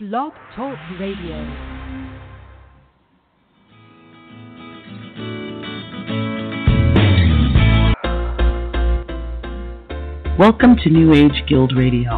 Blog 0.00 0.32
Talk 0.56 0.78
Radio. 0.98 1.36
Welcome 10.38 10.76
to 10.76 10.88
New 10.88 11.12
Age 11.12 11.44
Guild 11.46 11.76
Radio. 11.76 12.16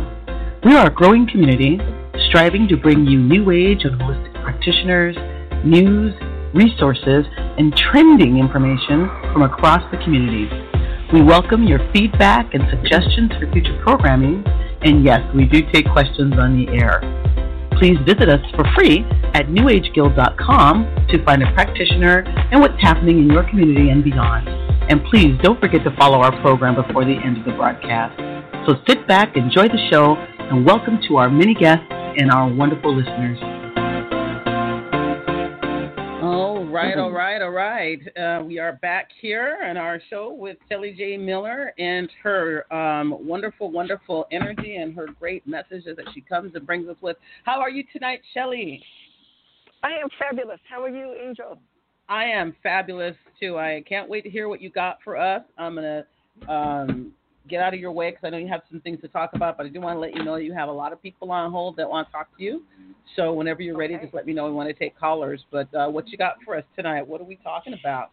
We 0.65 0.77
are 0.77 0.87
a 0.87 0.95
growing 0.95 1.27
community 1.29 1.81
striving 2.29 2.69
to 2.69 2.77
bring 2.77 3.05
you 3.05 3.19
new 3.19 3.51
age 3.51 3.83
and 3.83 4.01
holistic 4.01 4.33
practitioners, 4.45 5.17
news, 5.65 6.15
resources, 6.55 7.27
and 7.59 7.75
trending 7.77 8.39
information 8.39 9.11
from 9.33 9.43
across 9.43 9.83
the 9.91 9.99
community. 10.05 10.49
We 11.13 11.21
welcome 11.21 11.65
your 11.65 11.81
feedback 11.93 12.55
and 12.55 12.63
suggestions 12.71 13.33
for 13.33 13.51
future 13.51 13.77
programming, 13.83 14.45
and 14.83 15.05
yes, 15.05 15.21
we 15.35 15.47
do 15.47 15.63
take 15.73 15.91
questions 15.91 16.35
on 16.39 16.57
the 16.57 16.71
air. 16.81 17.32
Please 17.83 17.99
visit 18.07 18.29
us 18.29 18.39
for 18.55 18.63
free 18.77 19.03
at 19.35 19.47
newageguild.com 19.47 21.07
to 21.11 21.25
find 21.25 21.43
a 21.43 21.53
practitioner 21.53 22.23
and 22.53 22.61
what's 22.61 22.81
happening 22.81 23.19
in 23.19 23.27
your 23.29 23.43
community 23.51 23.91
and 23.91 24.05
beyond. 24.05 24.47
And 24.89 25.03
please 25.11 25.37
don't 25.43 25.59
forget 25.59 25.83
to 25.83 25.91
follow 25.97 26.19
our 26.19 26.31
program 26.43 26.77
before 26.77 27.05
the 27.05 27.17
end 27.17 27.39
of 27.39 27.45
the 27.45 27.51
broadcast. 27.51 28.17
So 28.69 28.77
sit 28.87 29.09
back, 29.09 29.37
enjoy 29.37 29.67
the 29.67 29.89
show, 29.91 30.15
and 30.15 30.65
welcome 30.65 31.01
to 31.09 31.17
our 31.17 31.29
many 31.29 31.55
guests 31.55 31.87
and 31.91 32.31
our 32.31 32.49
wonderful 32.55 32.95
listeners. 32.95 33.52
Right, 36.73 36.99
all 36.99 37.13
right, 37.13 37.43
all 37.43 37.51
right. 37.51 38.01
Uh, 38.17 38.43
we 38.43 38.59
are 38.59 38.75
back 38.75 39.09
here 39.21 39.59
on 39.69 39.77
our 39.77 40.01
show 40.09 40.33
with 40.33 40.57
Shelly 40.69 40.95
J. 40.97 41.17
Miller 41.17 41.73
and 41.79 42.09
her 42.23 42.73
um, 42.73 43.17
wonderful, 43.21 43.71
wonderful 43.71 44.27
energy 44.33 44.77
and 44.77 44.95
her 44.95 45.07
great 45.19 45.47
messages 45.47 45.97
that 45.97 46.07
she 46.15 46.23
comes 46.23 46.55
and 46.55 46.67
brings 46.67 46.89
us 46.89 46.97
with. 47.01 47.17
How 47.45 47.61
are 47.61 47.71
you 47.71 47.85
tonight, 47.93 48.21
Shelly? 48.33 48.83
I 49.83 49.91
am 49.91 50.09
fabulous. 50.19 50.61
How 50.69 50.83
are 50.83 50.89
you, 50.89 51.15
Angel? 51.23 51.59
I 52.09 52.25
am 52.25 52.55
fabulous 52.63 53.17
too. 53.39 53.59
I 53.59 53.85
can't 53.87 54.09
wait 54.09 54.23
to 54.23 54.31
hear 54.31 54.49
what 54.49 54.61
you 54.61 54.71
got 54.71 54.99
for 55.05 55.17
us. 55.17 55.43
I'm 55.59 55.75
gonna 55.75 56.05
um, 56.49 57.13
get 57.49 57.61
out 57.61 57.75
of 57.75 57.81
your 57.81 57.93
way 57.93 58.11
because 58.11 58.25
I 58.25 58.31
know 58.31 58.39
you 58.39 58.49
have 58.49 58.63
some 58.71 58.81
things 58.81 59.01
to 59.01 59.09
talk 59.09 59.31
about, 59.35 59.57
but 59.57 59.67
I 59.67 59.69
do 59.69 59.81
want 59.81 59.97
to 59.97 60.01
let 60.01 60.15
you 60.15 60.23
know 60.25 60.37
you 60.37 60.53
have 60.53 60.69
a 60.69 60.73
lot 60.73 60.93
of 60.93 61.03
people 61.03 61.31
on 61.31 61.51
hold 61.51 61.77
that 61.77 61.89
want 61.89 62.09
to 62.09 62.13
talk 62.13 62.29
to 62.37 62.43
you. 62.43 62.63
So 63.17 63.33
whenever 63.33 63.63
you're 63.63 63.77
ready, 63.77 63.95
Okay. 63.95 64.05
just 64.05 64.15
let 64.15 64.27
me 64.27 64.33
know. 64.33 64.47
We 64.47 64.53
want 64.53 64.69
to 64.69 64.75
take 64.75 64.97
callers. 64.99 65.45
But 65.51 65.73
uh, 65.75 65.89
what 65.89 66.09
you 66.09 66.19
got 66.19 66.37
for 66.45 66.57
us 66.57 66.65
tonight? 66.77 67.07
What 67.07 67.21
are 67.21 67.25
we 67.25 67.37
talking 67.37 67.75
about? 67.75 68.11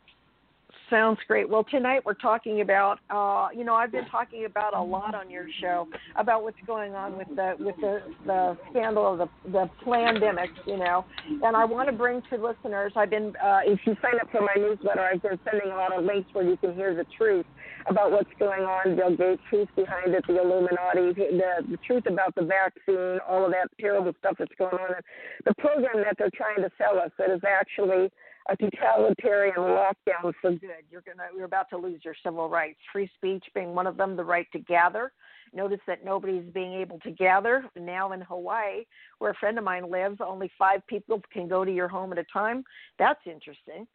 Sounds 0.89 1.19
great. 1.27 1.47
Well, 1.47 1.63
tonight 1.63 2.01
we're 2.03 2.15
talking 2.15 2.61
about, 2.61 2.99
uh, 3.11 3.49
you 3.55 3.63
know, 3.63 3.75
I've 3.75 3.91
been 3.91 4.07
talking 4.07 4.45
about 4.45 4.75
a 4.75 4.81
lot 4.81 5.13
on 5.13 5.29
your 5.29 5.45
show 5.61 5.87
about 6.15 6.43
what's 6.43 6.57
going 6.65 6.95
on 6.95 7.15
with 7.15 7.27
the 7.35 7.55
with 7.59 7.75
the 7.77 8.01
the 8.25 8.57
scandal 8.71 9.13
of 9.13 9.19
the 9.19 9.51
the 9.51 9.69
pandemic, 9.85 10.49
you 10.65 10.77
know, 10.77 11.05
and 11.43 11.55
I 11.55 11.65
want 11.65 11.89
to 11.89 11.95
bring 11.95 12.23
to 12.29 12.37
listeners. 12.37 12.93
I've 12.95 13.11
been, 13.11 13.35
uh, 13.43 13.59
if 13.65 13.79
you 13.85 13.95
sign 14.01 14.19
up 14.19 14.31
for 14.31 14.41
my 14.41 14.55
newsletter, 14.55 15.01
I've 15.01 15.21
been 15.21 15.39
sending 15.49 15.69
a 15.71 15.75
lot 15.75 15.95
of 15.95 16.03
links 16.03 16.29
where 16.33 16.45
you 16.45 16.57
can 16.57 16.73
hear 16.73 16.95
the 16.95 17.05
truth 17.17 17.45
about 17.87 18.11
what's 18.11 18.31
going 18.39 18.63
on, 18.63 18.95
Bill 18.95 19.15
Gates, 19.15 19.41
who's 19.51 19.67
behind 19.75 20.15
it, 20.15 20.23
the 20.27 20.41
Illuminati, 20.41 21.13
the 21.13 21.65
the 21.69 21.77
truth 21.85 22.05
about 22.07 22.33
the 22.33 22.43
vaccine, 22.43 23.19
all 23.27 23.45
of 23.45 23.51
that 23.51 23.67
terrible 23.79 24.13
stuff 24.19 24.35
that's 24.39 24.55
going 24.57 24.73
on. 24.73 24.95
and 24.95 25.03
The 25.45 25.53
program 25.59 26.03
that 26.03 26.15
they're 26.17 26.33
trying 26.35 26.63
to 26.63 26.71
sell 26.77 26.97
us 26.99 27.11
that 27.19 27.29
is 27.29 27.41
actually 27.47 28.09
a 28.47 28.55
totalitarian 28.57 29.55
lockdown 29.57 30.33
for 30.41 30.51
good. 30.51 30.83
You're 30.91 31.01
gonna 31.01 31.29
you're 31.35 31.45
about 31.45 31.69
to 31.71 31.77
lose 31.77 32.01
your 32.03 32.15
civil 32.23 32.49
rights. 32.49 32.79
Free 32.91 33.09
speech 33.15 33.43
being 33.53 33.75
one 33.75 33.87
of 33.87 33.97
them, 33.97 34.15
the 34.15 34.23
right 34.23 34.47
to 34.53 34.59
gather. 34.59 35.11
Notice 35.53 35.79
that 35.87 36.05
nobody's 36.05 36.45
being 36.53 36.73
able 36.73 36.99
to 36.99 37.11
gather. 37.11 37.65
Now 37.75 38.11
in 38.11 38.21
Hawaii, 38.21 38.83
where 39.17 39.31
a 39.31 39.35
friend 39.35 39.57
of 39.57 39.63
mine 39.63 39.89
lives, 39.89 40.17
only 40.23 40.51
five 40.57 40.85
people 40.87 41.21
can 41.33 41.47
go 41.47 41.65
to 41.65 41.71
your 41.71 41.87
home 41.87 42.11
at 42.11 42.19
a 42.19 42.25
time. 42.31 42.63
That's 42.97 43.21
interesting. 43.25 43.87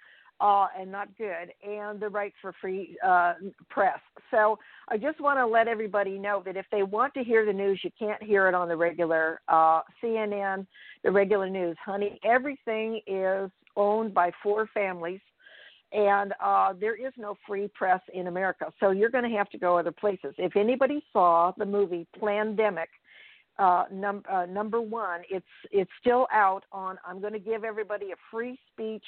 Uh, 0.44 0.66
and 0.78 0.92
not 0.92 1.08
good, 1.16 1.54
and 1.66 1.98
the 1.98 2.08
right 2.10 2.34
for 2.42 2.52
free 2.60 2.98
uh, 3.02 3.32
press. 3.70 3.98
So 4.30 4.58
I 4.88 4.98
just 4.98 5.18
want 5.18 5.38
to 5.38 5.46
let 5.46 5.68
everybody 5.68 6.18
know 6.18 6.42
that 6.44 6.54
if 6.54 6.66
they 6.70 6.82
want 6.82 7.14
to 7.14 7.24
hear 7.24 7.46
the 7.46 7.52
news, 7.54 7.80
you 7.82 7.90
can't 7.98 8.22
hear 8.22 8.46
it 8.46 8.54
on 8.54 8.68
the 8.68 8.76
regular 8.76 9.40
uh, 9.48 9.80
CNN, 10.02 10.66
the 11.02 11.10
regular 11.10 11.48
news. 11.48 11.78
Honey, 11.82 12.20
everything 12.24 13.00
is 13.06 13.50
owned 13.74 14.12
by 14.12 14.30
four 14.42 14.68
families, 14.74 15.22
and 15.92 16.34
uh, 16.44 16.74
there 16.78 16.94
is 16.94 17.14
no 17.16 17.38
free 17.46 17.68
press 17.68 18.02
in 18.12 18.26
America. 18.26 18.70
So 18.80 18.90
you're 18.90 19.08
going 19.08 19.24
to 19.24 19.34
have 19.38 19.48
to 19.48 19.56
go 19.56 19.78
other 19.78 19.92
places. 19.92 20.34
If 20.36 20.56
anybody 20.56 21.02
saw 21.10 21.54
the 21.56 21.64
movie 21.64 22.06
Plandemic, 22.20 22.88
uh, 23.58 23.84
num- 23.90 24.24
uh, 24.30 24.44
number 24.44 24.82
one, 24.82 25.22
it's 25.30 25.46
it's 25.70 25.90
still 26.02 26.26
out 26.30 26.64
on. 26.70 26.98
I'm 27.02 27.22
going 27.22 27.32
to 27.32 27.38
give 27.38 27.64
everybody 27.64 28.10
a 28.10 28.16
free 28.30 28.58
speech 28.70 29.04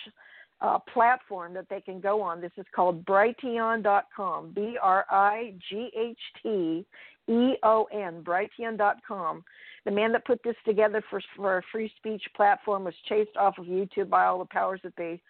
uh, 0.61 0.79
platform 0.93 1.53
that 1.55 1.69
they 1.69 1.81
can 1.81 2.01
go 2.01 2.23
on. 2.23 2.41
This 2.41 2.53
is 2.57 2.67
called 2.75 3.05
Brighteon.com. 3.05 4.53
B 4.55 4.77
R 4.81 5.05
I 5.11 5.55
G 5.69 5.91
H 5.97 6.19
T 6.43 6.87
E 7.29 7.55
O 7.63 7.87
N. 7.93 8.23
Brighteon.com. 8.23 9.45
The 9.85 9.91
man 9.91 10.13
that 10.13 10.25
put 10.25 10.43
this 10.43 10.57
together 10.65 11.03
for 11.11 11.21
for 11.37 11.59
a 11.59 11.63
free 11.71 11.93
speech 11.97 12.23
platform 12.35 12.85
was 12.85 12.95
chased 13.09 13.37
off 13.37 13.59
of 13.59 13.67
YouTube 13.67 14.09
by 14.09 14.25
all 14.25 14.39
the 14.39 14.47
powers 14.47 14.81
that 14.83 14.97
be. 14.97 15.23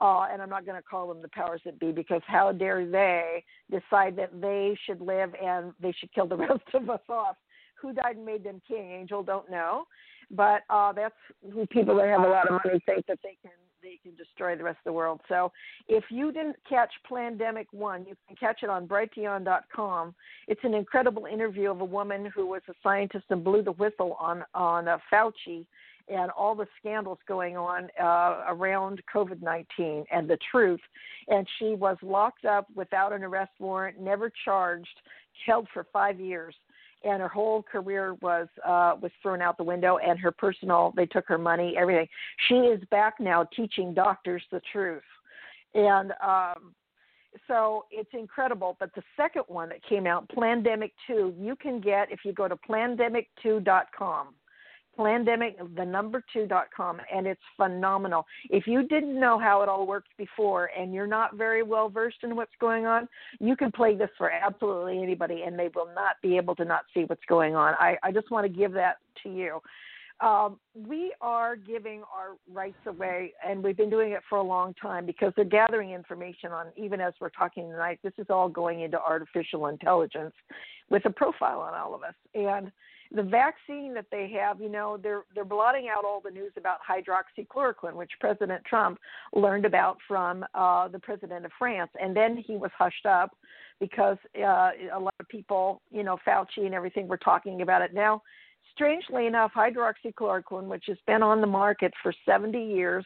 Uh, 0.00 0.26
and 0.32 0.42
I'm 0.42 0.50
not 0.50 0.66
going 0.66 0.76
to 0.76 0.82
call 0.82 1.06
them 1.06 1.22
the 1.22 1.28
powers 1.28 1.60
that 1.64 1.78
be 1.78 1.92
because 1.92 2.20
how 2.26 2.50
dare 2.50 2.84
they 2.84 3.44
decide 3.70 4.16
that 4.16 4.40
they 4.40 4.76
should 4.84 5.00
live 5.00 5.32
and 5.40 5.72
they 5.80 5.92
should 5.92 6.12
kill 6.12 6.26
the 6.26 6.36
rest 6.36 6.64
of 6.74 6.90
us 6.90 7.00
off? 7.08 7.36
Who 7.80 7.92
died 7.92 8.16
and 8.16 8.26
made 8.26 8.42
them 8.42 8.60
king? 8.66 8.90
Angel 8.90 9.22
don't 9.22 9.48
know, 9.48 9.84
but 10.32 10.62
uh, 10.68 10.92
that's 10.92 11.14
who 11.52 11.64
people 11.66 11.96
that 11.96 12.08
have 12.08 12.22
a 12.22 12.28
lot 12.28 12.48
of 12.48 12.60
money 12.64 12.80
think 12.86 13.06
that 13.06 13.20
they 13.22 13.36
can 13.40 13.52
they 13.84 14.00
can 14.02 14.16
destroy 14.16 14.56
the 14.56 14.64
rest 14.64 14.78
of 14.78 14.84
the 14.84 14.92
world. 14.92 15.20
So 15.28 15.52
if 15.88 16.04
you 16.10 16.32
didn't 16.32 16.56
catch 16.68 16.90
Plandemic 17.08 17.66
One, 17.72 18.06
you 18.08 18.16
can 18.26 18.36
catch 18.36 18.62
it 18.62 18.70
on 18.70 18.88
Brighteon.com. 18.88 20.14
It's 20.48 20.60
an 20.64 20.74
incredible 20.74 21.26
interview 21.26 21.70
of 21.70 21.80
a 21.80 21.84
woman 21.84 22.30
who 22.34 22.46
was 22.46 22.62
a 22.68 22.74
scientist 22.82 23.26
and 23.30 23.44
blew 23.44 23.62
the 23.62 23.72
whistle 23.72 24.16
on 24.18 24.44
on 24.54 24.88
uh, 24.88 24.98
Fauci 25.12 25.66
and 26.08 26.30
all 26.32 26.54
the 26.54 26.66
scandals 26.78 27.18
going 27.26 27.56
on 27.56 27.88
uh, 28.02 28.44
around 28.48 29.02
COVID 29.14 29.42
19 29.42 30.04
and 30.10 30.28
the 30.28 30.38
truth. 30.50 30.80
And 31.28 31.46
she 31.58 31.74
was 31.74 31.96
locked 32.02 32.44
up 32.44 32.66
without 32.74 33.12
an 33.12 33.22
arrest 33.22 33.52
warrant, 33.58 34.00
never 34.00 34.30
charged, 34.44 35.00
held 35.46 35.66
for 35.72 35.86
five 35.92 36.20
years. 36.20 36.54
And 37.04 37.20
her 37.20 37.28
whole 37.28 37.62
career 37.62 38.14
was 38.22 38.48
uh, 38.66 38.94
was 39.00 39.12
thrown 39.20 39.42
out 39.42 39.58
the 39.58 39.64
window, 39.64 39.98
and 39.98 40.18
her 40.18 40.30
personal 40.30 40.92
they 40.96 41.06
took 41.06 41.26
her 41.28 41.38
money, 41.38 41.74
everything. 41.78 42.08
She 42.48 42.54
is 42.54 42.82
back 42.90 43.14
now 43.20 43.44
teaching 43.54 43.92
doctors 43.92 44.42
the 44.50 44.62
truth, 44.72 45.02
and 45.74 46.12
um, 46.26 46.74
so 47.46 47.84
it's 47.90 48.10
incredible. 48.14 48.76
But 48.80 48.94
the 48.94 49.02
second 49.16 49.44
one 49.48 49.68
that 49.68 49.84
came 49.86 50.06
out, 50.06 50.28
Plandemic 50.28 50.92
Two, 51.06 51.34
you 51.38 51.56
can 51.56 51.80
get 51.80 52.10
if 52.10 52.20
you 52.24 52.32
go 52.32 52.48
to 52.48 52.56
plandemic2.com 52.56 54.28
plandemic 54.98 55.54
the 55.76 55.84
number 55.84 56.22
two 56.32 56.46
dot 56.46 56.66
com 56.76 57.00
and 57.14 57.26
it's 57.26 57.40
phenomenal. 57.56 58.26
If 58.50 58.66
you 58.66 58.86
didn't 58.86 59.18
know 59.18 59.38
how 59.38 59.62
it 59.62 59.68
all 59.68 59.86
worked 59.86 60.16
before 60.16 60.70
and 60.78 60.94
you're 60.94 61.06
not 61.06 61.36
very 61.36 61.62
well 61.62 61.88
versed 61.88 62.18
in 62.22 62.36
what's 62.36 62.52
going 62.60 62.86
on 62.86 63.08
you 63.40 63.56
can 63.56 63.72
play 63.72 63.96
this 63.96 64.10
for 64.16 64.30
absolutely 64.30 65.02
anybody 65.02 65.42
and 65.46 65.58
they 65.58 65.70
will 65.74 65.88
not 65.94 66.16
be 66.22 66.36
able 66.36 66.54
to 66.56 66.64
not 66.64 66.82
see 66.92 67.04
what's 67.04 67.24
going 67.28 67.54
on. 67.54 67.74
I, 67.78 67.96
I 68.02 68.12
just 68.12 68.30
want 68.30 68.44
to 68.46 68.52
give 68.52 68.72
that 68.72 68.96
to 69.22 69.28
you. 69.28 69.60
Um, 70.20 70.60
we 70.74 71.12
are 71.20 71.56
giving 71.56 72.02
our 72.02 72.36
rights 72.52 72.78
away, 72.86 73.32
and 73.44 73.64
we've 73.64 73.76
been 73.76 73.90
doing 73.90 74.12
it 74.12 74.20
for 74.28 74.38
a 74.38 74.42
long 74.42 74.72
time 74.74 75.06
because 75.06 75.32
they're 75.34 75.44
gathering 75.44 75.90
information 75.90 76.52
on, 76.52 76.66
even 76.76 77.00
as 77.00 77.14
we're 77.20 77.30
talking 77.30 77.68
tonight, 77.68 77.98
this 78.04 78.12
is 78.18 78.26
all 78.30 78.48
going 78.48 78.82
into 78.82 78.98
artificial 78.98 79.66
intelligence 79.66 80.32
with 80.88 81.04
a 81.06 81.10
profile 81.10 81.58
on 81.58 81.74
all 81.74 81.96
of 81.96 82.04
us. 82.04 82.14
And 82.32 82.70
the 83.14 83.22
vaccine 83.22 83.94
that 83.94 84.06
they 84.10 84.30
have, 84.38 84.60
you 84.60 84.68
know, 84.68 84.98
they're 85.02 85.22
they're 85.34 85.44
blotting 85.44 85.88
out 85.88 86.04
all 86.04 86.20
the 86.20 86.30
news 86.30 86.52
about 86.56 86.78
hydroxychloroquine, 86.88 87.94
which 87.94 88.10
President 88.20 88.64
Trump 88.64 88.98
learned 89.32 89.64
about 89.64 89.98
from 90.06 90.44
uh, 90.54 90.88
the 90.88 90.98
president 90.98 91.44
of 91.44 91.52
France, 91.58 91.90
and 92.00 92.16
then 92.16 92.36
he 92.36 92.56
was 92.56 92.70
hushed 92.76 93.06
up 93.06 93.36
because 93.80 94.18
uh, 94.38 94.70
a 94.92 94.98
lot 94.98 95.14
of 95.20 95.28
people, 95.28 95.80
you 95.90 96.02
know, 96.02 96.18
Fauci 96.26 96.64
and 96.64 96.74
everything 96.74 97.08
were 97.08 97.16
talking 97.16 97.62
about 97.62 97.82
it. 97.82 97.94
Now, 97.94 98.22
strangely 98.74 99.26
enough, 99.26 99.52
hydroxychloroquine, 99.56 100.66
which 100.66 100.84
has 100.88 100.98
been 101.06 101.22
on 101.22 101.40
the 101.40 101.46
market 101.46 101.92
for 102.02 102.12
70 102.26 102.58
years 102.58 103.04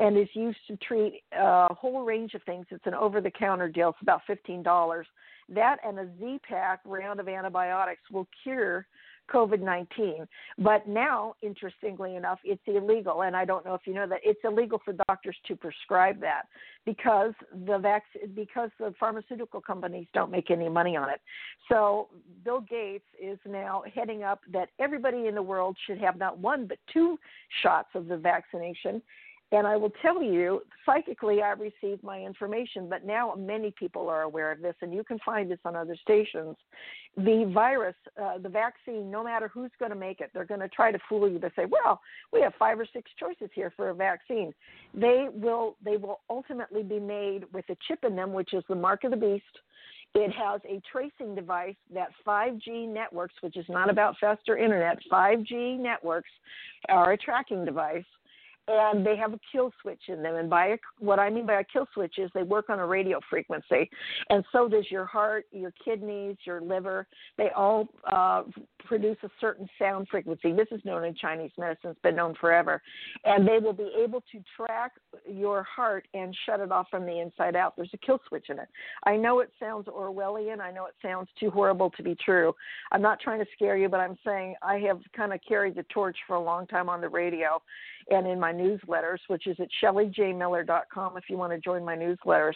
and 0.00 0.18
is 0.18 0.28
used 0.34 0.58
to 0.68 0.76
treat 0.78 1.22
a 1.32 1.72
whole 1.72 2.04
range 2.04 2.34
of 2.34 2.42
things, 2.42 2.66
it's 2.70 2.86
an 2.86 2.94
over-the-counter 2.94 3.68
deal. 3.68 3.90
It's 3.90 4.02
about 4.02 4.22
fifteen 4.26 4.62
dollars. 4.62 5.06
That 5.48 5.76
and 5.86 5.98
a 5.98 6.08
Z-Pak 6.18 6.80
round 6.84 7.20
of 7.20 7.28
antibiotics 7.28 8.02
will 8.10 8.26
cure 8.42 8.86
COVID 9.32 9.60
19. 9.60 10.26
But 10.58 10.86
now, 10.86 11.34
interestingly 11.42 12.16
enough, 12.16 12.38
it's 12.44 12.62
illegal. 12.66 13.22
And 13.22 13.36
I 13.36 13.44
don't 13.44 13.64
know 13.64 13.74
if 13.74 13.82
you 13.86 13.94
know 13.94 14.06
that 14.06 14.20
it's 14.24 14.40
illegal 14.44 14.80
for 14.84 14.92
doctors 15.08 15.36
to 15.48 15.56
prescribe 15.56 16.20
that 16.20 16.42
because 16.84 17.32
the 17.66 17.78
vac- 17.78 18.02
because 18.34 18.70
the 18.78 18.94
pharmaceutical 18.98 19.60
companies 19.60 20.06
don't 20.14 20.30
make 20.30 20.50
any 20.50 20.68
money 20.68 20.96
on 20.96 21.08
it. 21.08 21.20
So 21.68 22.08
Bill 22.44 22.60
Gates 22.60 23.04
is 23.20 23.38
now 23.46 23.82
heading 23.94 24.22
up 24.22 24.40
that 24.52 24.68
everybody 24.78 25.26
in 25.26 25.34
the 25.34 25.42
world 25.42 25.76
should 25.86 25.98
have 25.98 26.16
not 26.16 26.38
one 26.38 26.66
but 26.66 26.78
two 26.92 27.18
shots 27.62 27.88
of 27.94 28.06
the 28.06 28.16
vaccination 28.16 29.02
and 29.54 29.68
I 29.68 29.76
will 29.76 29.92
tell 30.02 30.20
you, 30.20 30.62
psychically, 30.84 31.40
I 31.40 31.52
received 31.52 32.02
my 32.02 32.18
information, 32.20 32.88
but 32.88 33.06
now 33.06 33.34
many 33.38 33.70
people 33.70 34.08
are 34.08 34.22
aware 34.22 34.50
of 34.50 34.60
this, 34.60 34.74
and 34.82 34.92
you 34.92 35.04
can 35.04 35.20
find 35.24 35.48
this 35.48 35.60
on 35.64 35.76
other 35.76 35.96
stations. 36.02 36.56
The 37.16 37.48
virus, 37.54 37.94
uh, 38.20 38.38
the 38.38 38.48
vaccine, 38.48 39.12
no 39.12 39.22
matter 39.22 39.46
who's 39.46 39.70
going 39.78 39.92
to 39.92 39.96
make 39.96 40.20
it, 40.20 40.30
they're 40.34 40.44
going 40.44 40.58
to 40.58 40.68
try 40.68 40.90
to 40.90 40.98
fool 41.08 41.28
you 41.28 41.38
to 41.38 41.52
say, 41.54 41.66
"Well, 41.66 42.00
we 42.32 42.40
have 42.40 42.52
five 42.58 42.80
or 42.80 42.86
six 42.92 43.08
choices 43.16 43.48
here 43.54 43.72
for 43.76 43.90
a 43.90 43.94
vaccine." 43.94 44.52
They 44.92 45.28
will, 45.32 45.76
they 45.84 45.98
will 45.98 46.20
ultimately 46.28 46.82
be 46.82 46.98
made 46.98 47.44
with 47.52 47.64
a 47.68 47.76
chip 47.86 48.02
in 48.02 48.16
them, 48.16 48.32
which 48.32 48.54
is 48.54 48.64
the 48.68 48.74
mark 48.74 49.04
of 49.04 49.12
the 49.12 49.16
beast. 49.16 49.44
It 50.16 50.32
has 50.32 50.60
a 50.64 50.82
tracing 50.90 51.36
device 51.36 51.76
that 51.92 52.08
5G 52.26 52.88
networks, 52.88 53.34
which 53.40 53.56
is 53.56 53.66
not 53.68 53.88
about 53.88 54.16
faster 54.20 54.56
internet, 54.56 54.98
5G 55.10 55.78
networks 55.78 56.30
are 56.88 57.12
a 57.12 57.16
tracking 57.16 57.64
device 57.64 58.04
and 58.68 59.06
they 59.06 59.16
have 59.16 59.32
a 59.32 59.40
kill 59.52 59.72
switch 59.82 60.02
in 60.08 60.22
them. 60.22 60.36
And 60.36 60.48
by 60.48 60.66
a, 60.68 60.76
what 60.98 61.18
I 61.18 61.30
mean 61.30 61.46
by 61.46 61.60
a 61.60 61.64
kill 61.64 61.86
switch 61.92 62.14
is 62.18 62.30
they 62.34 62.42
work 62.42 62.70
on 62.70 62.78
a 62.78 62.86
radio 62.86 63.20
frequency, 63.28 63.90
and 64.30 64.44
so 64.52 64.68
does 64.68 64.90
your 64.90 65.04
heart, 65.04 65.46
your 65.52 65.72
kidneys, 65.84 66.36
your 66.44 66.60
liver. 66.60 67.06
They 67.36 67.50
all 67.56 67.88
uh, 68.10 68.42
produce 68.84 69.16
a 69.22 69.30
certain 69.40 69.68
sound 69.78 70.08
frequency. 70.10 70.52
This 70.52 70.68
is 70.70 70.80
known 70.84 71.04
in 71.04 71.14
Chinese 71.14 71.50
medicine; 71.58 71.90
it's 71.90 72.00
been 72.00 72.16
known 72.16 72.34
forever, 72.40 72.82
and 73.24 73.46
they 73.46 73.58
will 73.58 73.72
be 73.72 73.90
able 74.02 74.22
to 74.32 74.42
track 74.56 74.92
your 75.28 75.62
heart 75.62 76.06
and 76.14 76.36
shut 76.46 76.60
it 76.60 76.70
off 76.70 76.86
from 76.90 77.06
the 77.06 77.20
inside 77.20 77.56
out. 77.56 77.74
There's 77.76 77.90
a 77.92 77.98
kill 77.98 78.20
switch 78.28 78.46
in 78.48 78.58
it. 78.58 78.68
I 79.04 79.16
know 79.16 79.40
it 79.40 79.50
sounds 79.58 79.86
Orwellian. 79.86 80.60
I 80.60 80.70
know 80.70 80.86
it 80.86 80.94
sounds 81.02 81.28
too 81.38 81.50
horrible 81.50 81.90
to 81.90 82.02
be 82.02 82.16
true. 82.24 82.54
I'm 82.92 83.02
not 83.02 83.20
trying 83.20 83.40
to 83.40 83.46
scare 83.54 83.76
you, 83.76 83.88
but 83.88 84.00
I'm 84.00 84.18
saying 84.24 84.54
I 84.62 84.78
have 84.78 85.00
kind 85.16 85.32
of 85.32 85.40
carried 85.46 85.74
the 85.74 85.84
torch 85.84 86.16
for 86.26 86.36
a 86.36 86.42
long 86.42 86.66
time 86.66 86.88
on 86.88 87.00
the 87.00 87.08
radio 87.08 87.60
and 88.10 88.26
in 88.26 88.38
my 88.38 88.52
newsletters, 88.52 89.18
which 89.28 89.46
is 89.46 89.56
at 89.60 89.68
shellyjmiller.com 89.82 91.16
if 91.16 91.24
you 91.28 91.36
want 91.36 91.52
to 91.52 91.58
join 91.58 91.84
my 91.84 91.96
newsletters. 91.96 92.54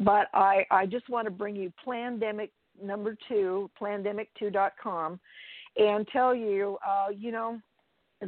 But 0.00 0.28
I, 0.34 0.66
I 0.70 0.86
just 0.86 1.08
want 1.08 1.26
to 1.26 1.30
bring 1.30 1.54
you 1.54 1.72
Plandemic 1.86 2.50
number 2.82 3.16
two, 3.28 3.70
plandemic2.com, 3.80 5.20
and 5.76 6.06
tell 6.08 6.34
you, 6.34 6.78
uh, 6.86 7.08
you 7.16 7.32
know, 7.32 7.60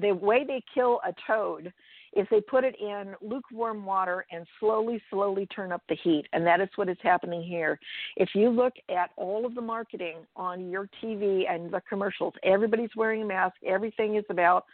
the 0.00 0.12
way 0.12 0.44
they 0.44 0.62
kill 0.74 1.00
a 1.06 1.12
toad 1.26 1.72
is 2.16 2.26
they 2.30 2.40
put 2.40 2.64
it 2.64 2.74
in 2.80 3.14
lukewarm 3.20 3.84
water 3.84 4.24
and 4.30 4.46
slowly, 4.60 5.02
slowly 5.10 5.46
turn 5.46 5.72
up 5.72 5.82
the 5.88 5.96
heat. 5.96 6.26
And 6.32 6.46
that 6.46 6.60
is 6.60 6.68
what 6.76 6.88
is 6.88 6.96
happening 7.02 7.42
here. 7.42 7.78
If 8.16 8.30
you 8.34 8.50
look 8.50 8.74
at 8.88 9.10
all 9.16 9.44
of 9.44 9.54
the 9.54 9.60
marketing 9.60 10.18
on 10.36 10.70
your 10.70 10.88
TV 11.02 11.50
and 11.50 11.72
the 11.72 11.82
commercials, 11.88 12.34
everybody's 12.42 12.94
wearing 12.96 13.22
a 13.22 13.26
mask. 13.26 13.56
Everything 13.66 14.16
is 14.16 14.24
about 14.30 14.64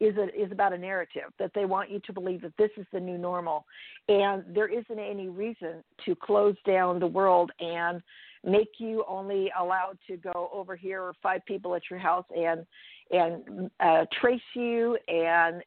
is 0.00 0.16
a, 0.16 0.24
is 0.34 0.50
about 0.50 0.72
a 0.72 0.78
narrative 0.78 1.30
that 1.38 1.52
they 1.54 1.64
want 1.64 1.90
you 1.90 2.00
to 2.00 2.12
believe 2.12 2.42
that 2.42 2.56
this 2.58 2.70
is 2.76 2.86
the 2.92 2.98
new 2.98 3.16
normal, 3.16 3.64
and 4.08 4.42
there 4.52 4.66
isn't 4.66 4.98
any 4.98 5.28
reason 5.28 5.84
to 6.04 6.16
close 6.16 6.56
down 6.66 6.98
the 6.98 7.06
world 7.06 7.52
and 7.60 8.02
make 8.44 8.72
you 8.78 9.04
only 9.08 9.50
allowed 9.58 9.98
to 10.06 10.16
go 10.16 10.50
over 10.52 10.76
here 10.76 11.02
or 11.02 11.14
five 11.22 11.44
people 11.46 11.74
at 11.74 11.82
your 11.90 11.98
house 11.98 12.26
and 12.36 12.66
and 13.10 13.70
uh, 13.80 14.06
trace 14.18 14.40
you 14.54 14.96
and 15.08 15.62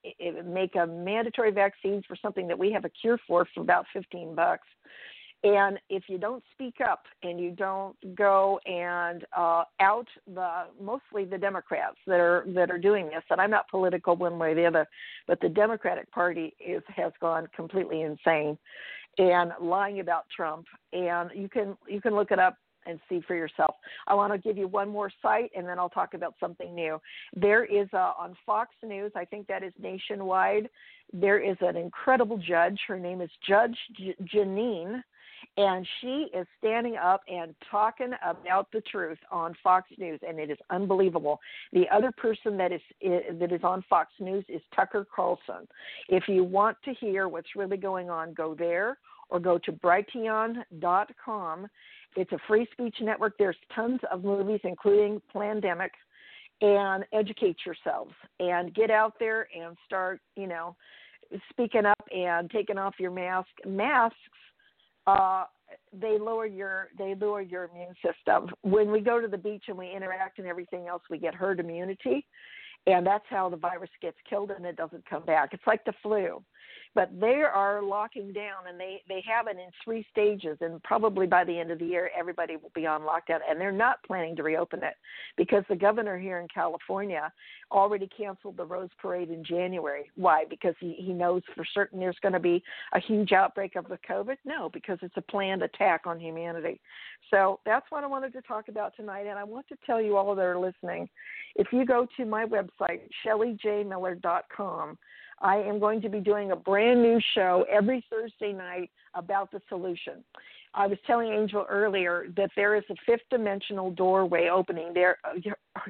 make 0.45 0.75
a 0.75 0.87
mandatory 0.87 1.51
vaccines 1.51 2.03
for 2.07 2.15
something 2.19 2.47
that 2.47 2.57
we 2.57 2.71
have 2.71 2.83
a 2.83 2.89
cure 2.89 3.19
for 3.27 3.47
for 3.53 3.61
about 3.61 3.85
15 3.93 4.33
bucks 4.33 4.67
and 5.43 5.79
if 5.89 6.03
you 6.07 6.17
don't 6.17 6.43
speak 6.51 6.75
up 6.87 7.03
and 7.21 7.39
you 7.39 7.51
don't 7.51 7.95
go 8.15 8.59
and 8.65 9.23
uh, 9.35 9.63
out 9.79 10.07
the 10.33 10.63
mostly 10.81 11.25
the 11.25 11.37
Democrats 11.37 11.97
that 12.07 12.19
are 12.19 12.43
that 12.49 12.71
are 12.71 12.79
doing 12.79 13.05
this, 13.07 13.23
and 13.29 13.39
I'm 13.39 13.51
not 13.51 13.69
political 13.69 14.15
one 14.15 14.39
way 14.39 14.51
or 14.51 14.55
the 14.55 14.65
other, 14.65 14.87
but 15.27 15.39
the 15.39 15.49
Democratic 15.49 16.11
Party 16.11 16.55
is 16.59 16.81
has 16.95 17.11
gone 17.21 17.47
completely 17.55 18.01
insane 18.01 18.57
and 19.19 19.51
lying 19.61 19.99
about 19.99 20.25
Trump. 20.35 20.65
And 20.91 21.29
you 21.35 21.49
can 21.49 21.77
you 21.87 22.01
can 22.01 22.15
look 22.15 22.31
it 22.31 22.39
up 22.39 22.57
and 22.87 22.99
see 23.09 23.21
for 23.27 23.35
yourself. 23.35 23.75
I 24.07 24.15
want 24.15 24.33
to 24.33 24.39
give 24.39 24.57
you 24.57 24.67
one 24.67 24.89
more 24.89 25.11
site 25.21 25.51
and 25.55 25.67
then 25.67 25.79
I'll 25.79 25.89
talk 25.89 26.13
about 26.13 26.35
something 26.39 26.73
new. 26.73 26.99
There 27.35 27.65
is 27.65 27.87
a, 27.93 28.13
on 28.17 28.35
Fox 28.45 28.71
News, 28.83 29.11
I 29.15 29.25
think 29.25 29.47
that 29.47 29.63
is 29.63 29.73
nationwide, 29.81 30.69
there 31.13 31.39
is 31.39 31.57
an 31.61 31.77
incredible 31.77 32.37
judge. 32.37 32.79
Her 32.87 32.99
name 32.99 33.21
is 33.21 33.29
Judge 33.47 33.77
J- 33.97 34.15
Jeanine 34.33 35.01
and 35.57 35.87
she 36.01 36.27
is 36.33 36.45
standing 36.59 36.97
up 36.97 37.21
and 37.27 37.53
talking 37.69 38.11
about 38.25 38.71
the 38.71 38.81
truth 38.81 39.17
on 39.31 39.55
Fox 39.63 39.89
News, 39.97 40.19
and 40.27 40.39
it 40.39 40.51
is 40.51 40.57
unbelievable. 40.69 41.39
The 41.73 41.85
other 41.93 42.11
person 42.11 42.57
that 42.57 42.71
is 42.71 42.81
that 43.01 43.51
is 43.51 43.61
on 43.63 43.83
Fox 43.89 44.11
News 44.19 44.45
is 44.47 44.61
Tucker 44.75 45.05
Carlson. 45.13 45.67
If 46.09 46.27
you 46.27 46.43
want 46.43 46.77
to 46.85 46.93
hear 46.93 47.27
what's 47.27 47.55
really 47.55 47.77
going 47.77 48.09
on, 48.09 48.33
go 48.33 48.55
there 48.55 48.97
or 49.29 49.39
go 49.39 49.57
to 49.57 49.71
Brighteon.com. 49.71 51.67
It's 52.15 52.31
a 52.31 52.37
free 52.47 52.67
speech 52.71 52.95
network. 53.01 53.37
There's 53.37 53.57
tons 53.75 53.99
of 54.11 54.23
movies, 54.23 54.61
including 54.63 55.21
Plandemic, 55.33 55.89
and 56.61 57.05
educate 57.13 57.57
yourselves 57.65 58.13
and 58.39 58.73
get 58.73 58.89
out 58.89 59.13
there 59.19 59.47
and 59.55 59.77
start, 59.85 60.21
you 60.35 60.47
know, 60.47 60.75
speaking 61.49 61.85
up 61.85 62.03
and 62.11 62.49
taking 62.49 62.77
off 62.77 62.95
your 62.99 63.11
mask. 63.11 63.49
Masks 63.65 64.15
uh, 65.05 65.45
they 65.93 66.17
lower 66.19 66.45
your 66.45 66.89
they 66.97 67.15
lower 67.15 67.41
your 67.41 67.65
immune 67.65 67.95
system. 68.03 68.49
When 68.61 68.91
we 68.91 68.99
go 69.01 69.21
to 69.21 69.27
the 69.27 69.37
beach 69.37 69.65
and 69.67 69.77
we 69.77 69.91
interact 69.91 70.39
and 70.39 70.47
everything 70.47 70.87
else, 70.87 71.01
we 71.09 71.17
get 71.17 71.33
herd 71.33 71.59
immunity, 71.59 72.25
and 72.85 73.05
that's 73.05 73.25
how 73.29 73.49
the 73.49 73.57
virus 73.57 73.89
gets 74.01 74.17
killed 74.29 74.51
and 74.51 74.65
it 74.65 74.75
doesn't 74.75 75.09
come 75.09 75.23
back. 75.23 75.49
It's 75.53 75.67
like 75.67 75.83
the 75.85 75.93
flu 76.03 76.41
but 76.95 77.09
they 77.19 77.43
are 77.43 77.81
locking 77.81 78.33
down 78.33 78.67
and 78.67 78.79
they 78.79 79.03
they 79.07 79.23
have 79.27 79.47
it 79.47 79.57
in 79.57 79.69
three 79.83 80.05
stages 80.11 80.57
and 80.61 80.81
probably 80.83 81.27
by 81.27 81.43
the 81.43 81.57
end 81.57 81.71
of 81.71 81.79
the 81.79 81.85
year 81.85 82.09
everybody 82.17 82.55
will 82.55 82.71
be 82.73 82.87
on 82.87 83.01
lockdown 83.01 83.39
and 83.49 83.59
they're 83.59 83.71
not 83.71 84.01
planning 84.03 84.35
to 84.35 84.43
reopen 84.43 84.81
it 84.83 84.95
because 85.37 85.63
the 85.69 85.75
governor 85.75 86.17
here 86.17 86.39
in 86.39 86.47
California 86.47 87.31
already 87.71 88.09
canceled 88.15 88.57
the 88.57 88.65
Rose 88.65 88.89
Parade 88.99 89.29
in 89.29 89.43
January. 89.43 90.09
Why? 90.15 90.45
Because 90.49 90.75
he, 90.79 90.93
he 90.93 91.13
knows 91.13 91.41
for 91.53 91.65
certain 91.73 91.99
there's 91.99 92.17
going 92.21 92.33
to 92.33 92.39
be 92.39 92.63
a 92.93 92.99
huge 92.99 93.31
outbreak 93.33 93.75
of 93.75 93.87
the 93.89 93.99
COVID? 94.09 94.37
No, 94.45 94.69
because 94.69 94.97
it's 95.01 95.17
a 95.17 95.21
planned 95.21 95.63
attack 95.63 96.01
on 96.05 96.19
humanity. 96.19 96.79
So 97.29 97.59
that's 97.65 97.85
what 97.89 98.03
I 98.03 98.07
wanted 98.07 98.33
to 98.33 98.41
talk 98.41 98.69
about 98.69 98.95
tonight 98.95 99.27
and 99.27 99.37
I 99.37 99.43
want 99.43 99.67
to 99.67 99.77
tell 99.85 100.01
you 100.01 100.15
all 100.17 100.33
that 100.33 100.41
are 100.41 100.57
listening. 100.57 101.09
If 101.55 101.67
you 101.71 101.85
go 101.85 102.07
to 102.17 102.25
my 102.25 102.45
website, 102.45 103.01
shellyjmiller.com, 103.25 104.97
I 105.39 105.57
am 105.57 105.79
going 105.79 106.01
to 106.01 106.09
be 106.09 106.19
doing 106.19 106.51
a 106.51 106.55
brand 106.55 107.01
new 107.01 107.19
show 107.35 107.65
every 107.71 108.03
Thursday 108.09 108.53
night 108.53 108.89
about 109.13 109.51
the 109.51 109.61
solution. 109.69 110.23
I 110.73 110.87
was 110.87 110.97
telling 111.07 111.31
Angel 111.31 111.65
earlier 111.69 112.25
that 112.35 112.51
there 112.55 112.75
is 112.75 112.83
a 112.89 112.95
fifth 113.05 113.23
dimensional 113.29 113.91
doorway 113.91 114.49
opening. 114.49 114.93
There, 114.93 115.17
uh, 115.23 115.39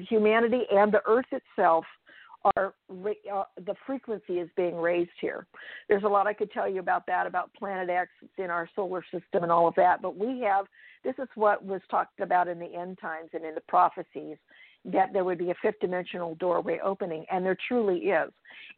humanity 0.08 0.62
and 0.70 0.92
the 0.92 1.02
Earth 1.06 1.26
itself 1.30 1.84
are 2.56 2.74
uh, 2.90 3.44
the 3.66 3.74
frequency 3.86 4.34
is 4.34 4.48
being 4.56 4.76
raised 4.76 5.10
here. 5.20 5.46
There's 5.88 6.04
a 6.04 6.08
lot 6.08 6.26
I 6.26 6.32
could 6.32 6.52
tell 6.52 6.68
you 6.68 6.80
about 6.80 7.04
that, 7.06 7.26
about 7.26 7.52
Planet 7.54 7.90
X 7.90 8.10
in 8.36 8.50
our 8.50 8.68
solar 8.76 9.02
system 9.12 9.42
and 9.42 9.50
all 9.50 9.66
of 9.66 9.74
that. 9.74 10.00
But 10.00 10.16
we 10.16 10.40
have 10.40 10.66
this 11.04 11.14
is 11.18 11.28
what 11.34 11.64
was 11.64 11.80
talked 11.90 12.20
about 12.20 12.48
in 12.48 12.58
the 12.58 12.74
end 12.74 12.98
times 13.00 13.30
and 13.32 13.44
in 13.44 13.54
the 13.54 13.62
prophecies 13.62 14.36
that 14.92 15.12
there 15.12 15.24
would 15.24 15.38
be 15.38 15.50
a 15.50 15.54
fifth 15.60 15.80
dimensional 15.80 16.34
doorway 16.36 16.80
opening, 16.82 17.24
and 17.30 17.44
there 17.44 17.56
truly 17.68 17.98
is. 17.98 18.30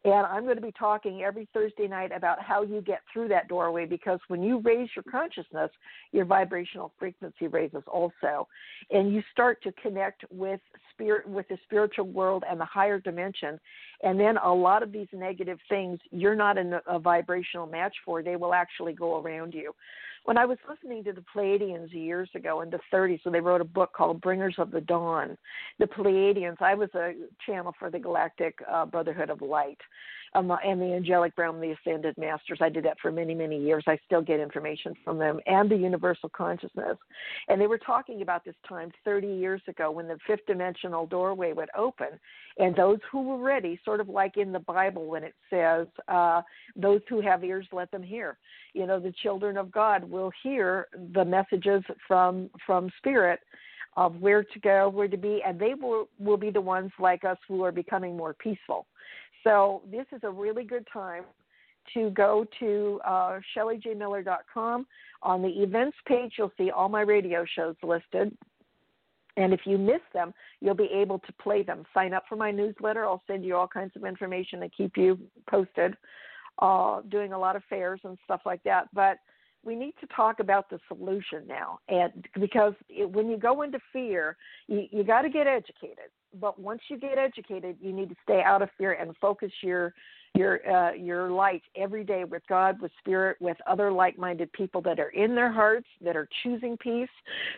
And 0.03 0.25
I'm 0.25 0.43
going 0.43 0.55
to 0.55 0.61
be 0.61 0.73
talking 0.77 1.21
every 1.21 1.47
Thursday 1.53 1.87
night 1.87 2.11
about 2.15 2.41
how 2.41 2.63
you 2.63 2.81
get 2.81 3.01
through 3.13 3.27
that 3.29 3.47
doorway 3.47 3.85
because 3.85 4.19
when 4.29 4.41
you 4.41 4.59
raise 4.59 4.89
your 4.95 5.03
consciousness, 5.03 5.69
your 6.11 6.25
vibrational 6.25 6.91
frequency 6.97 7.47
raises 7.47 7.83
also. 7.87 8.47
And 8.89 9.13
you 9.13 9.21
start 9.31 9.61
to 9.63 9.71
connect 9.73 10.25
with 10.31 10.59
spirit 10.91 11.27
with 11.27 11.47
the 11.49 11.57
spiritual 11.65 12.07
world 12.07 12.43
and 12.49 12.59
the 12.59 12.65
higher 12.65 12.99
dimension. 12.99 13.59
And 14.01 14.19
then 14.19 14.37
a 14.37 14.51
lot 14.51 14.81
of 14.81 14.91
these 14.91 15.07
negative 15.13 15.59
things 15.69 15.99
you're 16.09 16.35
not 16.35 16.57
in 16.57 16.73
a 16.87 16.97
vibrational 16.97 17.67
match 17.67 17.93
for, 18.03 18.23
they 18.23 18.35
will 18.35 18.55
actually 18.55 18.93
go 18.93 19.21
around 19.21 19.53
you. 19.53 19.71
When 20.23 20.37
I 20.37 20.45
was 20.45 20.57
listening 20.69 21.03
to 21.05 21.13
the 21.13 21.23
Pleiadians 21.35 21.91
years 21.91 22.29
ago 22.35 22.61
in 22.61 22.69
the 22.69 22.79
30s, 22.93 23.19
when 23.23 23.33
they 23.33 23.39
wrote 23.39 23.61
a 23.61 23.65
book 23.65 23.91
called 23.93 24.21
Bringers 24.21 24.55
of 24.57 24.71
the 24.71 24.81
Dawn, 24.81 25.37
the 25.79 25.87
Pleiadians, 25.87 26.61
I 26.61 26.75
was 26.75 26.89
a 26.95 27.13
channel 27.45 27.73
for 27.79 27.89
the 27.89 27.99
Galactic 27.99 28.59
uh, 28.71 28.85
Brotherhood 28.85 29.29
of 29.29 29.41
Light 29.41 29.79
and 30.33 30.81
the 30.81 30.93
angelic 30.93 31.33
realm, 31.37 31.59
the 31.59 31.71
ascended 31.71 32.17
masters. 32.17 32.59
I 32.61 32.69
did 32.69 32.85
that 32.85 32.99
for 33.01 33.11
many, 33.11 33.35
many 33.35 33.59
years. 33.59 33.83
I 33.87 33.97
still 34.05 34.21
get 34.21 34.39
information 34.39 34.93
from 35.03 35.17
them 35.17 35.39
and 35.45 35.69
the 35.69 35.75
universal 35.75 36.29
consciousness. 36.29 36.97
And 37.49 37.59
they 37.59 37.67
were 37.67 37.77
talking 37.77 38.21
about 38.21 38.45
this 38.45 38.55
time 38.67 38.91
30 39.03 39.27
years 39.27 39.61
ago 39.67 39.91
when 39.91 40.07
the 40.07 40.17
fifth 40.25 40.45
dimensional 40.47 41.05
doorway 41.05 41.53
would 41.53 41.69
open, 41.77 42.07
and 42.57 42.75
those 42.75 42.99
who 43.11 43.23
were 43.23 43.37
ready, 43.37 43.79
sort 43.83 43.99
of 43.99 44.09
like 44.09 44.37
in 44.37 44.51
the 44.51 44.59
Bible 44.59 45.05
when 45.07 45.23
it 45.23 45.35
says, 45.49 45.87
uh, 46.07 46.41
"Those 46.75 47.01
who 47.09 47.21
have 47.21 47.43
ears, 47.43 47.67
let 47.71 47.91
them 47.91 48.03
hear." 48.03 48.37
You 48.73 48.87
know, 48.87 48.99
the 48.99 49.11
children 49.23 49.57
of 49.57 49.71
God 49.71 50.03
will 50.03 50.31
hear 50.43 50.87
the 51.13 51.25
messages 51.25 51.83
from 52.07 52.49
from 52.65 52.89
Spirit 52.97 53.41
of 53.97 54.21
where 54.21 54.43
to 54.43 54.59
go, 54.59 54.87
where 54.89 55.07
to 55.07 55.17
be, 55.17 55.41
and 55.45 55.59
they 55.59 55.73
will 55.73 56.07
will 56.19 56.37
be 56.37 56.49
the 56.49 56.61
ones 56.61 56.91
like 56.99 57.25
us 57.25 57.37
who 57.47 57.63
are 57.63 57.71
becoming 57.71 58.15
more 58.15 58.33
peaceful. 58.33 58.87
So 59.43 59.81
this 59.89 60.05
is 60.11 60.21
a 60.23 60.29
really 60.29 60.63
good 60.63 60.87
time 60.91 61.23
to 61.93 62.09
go 62.11 62.45
to 62.59 62.99
uh. 63.05 63.39
On 65.23 65.41
the 65.41 65.49
events 65.49 65.97
page, 66.07 66.33
you'll 66.37 66.51
see 66.57 66.71
all 66.71 66.89
my 66.89 67.01
radio 67.01 67.45
shows 67.55 67.75
listed. 67.83 68.35
And 69.37 69.53
if 69.53 69.61
you 69.65 69.77
miss 69.77 70.01
them, 70.13 70.33
you'll 70.59 70.75
be 70.75 70.89
able 70.93 71.19
to 71.19 71.33
play 71.33 71.63
them. 71.63 71.85
Sign 71.93 72.13
up 72.13 72.23
for 72.27 72.35
my 72.35 72.51
newsletter. 72.51 73.05
I'll 73.05 73.23
send 73.27 73.45
you 73.45 73.55
all 73.55 73.67
kinds 73.67 73.95
of 73.95 74.03
information 74.03 74.59
to 74.59 74.69
keep 74.69 74.97
you 74.97 75.17
posted. 75.49 75.95
Uh, 76.59 77.01
doing 77.09 77.33
a 77.33 77.39
lot 77.39 77.55
of 77.55 77.63
fairs 77.69 78.01
and 78.03 78.17
stuff 78.25 78.41
like 78.45 78.61
that. 78.63 78.87
But 78.93 79.17
we 79.63 79.75
need 79.75 79.93
to 80.01 80.07
talk 80.07 80.39
about 80.39 80.69
the 80.69 80.79
solution 80.87 81.45
now, 81.47 81.79
and 81.87 82.27
because 82.39 82.73
it, 82.89 83.09
when 83.09 83.29
you 83.29 83.37
go 83.37 83.61
into 83.61 83.79
fear, 83.93 84.37
you, 84.67 84.87
you 84.91 85.03
got 85.03 85.21
to 85.21 85.29
get 85.29 85.47
educated. 85.47 86.09
But 86.39 86.59
once 86.59 86.81
you 86.89 86.97
get 86.97 87.17
educated, 87.17 87.77
you 87.81 87.91
need 87.91 88.09
to 88.09 88.15
stay 88.23 88.41
out 88.43 88.61
of 88.61 88.69
fear 88.77 88.93
and 88.93 89.15
focus 89.17 89.51
your 89.61 89.93
your 90.33 90.65
uh, 90.69 90.93
your 90.93 91.29
light 91.29 91.61
every 91.75 92.03
day 92.03 92.23
with 92.23 92.41
God, 92.47 92.81
with 92.81 92.91
Spirit, 92.99 93.37
with 93.41 93.57
other 93.67 93.91
like-minded 93.91 94.51
people 94.53 94.81
that 94.83 94.99
are 94.99 95.09
in 95.09 95.35
their 95.35 95.51
hearts 95.51 95.87
that 96.03 96.15
are 96.15 96.27
choosing 96.41 96.77
peace. 96.77 97.09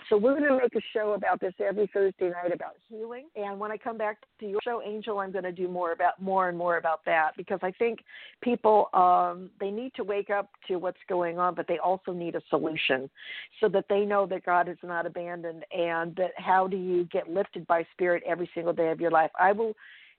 So 0.10 0.18
we're 0.18 0.38
going 0.40 0.50
to 0.50 0.58
make 0.58 0.76
a 0.76 0.86
show 0.92 1.14
about 1.14 1.40
this 1.40 1.54
every 1.60 1.90
Thursday 1.94 2.30
night 2.30 2.52
about 2.54 2.74
healing. 2.90 3.28
And 3.36 3.60
when 3.60 3.72
I 3.72 3.78
come 3.78 3.98
back 3.98 4.18
to 4.40 4.48
your 4.48 4.60
show, 4.64 4.82
Angel, 4.84 5.20
I'm 5.20 5.32
going 5.32 5.44
to 5.44 5.52
do 5.52 5.68
more 5.68 5.92
about 5.92 6.20
more 6.20 6.50
and 6.50 6.58
more 6.58 6.78
about 6.78 7.06
that 7.06 7.32
because 7.38 7.60
I 7.62 7.72
think 7.72 8.00
people 8.42 8.90
um, 8.94 9.52
they 9.60 9.70
need 9.70 9.94
to 9.96 10.04
wake 10.04 10.32
up 10.32 10.50
to 10.68 10.78
what's 10.78 10.98
going 11.08 11.38
on, 11.38 11.54
but 11.54 11.68
they 11.68 11.78
also 11.78 12.12
need 12.12 12.36
a 12.36 12.42
solution 12.50 13.10
so 13.62 13.70
that 13.70 13.86
they 13.88 14.02
know 14.02 14.26
that 14.26 14.46
God 14.46 14.68
is 14.68 14.78
not 14.84 15.06
abandoned 15.06 15.64
and 15.72 16.16
that 16.16 16.32
how 16.38 16.68
do 16.68 16.78
you 16.78 17.06
get 17.06 17.30
lifted 17.30 17.68
by 17.68 17.86
Spirit 17.94 18.24
every 18.26 18.50
single 18.56 18.74
day 18.74 18.90
of 18.90 19.00
your 19.00 19.12
life. 19.12 19.32
I 19.40 19.52
will 19.52 19.74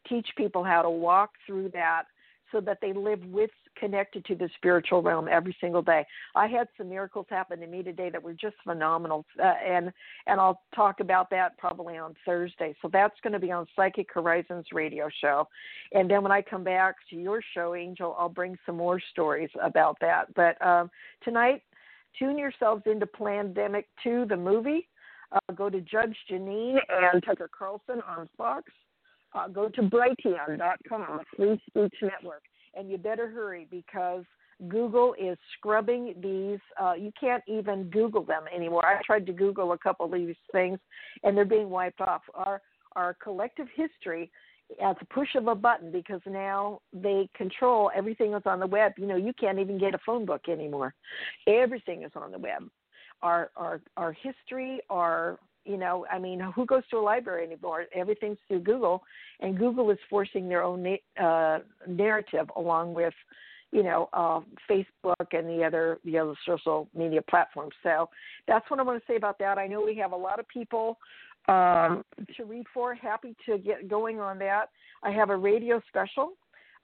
teach 0.08 0.28
people 0.36 0.62
how 0.62 0.82
to 0.82 0.90
walk 0.90 1.30
through 1.46 1.70
that 1.70 2.04
so 2.52 2.60
that 2.60 2.78
they 2.80 2.92
live 2.92 3.24
with 3.26 3.50
connected 3.76 4.24
to 4.26 4.34
the 4.34 4.48
spiritual 4.56 5.02
realm 5.02 5.28
every 5.28 5.56
single 5.60 5.82
day. 5.82 6.06
I 6.34 6.46
had 6.46 6.68
some 6.76 6.88
miracles 6.88 7.26
happen 7.28 7.60
to 7.60 7.66
me 7.66 7.82
today 7.82 8.10
that 8.10 8.22
were 8.22 8.34
just 8.34 8.56
phenomenal, 8.64 9.24
uh, 9.42 9.54
and 9.66 9.92
and 10.26 10.40
I'll 10.40 10.62
talk 10.74 11.00
about 11.00 11.30
that 11.30 11.58
probably 11.58 11.96
on 11.96 12.14
Thursday. 12.24 12.74
So 12.82 12.88
that's 12.92 13.18
going 13.22 13.32
to 13.32 13.38
be 13.38 13.52
on 13.52 13.66
Psychic 13.74 14.08
Horizons 14.12 14.66
radio 14.72 15.08
show, 15.20 15.48
and 15.92 16.10
then 16.10 16.22
when 16.22 16.32
I 16.32 16.42
come 16.42 16.64
back 16.64 16.96
to 17.10 17.16
your 17.16 17.40
show, 17.54 17.74
Angel, 17.74 18.14
I'll 18.18 18.28
bring 18.28 18.56
some 18.66 18.76
more 18.76 19.00
stories 19.10 19.50
about 19.62 19.96
that. 20.00 20.32
But 20.34 20.60
um, 20.64 20.90
tonight, 21.22 21.62
tune 22.18 22.38
yourselves 22.38 22.82
into 22.86 23.06
Plandemic 23.06 23.84
Two, 24.02 24.24
the 24.26 24.36
movie. 24.36 24.88
Uh, 25.32 25.52
go 25.52 25.68
to 25.68 25.80
Judge 25.80 26.16
Jeanine 26.30 26.78
and 26.88 27.22
Tucker 27.24 27.50
Carlson 27.52 28.00
on 28.06 28.28
Fox 28.36 28.70
uh, 29.34 29.48
go 29.48 29.68
to 29.68 29.82
Brighteon.com, 29.82 31.18
the 31.18 31.24
free 31.36 31.60
speech 31.68 31.94
network, 32.02 32.42
and 32.74 32.90
you 32.90 32.98
better 32.98 33.28
hurry 33.28 33.66
because 33.70 34.24
Google 34.68 35.14
is 35.20 35.36
scrubbing 35.56 36.14
these. 36.22 36.60
Uh, 36.80 36.94
you 36.94 37.12
can't 37.18 37.42
even 37.46 37.90
Google 37.90 38.22
them 38.22 38.44
anymore. 38.54 38.86
I 38.86 39.00
tried 39.04 39.26
to 39.26 39.32
Google 39.32 39.72
a 39.72 39.78
couple 39.78 40.06
of 40.06 40.12
these 40.12 40.36
things, 40.52 40.78
and 41.22 41.36
they're 41.36 41.44
being 41.44 41.70
wiped 41.70 42.00
off. 42.00 42.22
Our 42.34 42.60
our 42.96 43.14
collective 43.14 43.66
history 43.74 44.30
at 44.82 44.98
the 44.98 45.04
push 45.06 45.34
of 45.34 45.48
a 45.48 45.54
button 45.54 45.90
because 45.90 46.20
now 46.26 46.80
they 46.92 47.28
control 47.36 47.90
everything 47.94 48.32
that's 48.32 48.46
on 48.46 48.60
the 48.60 48.66
web. 48.66 48.92
You 48.96 49.06
know, 49.06 49.16
you 49.16 49.32
can't 49.38 49.58
even 49.58 49.78
get 49.78 49.94
a 49.94 49.98
phone 50.06 50.24
book 50.24 50.42
anymore. 50.48 50.94
Everything 51.46 52.02
is 52.02 52.12
on 52.14 52.30
the 52.30 52.38
web. 52.38 52.68
Our 53.22 53.50
our 53.56 53.80
our 53.96 54.12
history, 54.12 54.80
our 54.90 55.38
you 55.64 55.76
know 55.76 56.06
i 56.10 56.18
mean 56.18 56.40
who 56.54 56.66
goes 56.66 56.82
to 56.90 56.96
a 56.96 57.00
library 57.00 57.44
anymore? 57.44 57.86
Everything's 57.94 58.38
through 58.48 58.60
google 58.60 59.02
and 59.40 59.58
google 59.58 59.90
is 59.90 59.98
forcing 60.08 60.48
their 60.48 60.62
own 60.62 60.98
uh, 61.20 61.58
narrative 61.88 62.50
along 62.56 62.94
with 62.94 63.14
you 63.72 63.82
know 63.82 64.08
uh, 64.12 64.40
facebook 64.70 65.32
and 65.32 65.48
the 65.48 65.64
other 65.64 65.98
the 66.04 66.18
other 66.18 66.34
social 66.46 66.88
media 66.94 67.22
platforms. 67.22 67.74
So 67.82 68.08
that's 68.46 68.68
what 68.70 68.80
i 68.80 68.82
want 68.82 69.00
to 69.00 69.12
say 69.12 69.16
about 69.16 69.38
that. 69.38 69.58
I 69.58 69.66
know 69.66 69.82
we 69.82 69.96
have 69.96 70.12
a 70.12 70.16
lot 70.16 70.38
of 70.38 70.46
people 70.48 70.98
um, 71.48 72.04
to 72.36 72.44
read 72.44 72.66
for 72.72 72.94
happy 72.94 73.36
to 73.46 73.58
get 73.58 73.88
going 73.88 74.20
on 74.20 74.38
that. 74.38 74.70
I 75.02 75.10
have 75.10 75.30
a 75.30 75.36
radio 75.36 75.82
special. 75.88 76.32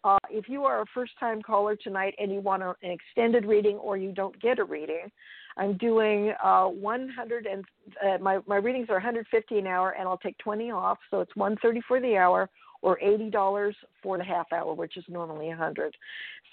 Uh, 0.02 0.18
if 0.30 0.48
you 0.48 0.64
are 0.64 0.82
a 0.82 0.86
first 0.94 1.12
time 1.20 1.42
caller 1.42 1.76
tonight 1.76 2.14
and 2.18 2.32
you 2.32 2.40
want 2.40 2.62
an 2.62 2.74
extended 2.82 3.44
reading 3.44 3.76
or 3.76 3.96
you 3.96 4.12
don't 4.12 4.38
get 4.40 4.58
a 4.58 4.64
reading, 4.64 5.10
I'm 5.56 5.76
doing 5.76 6.32
uh, 6.42 6.66
100 6.66 7.46
and 7.46 7.64
uh, 8.04 8.18
my 8.22 8.38
my 8.46 8.56
readings 8.56 8.88
are 8.88 8.94
150 8.94 9.58
an 9.58 9.66
hour, 9.66 9.90
and 9.90 10.08
I'll 10.08 10.18
take 10.18 10.38
20 10.38 10.70
off, 10.70 10.98
so 11.10 11.20
it's 11.20 11.34
130 11.36 11.80
for 11.86 12.00
the 12.00 12.16
hour 12.16 12.48
or 12.82 12.98
$80 13.04 13.74
for 14.02 14.16
the 14.16 14.24
half 14.24 14.50
hour, 14.54 14.72
which 14.72 14.96
is 14.96 15.04
normally 15.06 15.48
100. 15.48 15.94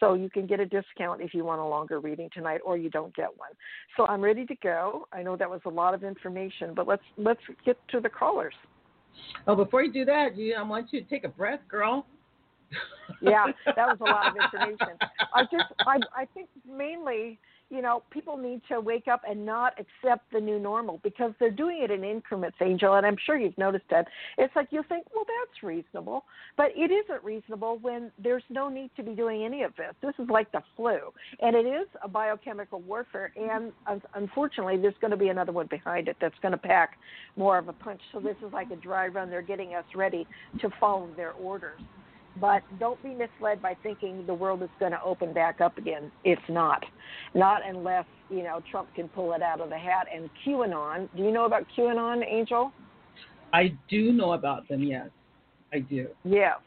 So 0.01 0.16
you 0.16 0.30
can 0.30 0.46
get 0.46 0.60
a 0.60 0.66
discount 0.66 1.22
if 1.22 1.34
you 1.34 1.46
want 1.46 1.62
a 1.62 1.66
longer 1.66 2.01
reading 2.01 2.30
tonight, 2.34 2.60
or 2.66 2.75
you 2.75 2.89
don't 2.89 3.16
get 3.16 3.30
one. 3.38 3.51
So 3.96 4.06
I'm 4.08 4.20
ready 4.20 4.46
to 4.46 4.56
go. 4.62 5.08
I 5.13 5.24
know 5.24 5.38
that 5.38 5.50
was 5.50 5.62
a 5.66 5.70
lot 5.70 5.94
of 5.94 6.04
information, 6.04 6.74
but 6.75 6.86
let's 6.86 7.04
let's 7.18 7.39
get 7.66 7.77
to 7.89 8.01
the 8.01 8.10
callers. 8.10 8.54
Oh, 9.48 9.56
before 9.56 9.84
you 9.84 9.92
do 9.92 10.06
that, 10.06 10.38
you, 10.38 10.56
I 10.56 10.62
want 10.62 10.92
you 10.92 11.01
to 11.01 11.10
take 11.10 11.24
a 11.24 11.30
breath, 11.30 11.62
girl 11.70 12.06
yeah, 13.22 13.46
that 13.66 13.75
was 13.77 13.98
a 14.01 14.04
lot 14.04 14.27
of 14.27 14.36
information. 14.44 14.98
I 15.34 15.44
just, 15.44 15.72
I, 15.86 16.00
I 16.16 16.25
think 16.34 16.50
mainly, 16.68 17.39
you 17.69 17.81
know, 17.81 18.03
people 18.12 18.38
need 18.38 18.62
to 18.69 18.79
wake 18.79 19.07
up 19.07 19.21
and 19.29 19.45
not 19.45 19.74
accept 19.74 20.31
the 20.31 20.39
new 20.39 20.57
normal 20.57 21.00
because 21.03 21.33
they're 21.39 21.51
doing 21.51 21.81
it 21.81 21.91
in 21.91 22.03
increments, 22.03 22.57
Angel, 22.62 22.93
and 22.93 23.05
I'm 23.05 23.17
sure 23.25 23.38
you've 23.38 23.57
noticed 23.57 23.86
that. 23.89 24.07
It's 24.38 24.55
like 24.55 24.67
you 24.71 24.83
think, 24.88 25.05
well, 25.13 25.25
that's 25.25 25.63
reasonable, 25.63 26.24
but 26.55 26.67
it 26.75 26.91
isn't 26.91 27.24
reasonable 27.24 27.79
when 27.81 28.12
there's 28.21 28.43
no 28.50 28.69
need 28.69 28.91
to 28.95 29.03
be 29.03 29.13
doing 29.13 29.43
any 29.43 29.63
of 29.63 29.75
this. 29.75 29.93
This 30.01 30.13
is 30.17 30.29
like 30.29 30.51
the 30.51 30.62
flu, 30.75 31.00
and 31.41 31.55
it 31.55 31.65
is 31.65 31.88
a 32.03 32.07
biochemical 32.07 32.79
warfare, 32.81 33.33
mm-hmm. 33.38 33.69
and 33.88 34.01
unfortunately, 34.15 34.77
there's 34.77 34.95
going 35.01 35.12
to 35.12 35.17
be 35.17 35.29
another 35.29 35.51
one 35.51 35.67
behind 35.67 36.07
it 36.07 36.15
that's 36.21 36.39
going 36.41 36.53
to 36.53 36.57
pack 36.57 36.97
more 37.36 37.57
of 37.57 37.67
a 37.67 37.74
punch. 37.74 38.01
So 38.13 38.19
this 38.19 38.38
is 38.45 38.53
like 38.53 38.71
a 38.71 38.77
dry 38.77 39.07
run. 39.07 39.29
They're 39.29 39.41
getting 39.41 39.75
us 39.75 39.86
ready 39.95 40.25
to 40.62 40.69
follow 40.79 41.09
their 41.15 41.33
orders. 41.33 41.81
But 42.39 42.62
don't 42.79 43.01
be 43.01 43.10
misled 43.10 43.62
by 43.62 43.75
thinking 43.82 44.25
the 44.25 44.34
world 44.34 44.62
is 44.62 44.70
going 44.79 44.91
to 44.91 45.01
open 45.03 45.34
back 45.34 45.62
up 45.62 45.77
again. 45.77 46.12
It's 46.24 46.41
not. 46.50 46.84
Not 47.34 47.62
unless, 47.67 48.06
you 48.29 48.44
know, 48.44 48.62
Trump 48.70 48.94
can 48.96 49.08
pull 49.10 49.34
it 49.34 49.41
out 49.41 49.62
of 49.62 49.70
the 49.70 49.77
hat. 49.77 50.08
And 50.13 50.29
QAnon, 50.46 51.10
do 51.15 51.24
you 51.24 51.32
know 51.32 51.46
about 51.46 51.65
QAnon, 51.77 52.24
Angel? 52.27 52.72
I 53.53 53.74
do 53.89 54.12
know 54.12 54.34
about 54.34 54.67
them, 54.67 54.84
yes. 54.84 55.10
I 55.74 55.79
do. 55.79 56.08
Yes. 56.24 56.58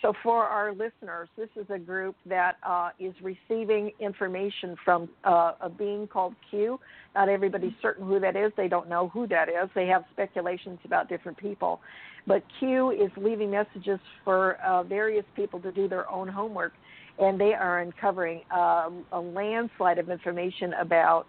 So, 0.00 0.12
for 0.22 0.44
our 0.44 0.70
listeners, 0.70 1.28
this 1.36 1.48
is 1.56 1.66
a 1.70 1.78
group 1.78 2.14
that 2.26 2.56
uh, 2.62 2.90
is 3.00 3.14
receiving 3.20 3.90
information 3.98 4.76
from 4.84 5.08
uh, 5.24 5.52
a 5.60 5.68
being 5.68 6.06
called 6.06 6.34
Q. 6.50 6.78
Not 7.16 7.28
everybody's 7.28 7.72
certain 7.82 8.06
who 8.06 8.20
that 8.20 8.36
is. 8.36 8.52
They 8.56 8.68
don't 8.68 8.88
know 8.88 9.08
who 9.08 9.26
that 9.26 9.48
is. 9.48 9.68
They 9.74 9.86
have 9.86 10.04
speculations 10.12 10.78
about 10.84 11.08
different 11.08 11.36
people. 11.36 11.80
But 12.28 12.44
Q 12.60 12.92
is 12.92 13.10
leaving 13.16 13.50
messages 13.50 13.98
for 14.24 14.54
uh, 14.56 14.84
various 14.84 15.24
people 15.34 15.58
to 15.60 15.72
do 15.72 15.88
their 15.88 16.08
own 16.10 16.28
homework, 16.28 16.74
and 17.18 17.40
they 17.40 17.54
are 17.54 17.80
uncovering 17.80 18.42
uh, 18.54 18.90
a 19.12 19.20
landslide 19.20 19.98
of 19.98 20.10
information 20.10 20.74
about, 20.74 21.26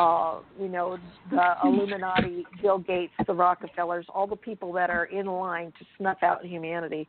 uh, 0.00 0.38
you 0.60 0.68
know, 0.68 0.98
the 1.30 1.54
Illuminati, 1.62 2.44
Bill 2.62 2.78
Gates, 2.78 3.12
the 3.26 3.34
Rockefellers, 3.34 4.06
all 4.12 4.26
the 4.26 4.36
people 4.36 4.72
that 4.72 4.90
are 4.90 5.04
in 5.04 5.26
line 5.26 5.72
to 5.78 5.86
snuff 5.98 6.18
out 6.22 6.44
humanity, 6.44 7.06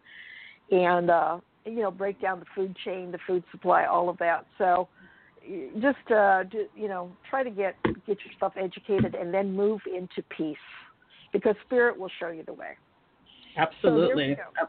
and 0.71 1.09
uh, 1.09 1.37
you 1.65 1.81
know, 1.81 1.91
break 1.91 2.21
down 2.21 2.39
the 2.39 2.45
food 2.55 2.75
chain, 2.83 3.11
the 3.11 3.19
food 3.27 3.43
supply, 3.51 3.85
all 3.85 4.09
of 4.09 4.17
that. 4.17 4.45
So 4.57 4.87
just 5.81 6.11
uh, 6.11 6.43
do, 6.43 6.65
you 6.75 6.87
know, 6.87 7.11
try 7.29 7.43
to 7.43 7.49
get 7.49 7.75
get 8.05 8.17
yourself 8.25 8.53
educated 8.57 9.15
and 9.15 9.33
then 9.33 9.55
move 9.55 9.81
into 9.85 10.21
peace, 10.35 10.57
because 11.33 11.55
spirit 11.65 11.97
will 11.99 12.11
show 12.19 12.29
you 12.29 12.43
the 12.45 12.53
way. 12.53 12.77
Absolutely. 13.57 14.37
So 14.59 14.67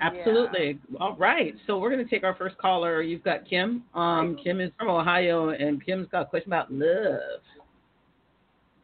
Absolutely. 0.00 0.78
All 1.00 1.16
right. 1.16 1.54
So 1.66 1.78
we're 1.78 1.90
going 1.90 2.04
to 2.04 2.10
take 2.10 2.24
our 2.24 2.34
first 2.34 2.58
caller. 2.58 3.00
You've 3.00 3.22
got 3.22 3.48
Kim. 3.48 3.84
Um, 3.94 4.36
Kim 4.42 4.60
is 4.60 4.70
from 4.76 4.88
Ohio, 4.88 5.50
and 5.50 5.84
Kim's 5.84 6.08
got 6.10 6.22
a 6.22 6.26
question 6.26 6.48
about 6.50 6.70
love. 6.72 7.40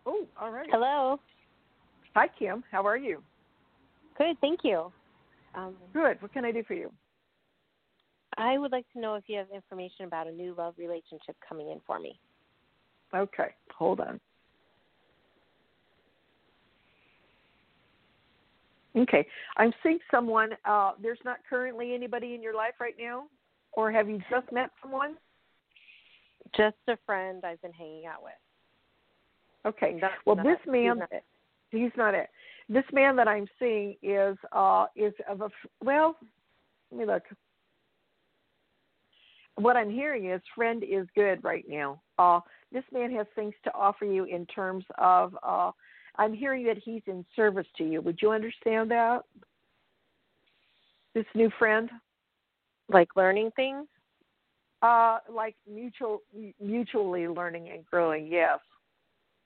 Oh, 0.07 0.25
all 0.41 0.51
right. 0.51 0.69
Hello. 0.71 1.19
Hi, 2.15 2.29
Kim. 2.39 2.63
How 2.71 2.87
are 2.87 2.97
you? 2.97 3.23
Good, 4.17 4.37
thank 4.41 4.61
you. 4.63 4.93
Um, 5.55 5.75
Good. 5.93 6.21
What 6.21 6.33
can 6.33 6.45
I 6.45 6.53
do 6.53 6.63
for 6.65 6.75
you? 6.75 6.93
I 8.37 8.59
would 8.59 8.73
like 8.73 8.87
to 8.93 9.01
know 9.01 9.15
if 9.17 9.25
you 9.27 9.37
have 9.39 9.49
information 9.53 10.07
about 10.07 10.27
a 10.27 10.33
new 10.33 10.55
love 10.57 10.75
relationship 10.79 11.37
coming 11.47 11.71
in 11.71 11.81
for 11.87 11.99
me. 11.99 12.19
Okay, 13.15 13.49
hold 13.77 14.01
on. 14.01 14.21
Okay, 18.97 19.27
I'm 19.57 19.73
seeing 19.83 19.99
someone. 20.11 20.51
Uh, 20.65 20.93
there's 21.01 21.19
not 21.25 21.39
currently 21.49 21.95
anybody 21.95 22.35
in 22.35 22.43
your 22.43 22.55
life 22.55 22.75
right 22.81 22.95
now, 22.99 23.25
or 23.73 23.91
have 23.91 24.09
you 24.09 24.21
just 24.31 24.51
met 24.53 24.71
someone? 24.83 25.17
Just 26.57 26.77
a 26.89 26.97
friend 27.07 27.45
I've 27.45 27.61
been 27.63 27.73
hanging 27.73 28.07
out 28.07 28.23
with. 28.23 28.33
Okay. 29.67 29.99
That's 30.01 30.15
Well, 30.25 30.37
this 30.37 30.59
he's 30.65 30.73
man, 30.73 30.99
not 30.99 31.13
it. 31.13 31.25
he's 31.71 31.93
not 31.97 32.15
it. 32.15 32.29
This 32.73 32.85
man 32.93 33.17
that 33.17 33.27
I'm 33.27 33.49
seeing 33.59 33.97
is 34.01 34.37
uh 34.53 34.87
is 34.95 35.13
of 35.29 35.41
a 35.41 35.51
well. 35.85 36.17
Let 36.93 37.01
me 37.01 37.05
look. 37.13 37.25
What 39.57 39.77
I'm 39.77 39.91
hearing 39.91 40.31
is 40.31 40.41
friend 40.55 40.83
is 40.85 41.07
good 41.17 41.43
right 41.43 41.65
now. 41.69 42.01
Uh, 42.17 42.41
this 42.73 42.85
man 42.93 43.11
has 43.17 43.27
things 43.35 43.55
to 43.65 43.75
offer 43.75 44.05
you 44.05 44.25
in 44.25 44.47
terms 44.47 44.85
of. 44.99 45.37
Uh, 45.43 45.73
I'm 46.17 46.33
hearing 46.33 46.65
that 46.67 46.79
he's 46.79 47.03
in 47.07 47.25
service 47.35 47.67
to 47.79 47.85
you. 47.85 48.01
Would 48.03 48.21
you 48.23 48.31
understand 48.31 48.91
that? 48.93 49.23
This 51.15 51.27
new 51.35 51.51
friend, 51.59 51.91
Like 52.89 53.09
learning 53.17 53.51
things? 53.57 53.89
uh, 54.83 55.19
like 55.29 55.57
mutual, 55.71 56.23
mutually 56.61 57.29
learning 57.29 57.69
and 57.71 57.85
growing. 57.85 58.27
Yes. 58.27 58.61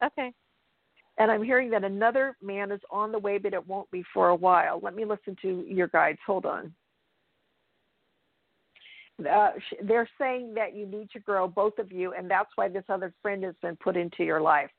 Okay. 0.05 0.33
And 1.19 1.31
I'm 1.31 1.43
hearing 1.43 1.71
that 1.71 1.85
another 1.85 2.37
man 2.43 2.73
is 2.73 2.81
on 2.91 3.13
the 3.13 3.19
way, 3.19 3.39
but 3.39 3.55
it 3.55 3.67
won't 3.69 3.91
be 3.91 4.05
for 4.13 4.31
a 4.31 4.35
while. 4.35 4.81
Let 4.83 4.97
me 4.97 5.05
listen 5.05 5.37
to 5.43 5.65
your 5.69 5.89
guides. 5.89 6.19
Hold 6.27 6.45
on. 6.45 6.75
Uh, 9.31 9.51
they're 9.85 10.09
saying 10.19 10.55
that 10.55 10.75
you 10.75 10.87
need 10.87 11.09
to 11.13 11.21
grow, 11.21 11.47
both 11.47 11.79
of 11.79 11.93
you, 11.93 12.15
and 12.15 12.29
that's 12.29 12.51
why 12.57 12.69
this 12.69 12.83
other 12.89 13.15
friend 13.23 13.45
has 13.45 13.55
been 13.63 13.77
put 13.77 13.97
into 13.97 14.25
your 14.25 14.41
life. 14.41 14.71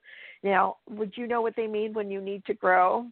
Now, 0.44 0.78
would 0.90 1.14
you 1.16 1.26
know 1.26 1.42
what 1.42 1.56
they 1.56 1.68
mean 1.68 1.94
when 1.94 2.12
you 2.12 2.20
need 2.20 2.46
to 2.46 2.54
grow? 2.54 3.08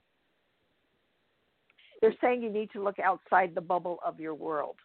They're 2.02 2.14
saying 2.20 2.44
you 2.44 2.50
need 2.50 2.72
to 2.74 2.84
look 2.84 3.00
outside 3.00 3.56
the 3.56 3.62
bubble 3.62 4.00
of 4.06 4.20
your 4.20 4.36
world. 4.36 4.76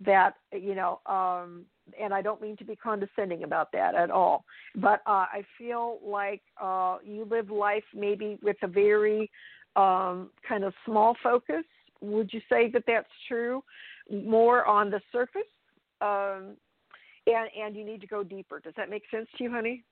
That, 0.00 0.34
you 0.52 0.76
know, 0.76 1.00
um, 1.06 1.64
and 2.00 2.14
I 2.14 2.22
don't 2.22 2.40
mean 2.40 2.56
to 2.58 2.64
be 2.64 2.76
condescending 2.76 3.44
about 3.44 3.72
that 3.72 3.94
at 3.94 4.10
all, 4.10 4.44
but 4.76 5.00
uh, 5.06 5.26
I 5.30 5.42
feel 5.58 5.98
like 6.04 6.42
uh, 6.60 6.98
you 7.04 7.26
live 7.30 7.50
life 7.50 7.84
maybe 7.94 8.38
with 8.42 8.56
a 8.62 8.68
very 8.68 9.30
um, 9.76 10.30
kind 10.48 10.64
of 10.64 10.72
small 10.86 11.16
focus. 11.22 11.64
Would 12.00 12.32
you 12.32 12.40
say 12.48 12.70
that 12.70 12.84
that's 12.86 13.08
true? 13.28 13.62
More 14.10 14.64
on 14.66 14.90
the 14.90 15.00
surface, 15.12 15.42
um, 16.00 16.56
and 17.26 17.48
and 17.58 17.76
you 17.76 17.84
need 17.84 18.00
to 18.02 18.06
go 18.06 18.22
deeper. 18.22 18.60
Does 18.60 18.74
that 18.76 18.90
make 18.90 19.04
sense 19.10 19.28
to 19.38 19.44
you, 19.44 19.50
honey? 19.50 19.84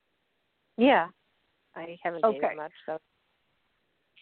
Yeah. 0.77 1.07
I 1.75 1.97
haven't 2.03 2.23
dated 2.23 2.43
Okay. 2.43 2.55
much, 2.55 2.71
so 2.85 2.99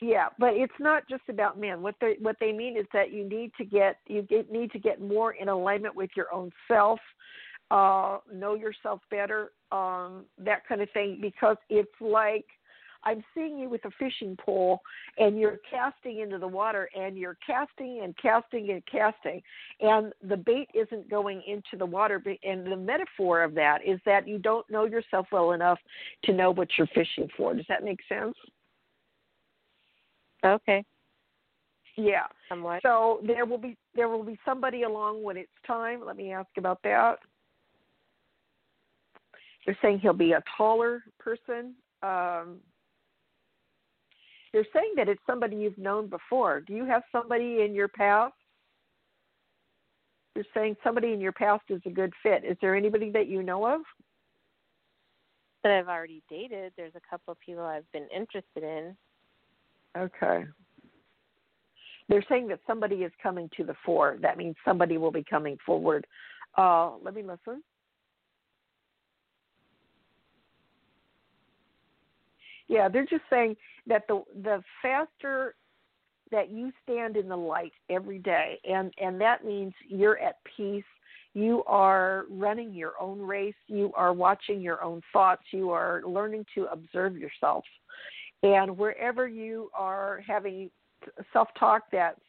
Yeah, 0.02 0.30
but 0.40 0.54
it's 0.56 0.74
not 0.80 1.08
just 1.08 1.24
about 1.30 1.60
men. 1.60 1.82
What 1.82 1.96
they 2.02 2.16
what 2.20 2.38
they 2.40 2.52
mean 2.52 2.78
is 2.78 2.88
that 2.94 3.12
you 3.12 3.28
need 3.28 3.52
to 3.58 3.66
get 3.66 3.98
you 4.08 4.24
get, 4.24 4.52
need 4.52 4.72
to 4.72 4.80
get 4.80 5.02
more 5.02 5.34
in 5.34 5.50
alignment 5.50 5.96
with 5.96 6.10
your 6.16 6.34
own 6.34 6.52
self, 6.68 7.00
uh, 7.72 8.18
know 8.32 8.54
yourself 8.54 9.02
better, 9.10 9.52
um, 9.72 10.26
that 10.38 10.68
kind 10.68 10.82
of 10.82 10.90
thing. 10.92 11.18
Because 11.22 11.58
it's 11.70 11.90
like 12.00 12.46
I'm 13.04 13.24
seeing 13.34 13.58
you 13.58 13.70
with 13.70 13.84
a 13.86 13.92
fishing 13.98 14.38
pole, 14.44 14.82
and 15.18 15.40
you're 15.40 15.60
casting 15.70 16.20
into 16.20 16.38
the 16.38 16.48
water, 16.48 16.90
and 16.96 17.18
you're 17.18 17.38
casting 17.46 18.02
and 18.04 18.16
casting 18.22 18.70
and 18.70 18.84
casting, 18.86 19.42
and 19.80 20.14
the 20.28 20.38
bait 20.38 20.68
isn't 20.74 21.10
going 21.10 21.42
into 21.48 21.78
the 21.78 21.86
water. 21.86 22.22
And 22.44 22.66
the 22.66 22.76
metaphor 22.76 23.44
of 23.44 23.56
that 23.56 23.80
is 23.86 24.00
that 24.06 24.28
you 24.28 24.38
don't 24.38 24.70
know 24.70 24.86
yourself 24.86 25.28
well 25.32 25.54
enough 25.54 25.80
to 26.26 26.34
know 26.34 26.52
what 26.52 26.68
you're 26.78 26.88
fishing 26.88 27.28
for. 27.36 27.54
Does 27.54 27.66
that 27.70 27.84
make 27.84 28.00
sense? 28.08 28.36
okay. 30.44 30.84
Yeah. 31.98 32.26
Somewhat. 32.50 32.82
So 32.84 33.20
there 33.26 33.46
will 33.46 33.58
be 33.58 33.78
there 33.96 34.08
will 34.08 34.24
be 34.24 34.40
somebody 34.46 34.84
along 34.84 35.24
when 35.24 35.38
it's 35.38 35.52
time. 35.68 36.02
Let 36.06 36.16
me 36.16 36.32
ask 36.32 36.50
about 36.58 36.80
that. 36.84 37.18
They're 39.66 39.78
saying 39.82 40.00
he'll 40.00 40.14
be 40.14 40.34
a 40.34 40.44
taller 40.58 41.04
person. 41.20 41.76
Um, 42.02 42.58
they're 44.54 44.68
saying 44.74 44.94
that 44.98 45.08
it's 45.08 45.22
somebody 45.26 45.56
you've 45.56 45.78
known 45.78 46.08
before. 46.08 46.62
Do 46.62 46.74
you 46.74 46.86
have 46.86 47.04
somebody 47.12 47.62
in 47.62 47.74
your 47.74 47.88
past? 47.88 48.34
They're 50.34 50.46
saying 50.54 50.78
somebody 50.84 51.14
in 51.14 51.22
your 51.22 51.32
past 51.32 51.64
is 51.70 51.82
a 51.86 51.90
good 51.90 52.14
fit. 52.24 52.44
Is 52.44 52.58
there 52.62 52.76
anybody 52.76 53.12
that 53.12 53.28
you 53.28 53.44
know 53.44 53.66
of? 53.66 53.82
that 55.64 55.72
I've 55.72 55.88
already 55.88 56.24
dated. 56.30 56.74
There's 56.76 56.96
a 56.96 57.10
couple 57.10 57.32
of 57.32 57.40
people 57.40 57.64
I've 57.64 57.90
been 57.92 58.08
interested 58.16 58.64
in. 58.64 58.96
Okay. 59.98 60.46
They're 62.10 62.26
saying 62.28 62.48
that 62.50 62.60
somebody 62.66 62.98
is 62.98 63.12
coming 63.22 63.50
to 63.58 63.64
the 63.64 63.76
fore. 63.86 64.18
That 64.22 64.38
means 64.38 64.56
somebody 64.66 64.98
will 64.98 65.12
be 65.12 65.24
coming 65.24 65.58
forward. 65.66 66.06
Uh, 66.58 66.92
let 67.04 67.14
me 67.14 67.22
listen. 67.22 67.64
Yeah, 72.72 72.88
they're 72.88 73.06
just 73.06 73.24
saying 73.30 73.58
that 73.86 74.08
the 74.08 74.24
the 74.44 74.64
faster 74.82 75.56
that 76.32 76.50
you 76.50 76.72
stand 76.82 77.18
in 77.18 77.28
the 77.28 77.36
light 77.36 77.74
every 77.90 78.18
day, 78.18 78.60
and 78.64 78.94
and 78.98 79.20
that 79.20 79.44
means 79.44 79.74
you're 79.90 80.18
at 80.20 80.38
peace. 80.56 80.86
You 81.34 81.66
are 81.68 82.24
running 82.30 82.74
your 82.74 82.94
own 83.00 83.20
race. 83.20 83.56
You 83.68 83.92
are 83.98 84.14
watching 84.14 84.62
your 84.62 84.82
own 84.82 85.02
thoughts. 85.12 85.44
You 85.52 85.70
are 85.72 86.02
learning 86.06 86.46
to 86.56 86.68
observe 86.72 87.18
yourself. 87.18 87.66
And 88.42 88.78
wherever 88.78 89.28
you 89.28 89.70
are 89.78 90.24
having 90.26 90.72
self 91.34 91.50
talk 91.60 91.84
that's 91.92 92.22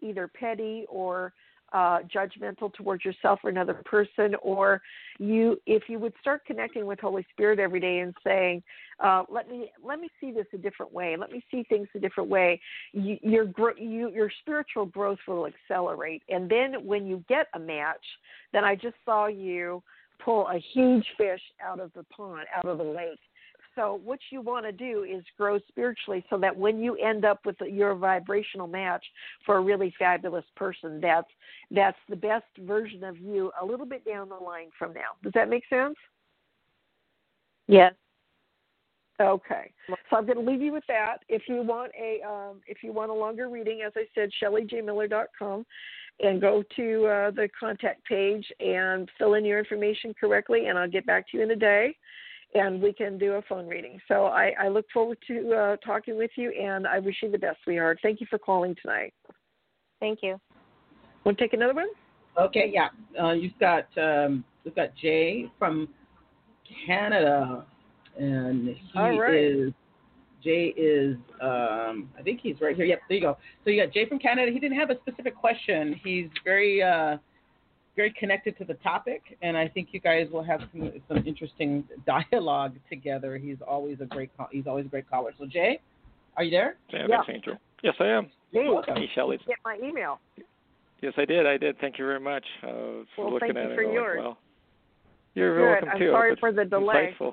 either 0.00 0.28
petty 0.28 0.86
or 0.88 1.34
uh, 1.72 1.98
judgmental 2.14 2.72
towards 2.72 3.04
yourself 3.04 3.40
or 3.44 3.50
another 3.50 3.74
person, 3.84 4.34
or 4.42 4.82
you, 5.18 5.60
if 5.66 5.84
you 5.88 5.98
would 5.98 6.14
start 6.20 6.44
connecting 6.44 6.86
with 6.86 6.98
Holy 7.00 7.26
Spirit 7.32 7.58
every 7.58 7.80
day 7.80 8.00
and 8.00 8.14
saying, 8.24 8.62
uh, 8.98 9.24
"Let 9.28 9.48
me 9.48 9.70
let 9.82 10.00
me 10.00 10.08
see 10.20 10.32
this 10.32 10.46
a 10.52 10.58
different 10.58 10.92
way. 10.92 11.16
Let 11.16 11.30
me 11.30 11.44
see 11.50 11.64
things 11.64 11.88
a 11.94 11.98
different 11.98 12.28
way," 12.28 12.60
you, 12.92 13.18
your 13.22 13.44
gro- 13.44 13.76
you, 13.76 14.10
your 14.10 14.30
spiritual 14.40 14.86
growth 14.86 15.18
will 15.26 15.46
accelerate. 15.46 16.22
And 16.28 16.50
then 16.50 16.84
when 16.84 17.06
you 17.06 17.24
get 17.28 17.46
a 17.54 17.58
match, 17.58 18.04
then 18.52 18.64
I 18.64 18.74
just 18.74 18.96
saw 19.04 19.26
you 19.26 19.82
pull 20.24 20.48
a 20.48 20.58
huge 20.74 21.06
fish 21.16 21.40
out 21.62 21.80
of 21.80 21.92
the 21.94 22.04
pond, 22.04 22.46
out 22.54 22.66
of 22.66 22.78
the 22.78 22.84
lake. 22.84 23.18
So 23.74 24.00
what 24.04 24.18
you 24.30 24.40
want 24.40 24.66
to 24.66 24.72
do 24.72 25.04
is 25.04 25.22
grow 25.38 25.58
spiritually 25.68 26.24
so 26.28 26.38
that 26.38 26.56
when 26.56 26.80
you 26.80 26.96
end 26.96 27.24
up 27.24 27.46
with 27.46 27.56
your 27.60 27.94
vibrational 27.94 28.66
match 28.66 29.04
for 29.46 29.56
a 29.56 29.60
really 29.60 29.94
fabulous 29.98 30.44
person, 30.56 31.00
that's 31.00 31.28
that's 31.70 31.98
the 32.08 32.16
best 32.16 32.46
version 32.60 33.04
of 33.04 33.16
you 33.18 33.52
a 33.60 33.64
little 33.64 33.86
bit 33.86 34.04
down 34.04 34.28
the 34.28 34.34
line 34.34 34.70
from 34.78 34.92
now. 34.92 35.12
Does 35.22 35.32
that 35.34 35.48
make 35.48 35.62
sense? 35.70 35.96
Yes. 37.68 37.94
Okay. 39.20 39.70
So 39.88 40.16
I'm 40.16 40.24
going 40.24 40.38
to 40.38 40.50
leave 40.50 40.62
you 40.62 40.72
with 40.72 40.84
that. 40.88 41.18
If 41.28 41.42
you 41.46 41.62
want 41.62 41.92
a 42.00 42.26
um, 42.26 42.60
if 42.66 42.78
you 42.82 42.92
want 42.92 43.10
a 43.10 43.14
longer 43.14 43.48
reading, 43.48 43.82
as 43.86 43.92
I 43.94 44.06
said, 44.14 44.30
ShellyJMiller.com, 44.42 45.66
and 46.20 46.40
go 46.40 46.64
to 46.76 47.06
uh, 47.06 47.30
the 47.30 47.48
contact 47.58 48.04
page 48.06 48.46
and 48.60 49.10
fill 49.18 49.34
in 49.34 49.44
your 49.44 49.58
information 49.58 50.14
correctly, 50.18 50.66
and 50.66 50.78
I'll 50.78 50.88
get 50.88 51.06
back 51.06 51.28
to 51.30 51.36
you 51.36 51.42
in 51.42 51.50
a 51.50 51.56
day, 51.56 51.96
and 52.54 52.82
we 52.82 52.92
can 52.92 53.18
do 53.18 53.34
a 53.34 53.42
phone 53.42 53.66
reading. 53.66 54.00
So 54.08 54.26
I, 54.26 54.52
I 54.60 54.68
look 54.68 54.86
forward 54.92 55.18
to 55.28 55.52
uh, 55.52 55.76
talking 55.84 56.16
with 56.16 56.30
you, 56.36 56.50
and 56.50 56.86
I 56.86 56.98
wish 56.98 57.16
you 57.22 57.30
the 57.30 57.38
best, 57.38 57.58
sweetheart. 57.64 57.98
Thank 58.02 58.20
you 58.20 58.26
for 58.28 58.38
calling 58.38 58.74
tonight. 58.82 59.14
Thank 60.00 60.20
you. 60.22 60.40
Want 61.24 61.38
to 61.38 61.44
take 61.44 61.52
another 61.52 61.74
one? 61.74 61.88
Okay, 62.38 62.70
yeah. 62.72 62.88
Uh, 63.22 63.32
you've 63.32 63.58
got 63.60 63.86
um, 63.98 64.44
we've 64.64 64.74
got 64.74 64.96
Jay 64.96 65.46
from 65.58 65.88
Canada, 66.86 67.66
and 68.18 68.68
he 68.68 68.98
All 68.98 69.18
right. 69.18 69.34
is 69.34 69.72
Jay 70.42 70.72
is 70.76 71.16
um, 71.42 72.08
I 72.18 72.22
think 72.24 72.40
he's 72.42 72.56
right 72.60 72.74
here. 72.74 72.86
Yep, 72.86 73.00
there 73.08 73.16
you 73.18 73.22
go. 73.22 73.36
So 73.64 73.70
you 73.70 73.84
got 73.84 73.92
Jay 73.92 74.08
from 74.08 74.18
Canada. 74.18 74.50
He 74.50 74.58
didn't 74.58 74.78
have 74.78 74.90
a 74.90 74.96
specific 75.00 75.36
question. 75.36 76.00
He's 76.02 76.28
very 76.44 76.82
uh, 76.82 77.18
very 78.00 78.14
connected 78.18 78.56
to 78.56 78.64
the 78.64 78.72
topic, 78.74 79.20
and 79.42 79.58
I 79.58 79.68
think 79.68 79.88
you 79.92 80.00
guys 80.00 80.26
will 80.32 80.42
have 80.42 80.60
some, 80.72 80.90
some 81.06 81.18
interesting 81.26 81.84
dialogue 82.06 82.72
together. 82.88 83.36
He's 83.36 83.58
always 83.68 84.00
a 84.00 84.06
great 84.06 84.34
call. 84.38 84.48
He's 84.50 84.66
always 84.66 84.86
a 84.86 84.88
great 84.88 85.10
caller. 85.10 85.32
So 85.38 85.44
Jay, 85.44 85.80
are 86.38 86.44
you 86.44 86.50
there? 86.50 86.76
Jay 86.90 87.04
Yeah. 87.06 87.20
Angel. 87.28 87.56
Yes, 87.82 87.94
I 88.00 88.06
am. 88.06 88.30
Hey, 88.52 88.64
welcome. 88.70 88.96
Hey, 88.96 89.10
Shelly. 89.14 89.36
get 89.46 89.58
my 89.66 89.76
email. 89.84 90.18
Yes, 91.02 91.12
I 91.18 91.26
did. 91.26 91.46
I 91.46 91.58
did. 91.58 91.78
Thank 91.78 91.98
you 91.98 92.06
very 92.06 92.20
much. 92.20 92.44
Uh, 92.62 92.68
well, 93.18 93.34
looking 93.34 93.52
thank 93.52 93.54
you 93.54 93.70
at 93.70 93.74
for 93.74 93.82
it, 93.82 93.92
yours. 93.92 94.16
Like, 94.16 94.24
well, 94.24 94.38
you're 95.34 95.56
Good. 95.56 95.70
welcome 95.70 95.88
I'm 95.90 95.98
too. 95.98 96.10
sorry 96.10 96.32
It's 96.32 96.40
for 96.40 96.52
the 96.52 96.64
delay. 96.64 97.14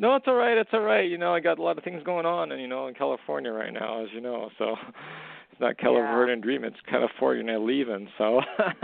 No, 0.00 0.14
it's 0.14 0.26
all 0.28 0.34
right. 0.34 0.56
It's 0.56 0.70
all 0.72 0.82
right. 0.82 1.10
You 1.10 1.18
know, 1.18 1.34
I 1.34 1.40
got 1.40 1.58
a 1.58 1.62
lot 1.62 1.76
of 1.76 1.82
things 1.82 2.00
going 2.04 2.24
on, 2.24 2.52
and 2.52 2.60
you 2.62 2.68
know, 2.68 2.86
in 2.86 2.94
California 2.94 3.50
right 3.50 3.72
now, 3.72 4.04
as 4.04 4.08
you 4.14 4.20
know, 4.20 4.48
so 4.56 4.76
it's 4.76 4.80
not 5.60 5.78
California 5.78 6.36
dream. 6.36 6.64
It's 6.64 6.76
California 6.88 7.58
leaving. 7.58 8.08
So. 8.18 8.40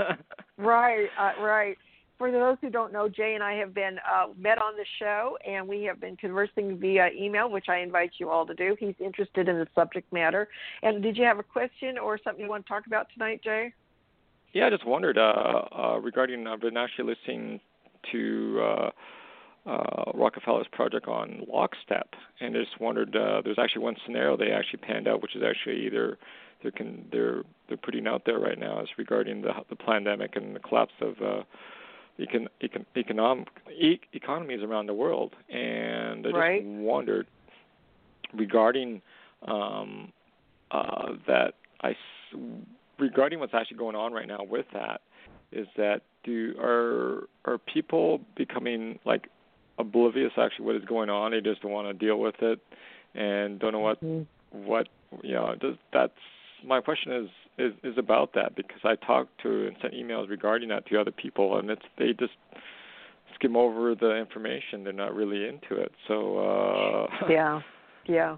right. 0.59 1.09
Uh, 1.19 1.33
right. 1.43 1.77
For 2.19 2.31
those 2.31 2.57
who 2.61 2.71
don't 2.71 2.93
know, 2.93 3.09
Jay 3.09 3.35
and 3.35 3.43
I 3.43 3.55
have 3.55 3.75
been 3.75 3.99
uh, 3.99 4.29
met 4.39 4.59
on 4.59 4.77
the 4.77 4.85
show, 5.01 5.37
and 5.45 5.67
we 5.67 5.83
have 5.83 6.01
been 6.01 6.17
conversing 6.17 6.79
via 6.79 7.11
email, 7.11 7.51
which 7.51 7.69
I 7.69 7.79
invite 7.79 8.13
you 8.19 8.31
all 8.31 8.47
to 8.47 8.55
do. 8.55 8.77
He's 8.79 8.95
interested 9.01 9.49
in 9.49 9.57
the 9.57 9.67
subject 9.75 10.13
matter. 10.13 10.49
And 10.83 11.03
did 11.03 11.17
you 11.17 11.25
have 11.25 11.41
a 11.41 11.43
question 11.43 11.99
or 11.99 12.19
something 12.23 12.45
you 12.45 12.49
want 12.49 12.67
to 12.67 12.69
talk 12.69 12.87
about 12.87 13.09
tonight, 13.13 13.41
Jay? 13.43 13.73
Yeah, 14.53 14.69
I 14.69 14.71
just 14.71 14.87
wondered 14.87 15.19
uh, 15.19 15.63
uh, 15.77 15.99
regarding. 16.01 16.47
I've 16.47 16.61
been 16.61 16.77
actually 16.77 17.15
listening 17.17 17.61
to 18.13 18.61
uh, 18.63 18.91
uh, 19.67 20.13
Rockefeller's 20.15 20.69
project 20.71 21.09
on 21.09 21.45
lockstep, 21.53 22.11
and 22.41 22.57
I 22.57 22.61
just 22.61 22.81
wondered. 22.81 23.17
Uh, 23.17 23.43
there's 23.45 23.59
actually 23.59 23.83
one 23.83 23.97
scenario 24.07 24.37
they 24.37 24.53
actually 24.53 24.79
panned 24.79 25.09
out, 25.09 25.21
which 25.21 25.35
is 25.35 25.43
actually 25.43 25.85
either 25.85 26.17
they 26.65 26.71
can 26.71 27.07
they're 27.13 27.43
they're 27.69 27.77
putting 27.77 28.07
out 28.07 28.23
there 28.27 28.39
right 28.41 28.59
now 28.59 28.81
is 28.81 28.89
regarding 28.99 29.43
the 29.43 29.53
the 29.71 29.77
pandemic 29.77 30.35
and 30.35 30.57
the 30.57 30.61
collapse 30.61 30.95
of 31.01 31.15
uh, 31.23 31.43
econ, 32.19 32.47
econ, 32.63 32.85
economic 32.97 33.49
e- 33.71 34.01
economies 34.13 34.63
around 34.63 34.87
the 34.87 34.95
world, 34.95 35.35
and 35.49 36.27
I 36.27 36.31
just 36.31 36.37
right. 36.37 36.65
wondered 36.65 37.27
regarding 38.33 39.03
um, 39.47 40.13
uh, 40.71 41.13
that 41.27 41.55
I 41.83 41.95
regarding 42.99 43.39
what's 43.39 43.55
actually 43.55 43.77
going 43.77 43.97
on 43.97 44.13
right 44.13 44.27
now 44.27 44.41
with 44.43 44.67
that 44.73 45.03
is 45.53 45.67
that 45.77 46.03
do 46.25 46.55
are 46.59 47.29
are 47.45 47.59
people 47.59 48.21
becoming 48.37 48.99
like 49.05 49.29
oblivious 49.79 50.33
actually 50.39 50.65
what 50.65 50.77
is 50.77 50.85
going 50.85 51.11
on 51.11 51.33
they 51.33 51.41
just 51.41 51.63
don't 51.63 51.73
want 51.73 51.87
to 51.87 51.95
deal 51.95 52.19
with 52.19 52.37
it 52.41 52.61
and 53.15 53.59
don't 53.59 53.73
know 53.73 53.81
what 53.81 54.03
mm-hmm. 54.03 54.65
what 54.65 54.89
you 55.23 55.35
know 55.35 55.55
does 55.61 55.77
that's 55.93 56.13
my 56.67 56.81
question 56.81 57.13
is 57.13 57.29
is 57.59 57.73
is 57.83 57.99
about 57.99 58.33
that 58.35 58.57
because 58.57 58.81
I 58.85 58.97
talked 58.97 59.31
to 59.43 59.67
and 59.67 59.77
sent 59.81 59.95
emails 59.95 60.29
regarding 60.29 60.69
that 60.71 60.87
to 60.87 61.01
other 61.01 61.13
people 61.13 61.59
and 61.59 61.71
it's 61.71 61.83
they 61.99 62.13
just 62.13 62.33
skim 63.35 63.57
over 63.57 63.95
the 63.95 64.17
information 64.17 64.85
they're 64.85 64.93
not 64.93 65.15
really 65.15 65.47
into 65.47 65.81
it 65.81 65.93
so 66.09 66.39
uh 66.39 67.27
yeah 67.29 67.61
yeah 68.07 68.37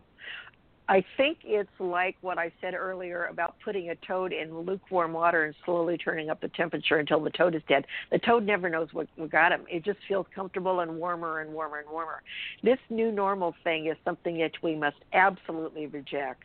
I 0.88 1.04
think 1.16 1.38
it's 1.42 1.68
like 1.80 2.16
what 2.20 2.38
I 2.38 2.52
said 2.60 2.74
earlier 2.74 3.24
about 3.24 3.56
putting 3.64 3.90
a 3.90 3.96
toad 4.06 4.32
in 4.32 4.56
lukewarm 4.56 5.12
water 5.12 5.44
and 5.44 5.54
slowly 5.64 5.98
turning 5.98 6.30
up 6.30 6.40
the 6.40 6.48
temperature 6.48 6.98
until 6.98 7.20
the 7.20 7.30
toad 7.30 7.56
is 7.56 7.62
dead. 7.68 7.86
The 8.12 8.20
toad 8.20 8.46
never 8.46 8.70
knows 8.70 8.88
what, 8.92 9.08
what 9.16 9.32
got 9.32 9.50
him. 9.50 9.64
It 9.68 9.84
just 9.84 9.98
feels 10.06 10.26
comfortable 10.32 10.80
and 10.80 10.96
warmer 10.96 11.40
and 11.40 11.52
warmer 11.52 11.80
and 11.80 11.90
warmer. 11.90 12.22
This 12.62 12.78
new 12.88 13.10
normal 13.10 13.54
thing 13.64 13.86
is 13.86 13.96
something 14.04 14.38
that 14.38 14.52
we 14.62 14.76
must 14.76 14.98
absolutely 15.12 15.88
reject 15.88 16.44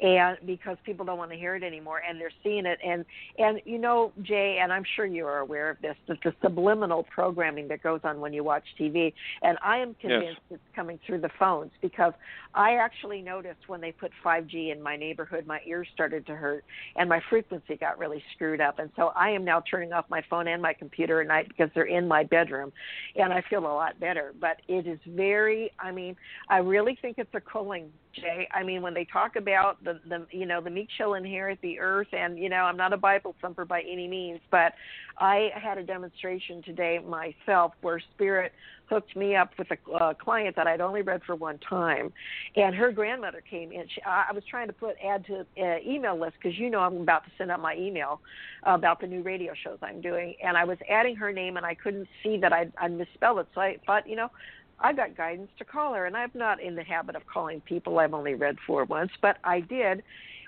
and 0.00 0.38
because 0.44 0.76
people 0.84 1.06
don't 1.06 1.18
want 1.18 1.30
to 1.30 1.36
hear 1.36 1.54
it 1.54 1.62
anymore 1.62 2.02
and 2.08 2.20
they're 2.20 2.30
seeing 2.42 2.66
it. 2.66 2.78
And 2.84 3.04
and 3.38 3.60
you 3.64 3.78
know 3.78 4.12
jay 4.22 4.58
and 4.62 4.72
i'm 4.72 4.84
sure 4.94 5.06
you 5.06 5.26
are 5.26 5.38
aware 5.38 5.70
of 5.70 5.80
this 5.80 5.96
that 6.08 6.18
the 6.24 6.34
subliminal 6.42 7.04
programming 7.04 7.68
that 7.68 7.82
goes 7.82 8.00
on 8.04 8.20
when 8.20 8.32
you 8.32 8.44
watch 8.44 8.64
tv 8.78 9.12
and 9.42 9.58
i 9.62 9.78
am 9.78 9.94
convinced 9.94 10.40
yes. 10.50 10.58
it's 10.58 10.74
coming 10.74 10.98
through 11.06 11.20
the 11.20 11.30
phones 11.38 11.70
because 11.80 12.12
i 12.54 12.74
actually 12.74 13.20
noticed 13.20 13.68
when 13.68 13.80
they 13.80 13.92
put 13.92 14.10
5g 14.24 14.72
in 14.72 14.82
my 14.82 14.96
neighborhood 14.96 15.46
my 15.46 15.60
ears 15.66 15.88
started 15.92 16.26
to 16.26 16.34
hurt 16.34 16.64
and 16.96 17.08
my 17.08 17.20
frequency 17.28 17.76
got 17.76 17.98
really 17.98 18.22
screwed 18.34 18.60
up. 18.60 18.78
And 18.78 18.90
so 18.96 19.12
i 19.16 19.30
am 19.30 19.44
now 19.44 19.62
turning 19.70 19.92
off 19.92 20.06
my 20.08 20.22
phone 20.28 20.48
and 20.48 20.60
my 20.60 20.72
computer 20.72 21.20
at 21.20 21.26
night 21.26 21.48
because 21.48 21.70
they're 21.74 21.84
in 21.84 22.06
my 22.08 22.24
bedroom 22.24 22.72
and 23.16 23.32
i 23.32 23.42
feel 23.48 23.60
a 23.60 23.74
lot 23.74 23.98
better. 24.00 24.34
But 24.40 24.60
it 24.68 24.86
is 24.86 24.98
very 25.06 25.70
i 25.78 25.90
mean 25.90 26.16
i 26.48 26.58
really 26.58 26.98
think 27.00 27.18
it's 27.18 27.34
a 27.34 27.40
culling 27.40 27.90
Jay. 28.20 28.48
I 28.52 28.62
mean, 28.62 28.82
when 28.82 28.94
they 28.94 29.04
talk 29.04 29.36
about 29.36 29.82
the 29.84 30.00
the 30.08 30.26
you 30.30 30.46
know 30.46 30.60
the 30.60 30.70
meek 30.70 30.88
shall 30.96 31.14
inherit 31.14 31.58
the 31.62 31.78
earth, 31.78 32.08
and 32.12 32.38
you 32.38 32.48
know 32.48 32.56
I'm 32.56 32.76
not 32.76 32.92
a 32.92 32.96
Bible 32.96 33.34
thumper 33.40 33.64
by 33.64 33.82
any 33.82 34.08
means, 34.08 34.40
but 34.50 34.72
I 35.18 35.50
had 35.54 35.78
a 35.78 35.82
demonstration 35.82 36.62
today 36.62 36.98
myself 36.98 37.72
where 37.82 38.00
Spirit 38.14 38.52
hooked 38.88 39.16
me 39.16 39.34
up 39.34 39.50
with 39.58 39.68
a 39.70 39.92
uh, 39.92 40.14
client 40.14 40.54
that 40.56 40.66
I'd 40.66 40.80
only 40.80 41.02
read 41.02 41.22
for 41.26 41.34
one 41.34 41.58
time, 41.58 42.12
and 42.54 42.74
her 42.74 42.92
grandmother 42.92 43.42
came 43.48 43.72
in. 43.72 43.84
She, 43.94 44.02
I, 44.02 44.26
I 44.30 44.32
was 44.32 44.44
trying 44.48 44.68
to 44.68 44.72
put 44.72 44.96
add 45.04 45.26
to 45.26 45.40
uh, 45.40 45.76
email 45.86 46.18
list 46.18 46.34
because 46.42 46.58
you 46.58 46.70
know 46.70 46.80
I'm 46.80 47.00
about 47.00 47.24
to 47.24 47.30
send 47.38 47.50
out 47.50 47.60
my 47.60 47.76
email 47.76 48.20
about 48.64 49.00
the 49.00 49.06
new 49.06 49.22
radio 49.22 49.52
shows 49.64 49.78
I'm 49.82 50.00
doing, 50.00 50.34
and 50.42 50.56
I 50.56 50.64
was 50.64 50.78
adding 50.90 51.16
her 51.16 51.32
name 51.32 51.56
and 51.56 51.66
I 51.66 51.74
couldn't 51.74 52.08
see 52.22 52.38
that 52.38 52.52
I'd, 52.52 52.72
I'd 52.80 52.92
misspelled 52.92 53.38
it, 53.40 53.48
so 53.54 53.60
I 53.60 53.76
thought 53.86 54.08
you 54.08 54.16
know 54.16 54.30
I 54.78 54.92
got 54.92 55.16
guidance 55.16 55.50
to 55.58 55.64
call 55.64 55.94
her, 55.94 56.06
and 56.06 56.16
I'm 56.16 56.30
not 56.34 56.60
in 56.60 56.74
the 56.74 56.84
habit 56.84 57.16
of 57.16 57.22
calling 57.26 57.60
people 57.62 57.98
I've 57.98 58.14
only 58.14 58.34
read 58.34 58.56
for 58.66 58.84
once, 58.84 59.10
but 59.22 59.38
I 59.44 59.60
did. 59.60 60.02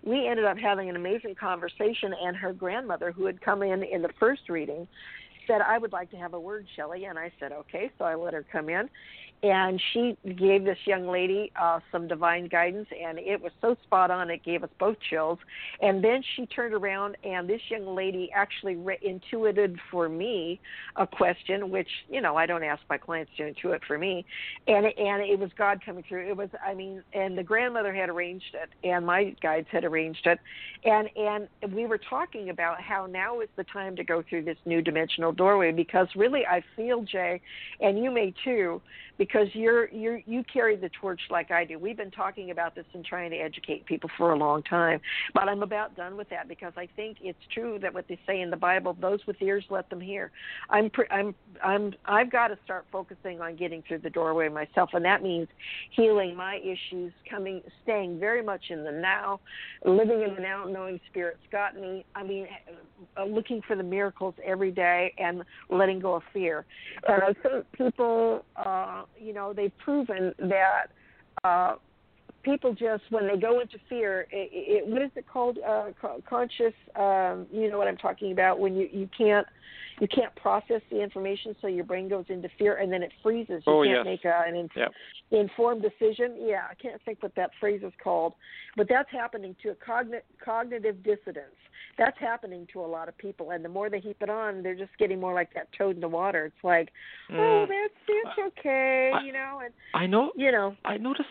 We 0.05 0.29
ended 0.29 0.45
up 0.45 0.59
having 0.59 0.89
an 0.89 0.97
amazing 0.97 1.35
conversation, 1.35 2.15
and 2.23 2.37
her 2.37 2.53
grandmother, 2.53 3.11
who 3.11 3.27
had 3.27 3.41
come 3.41 3.63
in 3.63 3.83
in 3.83 4.03
the 4.03 4.11
first 4.21 4.49
reading, 4.49 4.87
said, 5.47 5.61
I 5.63 5.79
would 5.79 5.93
like 5.93 6.11
to 6.11 6.17
have 6.17 6.35
a 6.35 6.41
word, 6.41 6.67
Shelly. 6.77 7.07
And 7.07 7.19
I 7.19 7.33
said, 7.41 7.53
okay. 7.53 7.91
So 7.99 8.05
I 8.05 8.15
let 8.15 8.35
her 8.35 8.45
come 8.53 8.69
in 8.69 8.89
and 9.43 9.81
she 9.93 10.17
gave 10.37 10.65
this 10.65 10.79
young 10.85 11.07
lady 11.07 11.53
uh, 11.61 11.79
some 11.93 12.09
divine 12.09 12.49
guidance, 12.49 12.89
and 12.91 13.19
it 13.19 13.41
was 13.41 13.53
so 13.61 13.77
spot 13.85 14.11
on. 14.11 14.31
It 14.31 14.43
gave 14.43 14.65
us 14.65 14.71
both 14.81 14.97
chills. 15.09 15.39
And 15.81 16.03
then 16.03 16.23
she 16.35 16.47
turned 16.47 16.75
around, 16.75 17.17
and 17.23 17.49
this 17.49 17.61
young 17.69 17.95
lady 17.95 18.31
actually 18.35 18.75
re- 18.75 18.99
intuited 19.01 19.79
for 19.91 20.09
me 20.09 20.61
a 20.97 21.07
question, 21.07 21.71
which 21.71 21.89
you 22.09 22.21
know 22.21 22.37
I 22.37 22.47
don't 22.47 22.65
ask 22.65 22.83
my 22.91 22.99
clients 22.99 23.31
to 23.37 23.45
intuit 23.45 23.81
for 23.87 23.97
me, 23.97 24.25
and 24.67 24.87
and 24.87 25.23
it 25.23 25.39
was 25.39 25.51
God 25.57 25.81
coming 25.85 26.05
through. 26.09 26.29
It 26.29 26.37
was, 26.37 26.49
I 26.67 26.75
mean, 26.75 27.03
and 27.13 27.39
the 27.39 27.45
grandmother 27.45 27.95
had 27.95 28.09
arranged 28.09 28.55
it, 28.55 28.71
and 28.87 29.07
my 29.07 29.37
guides 29.41 29.69
had 29.71 29.85
arranged 29.85 30.27
it, 30.27 30.41
and 30.85 31.09
and 31.17 31.73
we 31.73 31.87
were 31.87 32.01
talking 32.11 32.51
about 32.51 32.81
how 32.81 33.07
now 33.07 33.41
is 33.41 33.49
the 33.57 33.65
time 33.65 33.95
to 33.97 34.05
go 34.05 34.25
through 34.29 34.45
this 34.45 34.59
new 34.65 34.83
dimensional 34.83 35.31
doorway 35.31 35.71
because 35.71 36.09
really 36.17 36.45
I 36.45 36.63
feel 36.75 37.03
Jay, 37.03 37.41
and 37.81 38.03
you 38.03 38.11
may 38.11 38.35
too 38.45 38.83
because 39.17 39.28
you're 39.53 39.89
you're 39.91 40.21
you 40.27 40.43
carry 40.53 40.77
the 40.77 40.91
torch 41.01 41.21
like 41.31 41.51
I 41.51 41.65
do. 41.65 41.79
We've 41.79 41.97
been 41.97 42.11
talking 42.11 42.51
about 42.51 42.75
this 42.75 42.85
and 42.95 43.05
trying 43.05 43.31
to 43.31 43.37
educate 43.37 43.87
people 43.87 44.11
for 44.17 44.33
a 44.33 44.37
long 44.37 44.63
time, 44.63 45.01
but 45.35 45.49
I'm 45.49 45.63
about 45.63 45.97
done 45.97 46.17
with 46.17 46.29
that 46.31 46.49
because 46.49 46.73
I 46.77 46.89
think 46.97 47.19
it's 47.21 47.39
true 47.53 47.79
that 47.81 47.93
what 47.93 48.07
they 48.09 48.19
say 48.27 48.41
in 48.41 48.51
the 48.51 48.57
Bible, 48.57 48.97
those 49.01 49.21
with 49.27 49.41
ears 49.41 49.65
let 49.71 49.91
them 49.91 50.01
hear. 50.01 50.31
I'm 50.71 50.91
I'm 51.11 51.35
I'm 51.63 51.95
I've 52.05 52.31
got 52.31 52.49
to 52.49 52.59
start 52.65 52.87
focusing 52.91 53.41
on 53.41 53.57
getting 53.57 53.83
through 53.87 53.99
the 53.99 54.11
doorway 54.11 54.49
myself, 54.49 54.91
and 54.93 55.05
that 55.05 55.23
means 55.23 55.49
healing 55.91 56.37
my 56.37 56.57
issues, 56.57 57.13
coming 57.29 57.63
staying 57.83 58.19
very 58.19 58.43
much 58.43 58.65
in 58.71 58.85
the 58.85 58.93
now, 58.93 59.41
living 59.85 60.23
in 60.23 60.35
the 60.35 60.41
now, 60.41 60.65
knowing 60.65 61.01
Spirit's 61.11 61.39
got 61.53 61.77
me. 61.77 62.05
I 62.15 62.23
mean, 62.23 62.47
uh, 63.17 63.25
looking 63.25 63.63
for 63.67 63.77
the 63.77 63.83
miracles 63.83 64.35
every 64.45 64.71
day 64.71 65.15
and 65.19 65.43
letting 65.69 66.01
go 66.01 66.15
of 66.15 66.23
fear. 66.33 66.65
And 67.07 67.23
I 67.23 67.49
think 67.49 67.73
people. 67.73 68.45
Uh, 68.57 69.03
you 69.21 69.33
know 69.33 69.53
they've 69.53 69.77
proven 69.79 70.35
that 70.39 70.87
uh, 71.45 71.77
people 72.43 72.73
just 72.73 73.03
when 73.11 73.27
they 73.27 73.37
go 73.37 73.61
into 73.61 73.79
fear, 73.89 74.27
it, 74.31 74.51
it, 74.53 74.87
what 74.87 75.03
is 75.03 75.11
it 75.17 75.27
called? 75.31 75.59
Uh, 75.67 75.87
conscious. 76.29 76.75
Um, 76.97 77.47
you 77.53 77.71
know 77.71 77.79
what 77.79 77.89
I'm 77.89 77.97
talking 77.97 78.33
about 78.33 78.59
when 78.59 78.77
you 78.77 78.89
you 78.93 79.09
can't 79.17 79.47
you 80.01 80.09
can't 80.09 80.35
process 80.37 80.81
the 80.91 81.03
information, 81.03 81.57
so 81.61 81.67
your 81.67 81.85
brain 81.85 82.09
goes 82.09 82.25
into 82.29 82.49
fear 82.59 82.77
and 82.77 82.93
then 82.93 83.03
it 83.03 83.13
freezes. 83.23 83.63
You 83.67 83.73
oh, 83.73 83.85
can't 83.85 83.97
yes. 83.97 84.05
make 84.05 84.25
a, 84.25 84.43
an 84.47 84.55
inf- 84.55 84.71
yep. 84.77 84.93
informed 85.31 85.83
decision. 85.83 86.37
Yeah, 86.39 86.63
I 86.71 86.75
can't 86.75 87.01
think 87.05 87.23
what 87.23 87.35
that 87.35 87.51
phrase 87.59 87.83
is 87.85 87.93
called, 88.03 88.35
but 88.77 88.87
that's 88.89 89.11
happening 89.11 89.57
to 89.63 89.71
a 89.71 89.75
cogn- 89.75 90.21
cognitive 90.45 91.03
dissonance. 91.03 91.57
That's 91.99 92.19
happening 92.19 92.67
to 92.73 92.81
a 92.81 92.87
lot 92.87 93.09
of 93.09 93.19
people, 93.19 93.51
and 93.51 93.65
the 93.65 93.69
more 93.69 93.91
they 93.91 93.99
heap 93.99 94.19
it 94.23 94.31
on, 94.31 94.63
they're 94.63 94.77
just 94.77 94.97
getting 94.99 95.19
more 95.21 95.35
like 95.35 95.53
that 95.55 95.69
toad 95.77 95.97
in 95.97 96.01
the 96.01 96.09
water. 96.09 96.45
It's 96.47 96.65
like, 96.65 96.91
oh, 97.31 97.35
Mm. 97.35 97.69
that's 98.25 98.39
okay, 98.39 99.11
I- 99.13 99.23
you 99.25 99.33
know, 99.33 99.61
and 99.65 99.75
I 99.95 100.07
know 100.07 100.33
you 100.37 100.53
know, 100.53 100.77
I 100.85 100.97
notice 100.97 101.27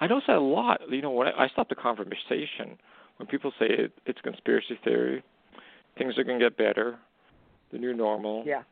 I 0.00 0.06
notice 0.06 0.24
that 0.26 0.36
a 0.36 0.40
lot. 0.40 0.80
You 0.90 1.02
know, 1.02 1.10
when 1.10 1.28
I, 1.28 1.44
I 1.44 1.48
stop 1.48 1.68
the 1.68 1.74
conversation 1.74 2.78
when 3.18 3.26
people 3.26 3.52
say 3.58 3.66
it, 3.66 3.92
it's 4.06 4.20
conspiracy 4.20 4.78
theory, 4.84 5.22
things 5.96 6.18
are 6.18 6.24
going 6.24 6.38
to 6.38 6.44
get 6.44 6.56
better, 6.58 6.98
the 7.72 7.78
new 7.78 7.94
normal. 7.94 8.42
yeah, 8.46 8.62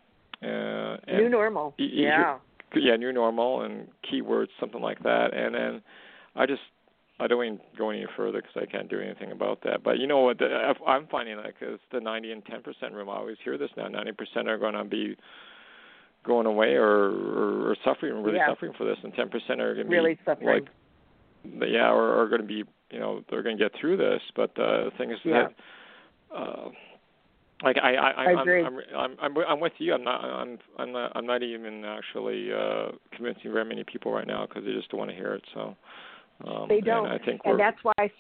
Uh, 0.43 0.97
new 1.17 1.29
normal. 1.31 1.75
y- 1.79 1.89
yeah, 1.93 2.39
yeah, 2.75 2.97
new 2.97 3.11
normal 3.13 3.63
and 3.63 3.89
keywords, 4.03 4.49
something 4.61 4.83
like 4.83 5.03
that. 5.03 5.33
And 5.33 5.55
then 5.55 5.83
I 6.37 6.45
just 6.47 6.61
I 7.21 7.27
don't 7.29 7.45
even 7.45 7.61
go 7.79 7.91
any 7.91 8.07
further 8.17 8.43
because 8.43 8.57
I 8.61 8.67
can't 8.67 8.91
do 8.91 9.01
anything 9.01 9.31
about 9.31 9.63
that. 9.63 9.83
But 9.85 9.99
you 9.99 10.07
know 10.07 10.21
what? 10.21 10.39
The, 10.39 10.47
I- 10.47 10.91
I'm 10.91 11.07
finding 11.07 11.37
like 11.37 11.55
it's 11.61 11.83
the 11.93 12.01
90 12.01 12.33
and 12.33 12.45
10 12.45 12.63
percent 12.63 12.93
room. 12.93 13.09
I 13.09 13.17
always 13.17 13.37
hear 13.45 13.57
this 13.57 13.71
now. 13.77 13.87
90 13.89 14.13
percent 14.13 14.49
are 14.49 14.59
going 14.59 14.75
to 14.75 14.85
be 14.85 15.17
going 16.25 16.47
away 16.47 16.75
or, 16.75 17.11
or, 17.11 17.71
or 17.71 17.77
suffering, 17.85 18.23
really 18.23 18.39
Yeah. 18.39 18.49
suffering 18.49 18.73
for 18.77 18.85
this, 18.85 18.97
and 19.05 19.15
10 19.15 19.29
percent 19.29 19.61
are 19.61 19.75
going 19.75 19.87
to 19.87 19.91
be 19.91 19.97
really 19.97 20.15
be 20.15 20.21
suffering. 20.25 20.67
like, 21.53 21.69
yeah, 21.71 21.91
or 21.93 22.21
are 22.21 22.29
going 22.29 22.41
to 22.41 22.47
be, 22.47 22.65
you 22.91 22.99
know, 22.99 23.23
they're 23.31 23.43
going 23.43 23.59
to 23.59 23.63
get 23.63 23.73
through 23.81 23.97
this. 23.99 24.23
But 24.35 24.51
uh, 24.59 24.85
the 24.85 24.91
thing 24.99 25.11
is 25.11 25.19
Yeah. 25.25 25.49
that. 26.33 26.37
Uh, 26.37 26.71
Like 27.63 27.77
I, 27.81 27.95
I, 27.95 28.11
I 28.11 28.25
I'm, 28.33 28.39
agree. 28.39 28.63
I'm, 28.65 28.79
I'm, 28.97 29.17
I'm, 29.23 29.39
I'm 29.49 29.61
with 29.61 29.73
you. 29.79 29.95
I'm 29.95 30.03
not, 30.03 30.25
I'm, 30.25 30.59
I'm 30.79 30.93
not, 30.93 31.13
I'm 31.15 31.25
not 31.27 31.43
even 31.43 31.85
actually 31.85 32.53
uh, 32.53 32.89
convincing 33.15 33.53
very 33.53 33.65
many 33.65 33.85
people 33.85 34.13
right 34.13 34.27
now 34.27 34.45
because 34.47 34.65
they 34.65 34.73
just 34.73 34.91
don't 34.91 34.99
want 34.99 35.11
to 35.11 35.17
hear 35.17 35.35
it. 35.35 35.45
So 35.55 35.77
um, 36.47 36.67
they 36.69 36.81
don't, 36.81 37.07
and 37.07 37.21
I 37.21 37.25
think 37.25 37.41
and 37.45 37.59
that's 37.59 37.79
why. 37.83 37.93
I, 37.99 38.11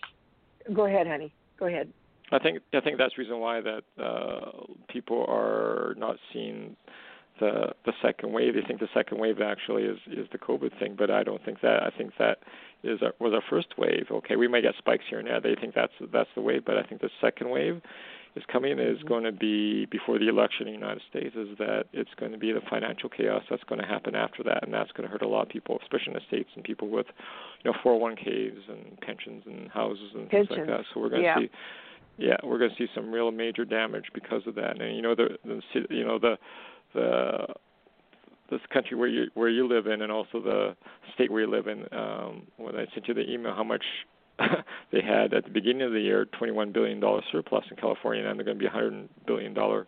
go 0.73 0.87
ahead, 0.87 1.07
honey. 1.07 1.33
Go 1.59 1.67
ahead. 1.67 1.93
I 2.33 2.39
think 2.39 2.61
I 2.73 2.81
think 2.81 2.99
that's 2.99 3.15
the 3.17 3.23
reason 3.23 3.39
why 3.41 3.61
that 3.61 3.83
uh, 4.03 4.51
people 4.89 5.25
are 5.29 5.95
not 5.97 6.17
seeing 6.33 6.77
the 7.41 7.73
the 7.85 7.93
second 8.03 8.33
wave. 8.33 8.55
They 8.55 8.63
think 8.63 8.81
the 8.81 8.89
second 8.95 9.19
wave 9.19 9.41
actually 9.41 9.85
is 9.85 9.99
is 10.07 10.27
the 10.33 10.39
COVID 10.39 10.79
thing, 10.79 10.95
but 10.97 11.11
I 11.11 11.23
don't 11.23 11.45
think 11.45 11.61
that. 11.61 11.83
I 11.83 11.91
think 11.97 12.13
that 12.19 12.39
is 12.83 13.01
our, 13.03 13.13
was 13.19 13.33
our 13.35 13.43
first 13.49 13.79
wave. 13.79 14.07
Okay, 14.11 14.37
we 14.37 14.49
might 14.49 14.63
get 14.63 14.75
spikes 14.79 15.05
here 15.09 15.19
and 15.19 15.29
there. 15.29 15.41
They 15.41 15.55
think 15.61 15.75
that's 15.75 15.93
that's 16.13 16.31
the 16.35 16.41
wave, 16.41 16.65
but 16.65 16.77
I 16.77 16.83
think 16.83 17.01
the 17.01 17.11
second 17.21 17.51
wave 17.51 17.81
is 18.37 18.43
coming 18.51 18.79
is 18.79 19.03
going 19.05 19.25
to 19.25 19.33
be 19.33 19.87
before 19.87 20.19
the 20.19 20.29
election 20.29 20.67
in 20.67 20.75
the 20.75 20.79
United 20.79 21.03
States. 21.09 21.35
Is 21.37 21.57
that 21.59 21.85
it's 21.93 22.11
going 22.19 22.33
to 22.33 22.39
be 22.39 22.53
the 22.53 22.61
financial 22.69 23.09
chaos 23.09 23.43
that's 23.49 23.65
going 23.65 23.81
to 23.81 23.87
happen 23.87 24.15
after 24.15 24.43
that, 24.43 24.65
and 24.65 24.75
that's 24.75 24.91
going 24.93 25.09
to 25.09 25.13
hurt 25.13 25.23
a 25.23 25.29
lot 25.29 25.43
of 25.43 25.49
people, 25.49 25.79
especially 25.83 26.09
in 26.09 26.15
the 26.15 26.27
states 26.27 26.51
and 26.55 26.65
people 26.65 26.89
with 26.89 27.07
you 27.65 27.71
know 27.71 27.77
401ks 27.85 28.69
and 28.69 29.01
pensions 29.01 29.45
and 29.47 29.71
houses 29.71 30.11
and 30.15 30.29
things 30.31 30.49
like 30.51 30.67
that. 30.67 30.81
So 30.93 31.01
we're 31.01 31.11
going 31.11 31.23
to 31.23 31.47
see 31.47 31.51
yeah, 32.17 32.37
we're 32.45 32.59
going 32.59 32.71
to 32.71 32.77
see 32.77 32.91
some 32.95 33.11
real 33.11 33.31
major 33.31 33.65
damage 33.65 34.05
because 34.15 34.43
of 34.47 34.55
that. 34.55 34.81
And 34.81 34.97
you 34.97 35.03
know 35.03 35.15
the, 35.15 35.37
the 35.45 35.61
you 35.91 36.05
know 36.05 36.19
the 36.19 36.37
the 36.95 37.47
this 38.51 38.61
country 38.73 38.97
where 38.97 39.09
you 39.09 39.27
where 39.35 39.49
you 39.49 39.67
live 39.67 39.87
in, 39.87 40.03
and 40.03 40.13
also 40.13 40.41
the 40.41 40.77
state 41.15 41.31
where 41.31 41.43
you 41.43 41.51
live 41.51 41.67
in. 41.67 41.85
Um, 41.93 42.43
when 42.57 42.77
I 42.77 42.87
sent 42.95 43.09
you 43.09 43.15
the 43.15 43.29
email, 43.29 43.55
how 43.55 43.65
much 43.65 43.85
they 44.93 45.01
had 45.01 45.33
at 45.35 45.45
the 45.45 45.51
beginning 45.51 45.83
of 45.83 45.93
the 45.93 46.01
year, 46.01 46.25
21 46.25 46.73
billion 46.73 47.01
dollar 47.01 47.23
surplus 47.31 47.65
in 47.71 47.77
California, 47.77 48.27
and 48.27 48.39
they're 48.39 48.45
going 48.45 48.59
to 48.59 48.63
be 48.63 48.67
100 48.67 49.09
billion 49.27 49.55
dollar 49.55 49.87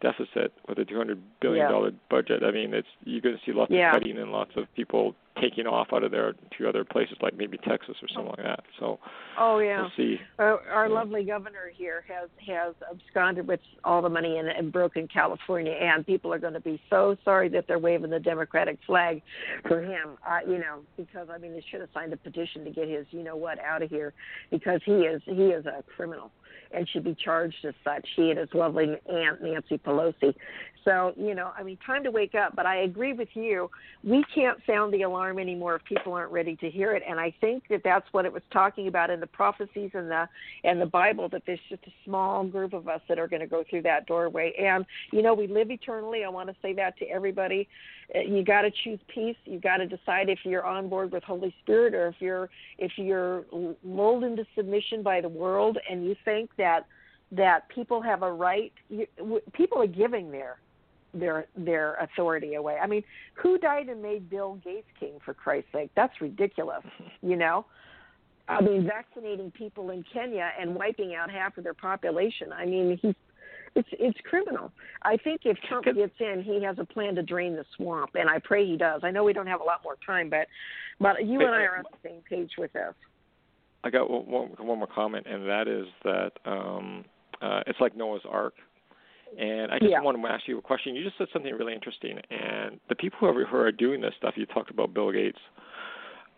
deficit 0.00 0.52
with 0.68 0.78
a 0.78 0.84
200 0.84 1.20
billion 1.40 1.70
dollar 1.70 1.90
budget. 2.10 2.42
I 2.42 2.50
mean, 2.50 2.74
it's 2.74 2.88
you're 3.04 3.20
going 3.20 3.34
to 3.36 3.40
see 3.46 3.52
lots 3.56 3.70
Yeah. 3.72 3.88
of 3.94 4.00
cutting 4.00 4.18
and 4.18 4.30
lots 4.32 4.50
of 4.56 4.66
people 4.74 5.14
taking 5.40 5.66
off 5.66 5.88
out 5.92 6.02
of 6.02 6.10
there 6.10 6.32
to 6.56 6.68
other 6.68 6.82
places 6.82 7.16
like 7.20 7.36
maybe 7.36 7.58
Texas 7.58 7.94
or 8.02 8.08
something 8.08 8.28
like 8.36 8.42
that. 8.42 8.60
So 8.78 8.98
Oh 9.38 9.58
yeah. 9.58 9.82
we'll 9.82 9.90
see. 9.96 10.18
Uh, 10.38 10.56
our 10.72 10.86
Yeah. 10.88 10.94
lovely 10.94 11.24
governor 11.24 11.70
here 11.74 12.04
has 12.08 12.28
has 12.46 12.74
absconded 12.90 13.46
with 13.46 13.60
all 13.84 14.00
the 14.02 14.08
money 14.08 14.38
in, 14.38 14.48
in 14.48 14.70
broken 14.70 15.06
California, 15.08 15.72
and 15.72 16.06
people 16.06 16.32
are 16.32 16.38
going 16.38 16.54
to 16.54 16.60
be 16.60 16.80
so 16.90 17.16
sorry 17.24 17.48
that 17.50 17.66
they're 17.66 17.78
waving 17.78 18.10
the 18.10 18.20
Democratic 18.20 18.78
flag 18.86 19.22
for 19.68 19.80
him. 19.82 20.16
Uh, 20.26 20.38
you 20.46 20.58
know, 20.58 20.80
because 20.96 21.28
I 21.30 21.38
mean, 21.38 21.52
they 21.52 21.64
should 21.70 21.80
have 21.80 21.90
signed 21.92 22.12
a 22.12 22.16
petition 22.16 22.64
to 22.64 22.70
get 22.70 22.88
his, 22.88 23.06
you 23.10 23.22
know 23.22 23.36
what, 23.36 23.58
out 23.60 23.82
of 23.82 23.90
here, 23.90 24.12
because 24.50 24.80
he 24.84 24.92
is 24.92 25.22
he 25.26 25.48
is 25.48 25.66
a 25.66 25.82
criminal 25.96 26.30
and 26.76 26.88
should 26.90 27.04
be 27.04 27.14
charged 27.14 27.64
as 27.64 27.74
such. 27.82 28.06
He 28.14 28.30
and 28.30 28.38
his 28.38 28.50
lovely 28.52 28.96
aunt 29.10 29.42
Nancy 29.42 29.78
Pelosi. 29.78 30.34
So 30.86 31.12
you 31.16 31.34
know, 31.34 31.50
I 31.58 31.64
mean, 31.64 31.76
time 31.84 32.04
to 32.04 32.10
wake 32.10 32.34
up. 32.34 32.54
But 32.54 32.64
I 32.64 32.82
agree 32.82 33.12
with 33.12 33.28
you. 33.34 33.68
We 34.04 34.24
can't 34.32 34.58
sound 34.66 34.94
the 34.94 35.02
alarm 35.02 35.38
anymore 35.38 35.74
if 35.76 35.84
people 35.84 36.12
aren't 36.14 36.30
ready 36.30 36.54
to 36.56 36.70
hear 36.70 36.94
it. 36.94 37.02
And 37.06 37.18
I 37.18 37.34
think 37.40 37.64
that 37.70 37.82
that's 37.84 38.06
what 38.12 38.24
it 38.24 38.32
was 38.32 38.42
talking 38.52 38.86
about 38.86 39.10
in 39.10 39.18
the 39.18 39.26
prophecies 39.26 39.90
and 39.94 40.08
the 40.08 40.28
and 40.62 40.80
the 40.80 40.86
Bible. 40.86 41.28
That 41.28 41.42
there's 41.44 41.58
just 41.68 41.82
a 41.88 41.92
small 42.04 42.44
group 42.44 42.72
of 42.72 42.88
us 42.88 43.00
that 43.08 43.18
are 43.18 43.26
going 43.26 43.40
to 43.40 43.48
go 43.48 43.64
through 43.68 43.82
that 43.82 44.06
doorway. 44.06 44.54
And 44.58 44.86
you 45.12 45.22
know, 45.22 45.34
we 45.34 45.48
live 45.48 45.72
eternally. 45.72 46.22
I 46.24 46.28
want 46.28 46.48
to 46.48 46.56
say 46.62 46.72
that 46.74 46.96
to 46.98 47.04
everybody. 47.06 47.68
Uh, 48.14 48.20
You 48.20 48.44
got 48.44 48.62
to 48.62 48.70
choose 48.84 49.00
peace. 49.12 49.36
You 49.44 49.58
got 49.58 49.78
to 49.78 49.86
decide 49.86 50.28
if 50.28 50.38
you're 50.44 50.64
on 50.64 50.88
board 50.88 51.10
with 51.10 51.24
Holy 51.24 51.52
Spirit 51.62 51.94
or 51.94 52.06
if 52.08 52.16
you're 52.20 52.48
if 52.78 52.92
you're 52.96 53.44
lulled 53.84 54.22
into 54.22 54.46
submission 54.54 55.02
by 55.02 55.20
the 55.20 55.28
world 55.28 55.78
and 55.90 56.06
you 56.06 56.14
think 56.24 56.50
that 56.58 56.86
that 57.32 57.68
people 57.70 58.00
have 58.00 58.22
a 58.22 58.32
right. 58.32 58.72
You, 58.88 59.06
people 59.52 59.82
are 59.82 59.88
giving 59.88 60.30
their 60.30 60.58
their 61.18 61.46
their 61.56 61.94
authority 61.94 62.54
away. 62.54 62.76
I 62.82 62.86
mean, 62.86 63.02
who 63.34 63.58
died 63.58 63.88
and 63.88 64.02
made 64.02 64.30
Bill 64.30 64.60
Gates 64.64 64.88
king 64.98 65.18
for 65.24 65.34
Christ's 65.34 65.70
sake? 65.72 65.90
That's 65.96 66.20
ridiculous. 66.20 66.82
You 67.22 67.36
know, 67.36 67.66
I 68.48 68.60
mean, 68.60 68.86
vaccinating 68.86 69.50
people 69.50 69.90
in 69.90 70.04
Kenya 70.12 70.50
and 70.60 70.74
wiping 70.74 71.14
out 71.14 71.30
half 71.30 71.58
of 71.58 71.64
their 71.64 71.74
population. 71.74 72.52
I 72.52 72.64
mean, 72.64 72.98
he's 73.02 73.14
it's 73.76 73.88
it's 73.92 74.18
criminal. 74.28 74.72
I 75.02 75.16
think 75.18 75.42
if 75.44 75.58
Trump 75.68 75.84
gets 75.84 76.14
in, 76.18 76.42
he 76.42 76.62
has 76.64 76.78
a 76.78 76.84
plan 76.84 77.14
to 77.16 77.22
drain 77.22 77.54
the 77.54 77.64
swamp, 77.76 78.10
and 78.14 78.28
I 78.28 78.38
pray 78.42 78.66
he 78.66 78.76
does. 78.76 79.02
I 79.04 79.10
know 79.10 79.22
we 79.22 79.34
don't 79.34 79.46
have 79.46 79.60
a 79.60 79.64
lot 79.64 79.80
more 79.84 79.96
time, 80.04 80.30
but 80.30 80.46
but 80.98 81.24
you 81.26 81.40
and 81.40 81.54
I 81.54 81.62
are 81.62 81.76
on 81.76 81.84
the 81.90 82.08
same 82.08 82.22
page 82.28 82.52
with 82.56 82.72
this. 82.72 82.94
I 83.84 83.90
got 83.90 84.10
one, 84.10 84.26
one 84.26 84.66
one 84.66 84.78
more 84.78 84.88
comment, 84.88 85.26
and 85.28 85.46
that 85.46 85.68
is 85.68 85.86
that 86.04 86.30
um, 86.46 87.04
uh, 87.42 87.60
it's 87.66 87.80
like 87.80 87.94
Noah's 87.94 88.22
Ark. 88.28 88.54
And 89.38 89.70
I 89.72 89.78
just 89.78 89.90
Yeah. 89.90 90.00
want 90.00 90.20
to 90.20 90.26
ask 90.28 90.46
you 90.48 90.58
a 90.58 90.62
question. 90.62 90.94
You 90.94 91.04
just 91.04 91.18
said 91.18 91.28
something 91.32 91.54
really 91.54 91.74
interesting, 91.74 92.18
and 92.30 92.80
the 92.88 92.94
people 92.94 93.18
who 93.20 93.26
are, 93.26 93.44
who 93.44 93.56
are 93.56 93.72
doing 93.72 94.00
this 94.00 94.14
stuff, 94.16 94.36
you 94.36 94.46
talked 94.46 94.70
about 94.70 94.94
Bill 94.94 95.10
Gates. 95.12 95.40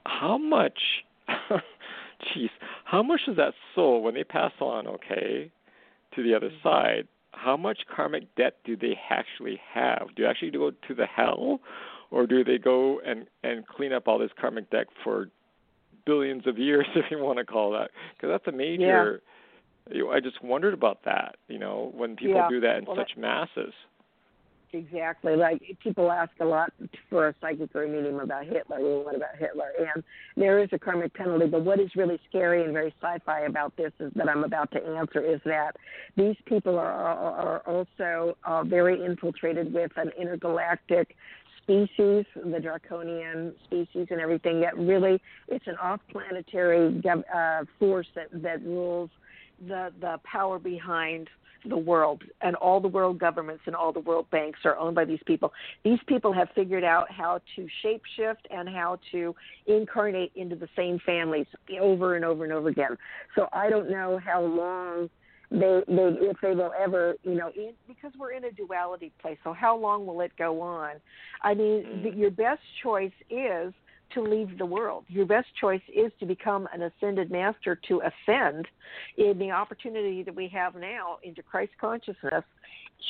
How 0.06 0.38
much, 0.38 1.04
jeez, 1.28 2.50
how 2.84 3.02
much 3.02 3.20
does 3.26 3.36
that 3.36 3.54
soul 3.74 4.02
when 4.02 4.14
they 4.14 4.24
pass 4.24 4.52
on, 4.60 4.86
okay, 4.86 5.50
to 6.14 6.22
the 6.22 6.34
other 6.34 6.50
mm-hmm. 6.50 6.68
side? 6.68 7.08
How 7.32 7.56
much 7.56 7.86
karmic 7.94 8.34
debt 8.34 8.56
do 8.64 8.76
they 8.76 8.98
actually 9.10 9.60
have? 9.72 10.08
Do 10.16 10.24
they 10.24 10.28
actually 10.28 10.50
go 10.50 10.70
to 10.70 10.94
the 10.94 11.06
hell, 11.06 11.60
or 12.10 12.26
do 12.26 12.42
they 12.42 12.58
go 12.58 13.00
and 13.00 13.26
and 13.44 13.66
clean 13.66 13.92
up 13.92 14.08
all 14.08 14.18
this 14.18 14.32
karmic 14.40 14.70
debt 14.70 14.86
for 15.04 15.28
billions 16.08 16.46
of 16.46 16.58
years, 16.58 16.86
if 16.96 17.04
you 17.10 17.18
want 17.18 17.38
to 17.38 17.44
call 17.44 17.70
that, 17.72 17.90
because 18.16 18.30
that's 18.30 18.46
a 18.48 18.56
major. 18.56 19.12
Know, 19.12 19.18
I 19.90 20.20
just 20.20 20.42
wondered 20.42 20.74
about 20.74 21.04
that. 21.04 21.36
You 21.48 21.58
know, 21.58 21.92
when 21.94 22.16
people 22.16 22.36
Yeah. 22.36 22.48
do 22.48 22.60
that 22.60 22.78
in 22.78 22.84
Well, 22.84 22.96
such 22.96 23.16
masses. 23.16 23.74
Exactly. 24.72 25.34
Like 25.34 25.62
people 25.82 26.10
ask 26.12 26.30
a 26.40 26.44
lot 26.44 26.72
for 27.08 27.28
a 27.28 27.34
psychic 27.40 27.74
or 27.74 27.84
a 27.84 27.88
medium 27.88 28.20
about 28.20 28.44
Hitler. 28.44 28.78
Well, 28.80 29.04
what 29.04 29.14
about 29.14 29.36
Hitler? 29.36 29.72
And 29.94 30.04
there 30.36 30.58
is 30.58 30.68
a 30.72 30.78
karmic 30.78 31.14
penalty. 31.14 31.46
But 31.46 31.62
what 31.62 31.80
is 31.80 31.94
really 31.96 32.20
scary 32.28 32.64
and 32.64 32.72
very 32.72 32.94
sci-fi 33.00 33.40
about 33.42 33.74
this 33.76 33.92
is 33.98 34.12
that 34.14 34.28
I'm 34.28 34.44
about 34.44 34.70
to 34.72 34.84
answer 34.84 35.20
is 35.20 35.40
that 35.44 35.76
these 36.16 36.36
people 36.44 36.78
are 36.78 36.92
are 36.92 37.60
also 37.60 38.36
uh, 38.44 38.62
very 38.62 39.02
infiltrated 39.02 39.72
with 39.72 39.92
an 39.96 40.10
intergalactic 40.18 41.16
species, 41.62 42.26
the 42.34 42.60
draconian 42.60 43.54
species, 43.64 44.08
and 44.10 44.20
everything. 44.20 44.60
That 44.60 44.76
really, 44.76 45.20
it's 45.48 45.66
an 45.66 45.76
off-planetary 45.76 47.02
uh, 47.34 47.64
force 47.78 48.08
that 48.14 48.28
that 48.42 48.62
rules 48.64 49.10
the 49.66 49.92
the 50.00 50.20
power 50.24 50.58
behind 50.58 51.28
the 51.68 51.76
world 51.76 52.22
and 52.40 52.54
all 52.56 52.80
the 52.80 52.88
world 52.88 53.18
governments 53.18 53.62
and 53.66 53.74
all 53.74 53.92
the 53.92 54.00
world 54.00 54.30
banks 54.30 54.60
are 54.64 54.76
owned 54.76 54.94
by 54.94 55.04
these 55.04 55.20
people. 55.26 55.52
These 55.84 55.98
people 56.06 56.32
have 56.32 56.48
figured 56.54 56.84
out 56.84 57.10
how 57.10 57.40
to 57.56 57.66
shapeshift 57.84 58.46
and 58.50 58.68
how 58.68 58.98
to 59.12 59.34
incarnate 59.66 60.32
into 60.36 60.56
the 60.56 60.68
same 60.76 61.00
families 61.04 61.46
over 61.80 62.16
and 62.16 62.24
over 62.24 62.44
and 62.44 62.52
over 62.52 62.68
again. 62.68 62.96
So 63.34 63.48
I 63.52 63.68
don't 63.70 63.90
know 63.90 64.20
how 64.24 64.42
long 64.42 65.10
they 65.50 65.82
they 65.88 66.16
if 66.20 66.36
they 66.42 66.54
will 66.54 66.72
ever 66.78 67.16
you 67.22 67.34
know 67.34 67.50
in, 67.56 67.72
because 67.86 68.12
we're 68.18 68.32
in 68.32 68.44
a 68.44 68.52
duality 68.52 69.12
place. 69.20 69.38
So 69.44 69.52
how 69.52 69.76
long 69.76 70.06
will 70.06 70.20
it 70.20 70.32
go 70.38 70.60
on? 70.60 70.96
I 71.42 71.54
mean, 71.54 72.02
the, 72.02 72.10
your 72.10 72.30
best 72.30 72.60
choice 72.82 73.12
is 73.30 73.72
to 74.14 74.22
leave 74.22 74.58
the 74.58 74.66
world. 74.66 75.04
Your 75.08 75.26
best 75.26 75.48
choice 75.60 75.82
is 75.94 76.12
to 76.20 76.26
become 76.26 76.68
an 76.72 76.82
ascended 76.82 77.30
master 77.30 77.78
to 77.88 78.00
ascend 78.00 78.66
in 79.16 79.38
the 79.38 79.50
opportunity 79.50 80.22
that 80.22 80.34
we 80.34 80.48
have 80.48 80.74
now 80.74 81.18
into 81.22 81.42
Christ 81.42 81.72
consciousness. 81.80 82.44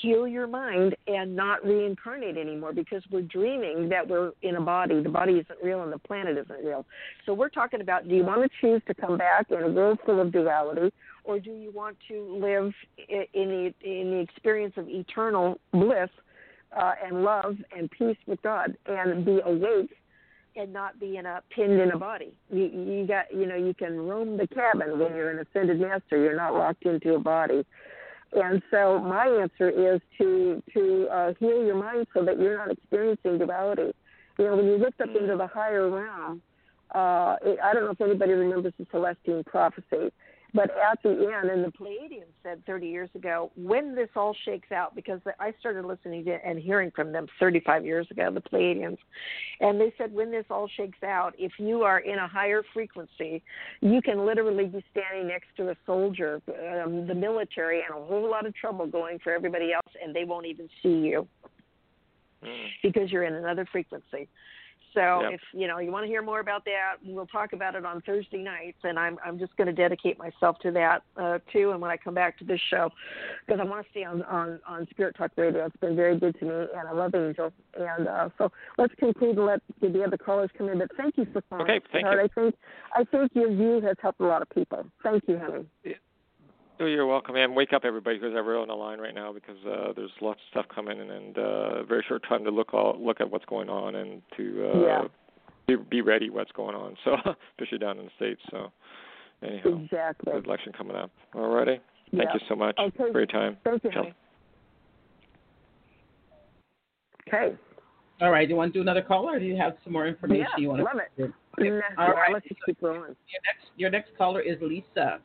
Heal 0.02 0.28
your 0.28 0.46
mind 0.46 0.94
and 1.06 1.34
not 1.34 1.64
reincarnate 1.64 2.36
anymore 2.36 2.74
because 2.74 3.02
we're 3.10 3.22
dreaming 3.22 3.88
that 3.88 4.06
we're 4.06 4.32
in 4.42 4.56
a 4.56 4.60
body. 4.60 5.02
The 5.02 5.08
body 5.08 5.34
isn't 5.34 5.58
real 5.62 5.82
and 5.82 5.92
the 5.92 5.98
planet 5.98 6.36
isn't 6.36 6.64
real. 6.64 6.84
So 7.24 7.32
we're 7.32 7.48
talking 7.48 7.80
about 7.80 8.06
do 8.06 8.14
you 8.14 8.24
want 8.24 8.42
to 8.42 8.50
choose 8.60 8.82
to 8.86 8.94
come 8.94 9.16
back 9.16 9.46
in 9.50 9.62
a 9.62 9.68
world 9.68 9.98
full 10.04 10.20
of 10.20 10.30
duality 10.30 10.92
or 11.24 11.40
do 11.40 11.52
you 11.52 11.70
want 11.70 11.96
to 12.08 12.38
live 12.38 12.72
in 13.08 13.28
the, 13.34 13.74
in 13.82 14.10
the 14.10 14.18
experience 14.18 14.74
of 14.76 14.88
eternal 14.88 15.58
bliss 15.72 16.10
uh, 16.76 16.92
and 17.04 17.22
love 17.22 17.56
and 17.76 17.90
peace 17.90 18.16
with 18.26 18.42
God 18.42 18.76
and 18.86 19.24
be 19.24 19.40
awake 19.44 19.90
and 20.58 20.72
not 20.72 20.98
be 20.98 21.16
in 21.16 21.24
a 21.24 21.42
pinned 21.54 21.80
in 21.80 21.92
a 21.92 21.98
body. 21.98 22.34
You 22.50 22.64
you 22.64 23.06
got 23.06 23.32
you 23.32 23.46
know 23.46 23.56
you 23.56 23.72
can 23.74 23.96
roam 23.96 24.36
the 24.36 24.46
cabin 24.48 24.98
when 24.98 25.14
you're 25.14 25.30
an 25.30 25.46
ascended 25.46 25.80
master. 25.80 26.18
You're 26.18 26.36
not 26.36 26.54
locked 26.54 26.84
into 26.84 27.14
a 27.14 27.18
body. 27.18 27.64
And 28.32 28.60
so 28.70 28.98
my 28.98 29.26
answer 29.26 29.70
is 29.70 30.00
to 30.18 30.62
to 30.74 31.08
uh, 31.10 31.32
heal 31.38 31.64
your 31.64 31.76
mind 31.76 32.08
so 32.12 32.24
that 32.24 32.38
you're 32.38 32.58
not 32.58 32.70
experiencing 32.70 33.38
duality. 33.38 33.92
You 34.38 34.44
know, 34.44 34.56
when 34.56 34.66
you 34.66 34.76
look 34.76 34.94
up 35.00 35.08
into 35.08 35.36
the 35.36 35.46
higher 35.46 35.88
realm, 35.88 36.42
uh, 36.94 37.36
I 37.62 37.72
don't 37.72 37.84
know 37.84 37.90
if 37.90 38.00
anybody 38.00 38.32
remembers 38.32 38.72
the 38.78 38.86
Celestine 38.90 39.44
prophecy, 39.44 40.12
But 40.54 40.70
at 40.70 41.02
the 41.02 41.10
end, 41.10 41.50
and 41.50 41.64
the 41.64 41.72
Pleiadians 41.72 42.32
said 42.42 42.64
30 42.64 42.86
years 42.86 43.10
ago, 43.14 43.52
when 43.54 43.94
this 43.94 44.08
all 44.16 44.34
shakes 44.44 44.72
out, 44.72 44.94
because 44.94 45.20
I 45.38 45.52
started 45.60 45.84
listening 45.84 46.24
to 46.24 46.38
and 46.44 46.58
hearing 46.58 46.90
from 46.90 47.12
them 47.12 47.26
35 47.38 47.84
years 47.84 48.06
ago, 48.10 48.30
the 48.30 48.40
Pleiadians, 48.40 48.96
and 49.60 49.78
they 49.78 49.92
said 49.98 50.12
when 50.12 50.30
this 50.30 50.46
all 50.48 50.66
shakes 50.66 51.02
out, 51.02 51.34
if 51.38 51.52
you 51.58 51.82
are 51.82 51.98
in 51.98 52.18
a 52.18 52.26
higher 52.26 52.62
frequency, 52.72 53.42
you 53.82 54.00
can 54.00 54.24
literally 54.24 54.66
be 54.66 54.82
standing 54.90 55.28
next 55.28 55.48
to 55.58 55.68
a 55.68 55.76
soldier, 55.84 56.40
um, 56.82 57.06
the 57.06 57.14
military, 57.14 57.82
and 57.82 57.90
a 57.90 58.06
whole 58.06 58.30
lot 58.30 58.46
of 58.46 58.54
trouble 58.54 58.86
going 58.86 59.18
for 59.18 59.32
everybody 59.32 59.72
else, 59.74 59.92
and 60.02 60.16
they 60.16 60.24
won't 60.24 60.46
even 60.46 60.68
see 60.82 60.96
you 61.08 61.28
Mm. 62.44 62.68
because 62.82 63.10
you're 63.10 63.24
in 63.24 63.34
another 63.34 63.66
frequency. 63.66 64.28
So 64.94 65.22
Yep. 65.22 65.32
if 65.32 65.40
you 65.52 65.66
know 65.66 65.78
you 65.78 65.90
want 65.90 66.04
to 66.04 66.08
hear 66.08 66.22
more 66.22 66.40
about 66.40 66.64
that, 66.64 66.96
we'll 67.04 67.26
talk 67.26 67.52
about 67.52 67.74
it 67.74 67.84
on 67.84 68.00
Thursday 68.02 68.38
nights, 68.38 68.78
and 68.84 68.98
I'm 68.98 69.18
I'm 69.24 69.38
just 69.38 69.56
going 69.56 69.66
to 69.66 69.72
dedicate 69.72 70.18
myself 70.18 70.58
to 70.60 70.70
that 70.72 71.02
uh, 71.16 71.38
too. 71.52 71.70
And 71.72 71.80
when 71.80 71.90
I 71.90 71.96
come 71.96 72.14
back 72.14 72.38
to 72.38 72.44
this 72.44 72.60
show, 72.70 72.90
because 73.46 73.60
I 73.60 73.64
want 73.64 73.84
to 73.84 73.90
stay 73.90 74.04
on 74.04 74.22
on 74.24 74.60
on 74.66 74.86
Spirit 74.90 75.16
Talk 75.16 75.32
Radio, 75.36 75.66
it's 75.66 75.76
been 75.76 75.96
very 75.96 76.18
good 76.18 76.38
to 76.40 76.44
me, 76.44 76.66
and 76.76 76.88
I 76.88 76.92
love 76.92 77.14
Angel. 77.14 77.52
And 77.78 78.08
uh, 78.08 78.28
so 78.38 78.50
let's 78.76 78.94
conclude 78.94 79.36
and 79.36 79.46
let 79.46 79.60
the 79.80 80.02
other 80.04 80.16
callers 80.16 80.50
come 80.56 80.68
in. 80.68 80.78
But 80.78 80.90
thank 80.96 81.16
you 81.16 81.26
for 81.32 81.42
calling. 81.42 81.64
Okay, 81.64 81.80
thank 81.92 82.04
you. 82.04 82.10
I 82.10 82.28
think 82.34 82.54
I 82.94 83.04
think 83.04 83.32
your 83.34 83.50
view 83.50 83.80
has 83.80 83.96
helped 84.00 84.20
a 84.20 84.26
lot 84.26 84.42
of 84.42 84.50
people. 84.50 84.86
Thank 85.02 85.24
you, 85.28 85.38
honey. 85.38 85.96
Oh, 86.80 86.86
you're 86.86 87.06
welcome, 87.06 87.34
and 87.34 87.56
wake 87.56 87.72
up 87.72 87.84
everybody 87.84 88.18
because 88.18 88.32
we're 88.34 88.60
on 88.60 88.68
the 88.68 88.74
line 88.74 89.00
right 89.00 89.14
now 89.14 89.32
because 89.32 89.56
uh, 89.66 89.92
there's 89.96 90.12
lots 90.20 90.38
of 90.38 90.50
stuff 90.62 90.66
coming 90.72 91.00
in 91.00 91.10
and 91.10 91.36
uh, 91.36 91.82
very 91.84 92.04
short 92.08 92.22
time 92.28 92.44
to 92.44 92.50
look 92.50 92.72
all, 92.72 92.96
look 93.00 93.20
at 93.20 93.28
what's 93.28 93.44
going 93.46 93.68
on 93.68 93.96
and 93.96 94.22
to 94.36 94.70
uh, 94.72 94.78
Yeah. 94.80 95.02
be, 95.66 95.76
be 95.90 96.00
ready 96.02 96.30
what's 96.30 96.52
going 96.52 96.76
on. 96.76 96.96
So 97.04 97.16
especially 97.58 97.78
down 97.78 97.98
in 97.98 98.04
the 98.04 98.10
states. 98.16 98.40
So 98.52 98.70
anyhow, 99.42 99.80
Exactly. 99.82 100.32
good 100.32 100.46
election 100.46 100.72
coming 100.72 100.94
up. 100.94 101.10
Alrighty, 101.34 101.80
thank 102.12 102.22
Yeah. 102.28 102.34
you 102.34 102.40
so 102.48 102.54
much 102.54 102.76
Okay. 102.78 103.10
for 103.10 103.18
your 103.18 103.26
time. 103.26 103.56
Thank 103.64 103.82
you, 103.82 103.90
Shall- 103.92 104.12
Okay. 107.26 107.56
All 108.22 108.30
right. 108.30 108.46
Do 108.48 108.52
you 108.52 108.56
want 108.56 108.72
to 108.72 108.78
do 108.78 108.80
another 108.82 109.02
call, 109.02 109.28
or 109.28 109.38
do 109.38 109.44
you 109.44 109.54
have 109.56 109.76
some 109.84 109.92
more 109.92 110.06
information 110.06 110.46
Yeah, 110.56 110.62
you 110.62 110.68
want 110.70 110.82
love 110.82 110.94
to? 111.18 111.24
it. 111.24 111.32
Okay. 111.60 111.80
All 111.98 112.12
right. 112.12 112.32
Let's 112.32 112.48
just 112.48 112.60
keep 112.64 112.80
going. 112.80 113.00
Your 113.00 113.04
next, 113.44 113.66
your 113.76 113.90
next 113.90 114.10
caller 114.16 114.40
is 114.40 114.56
Lisa, 114.62 115.20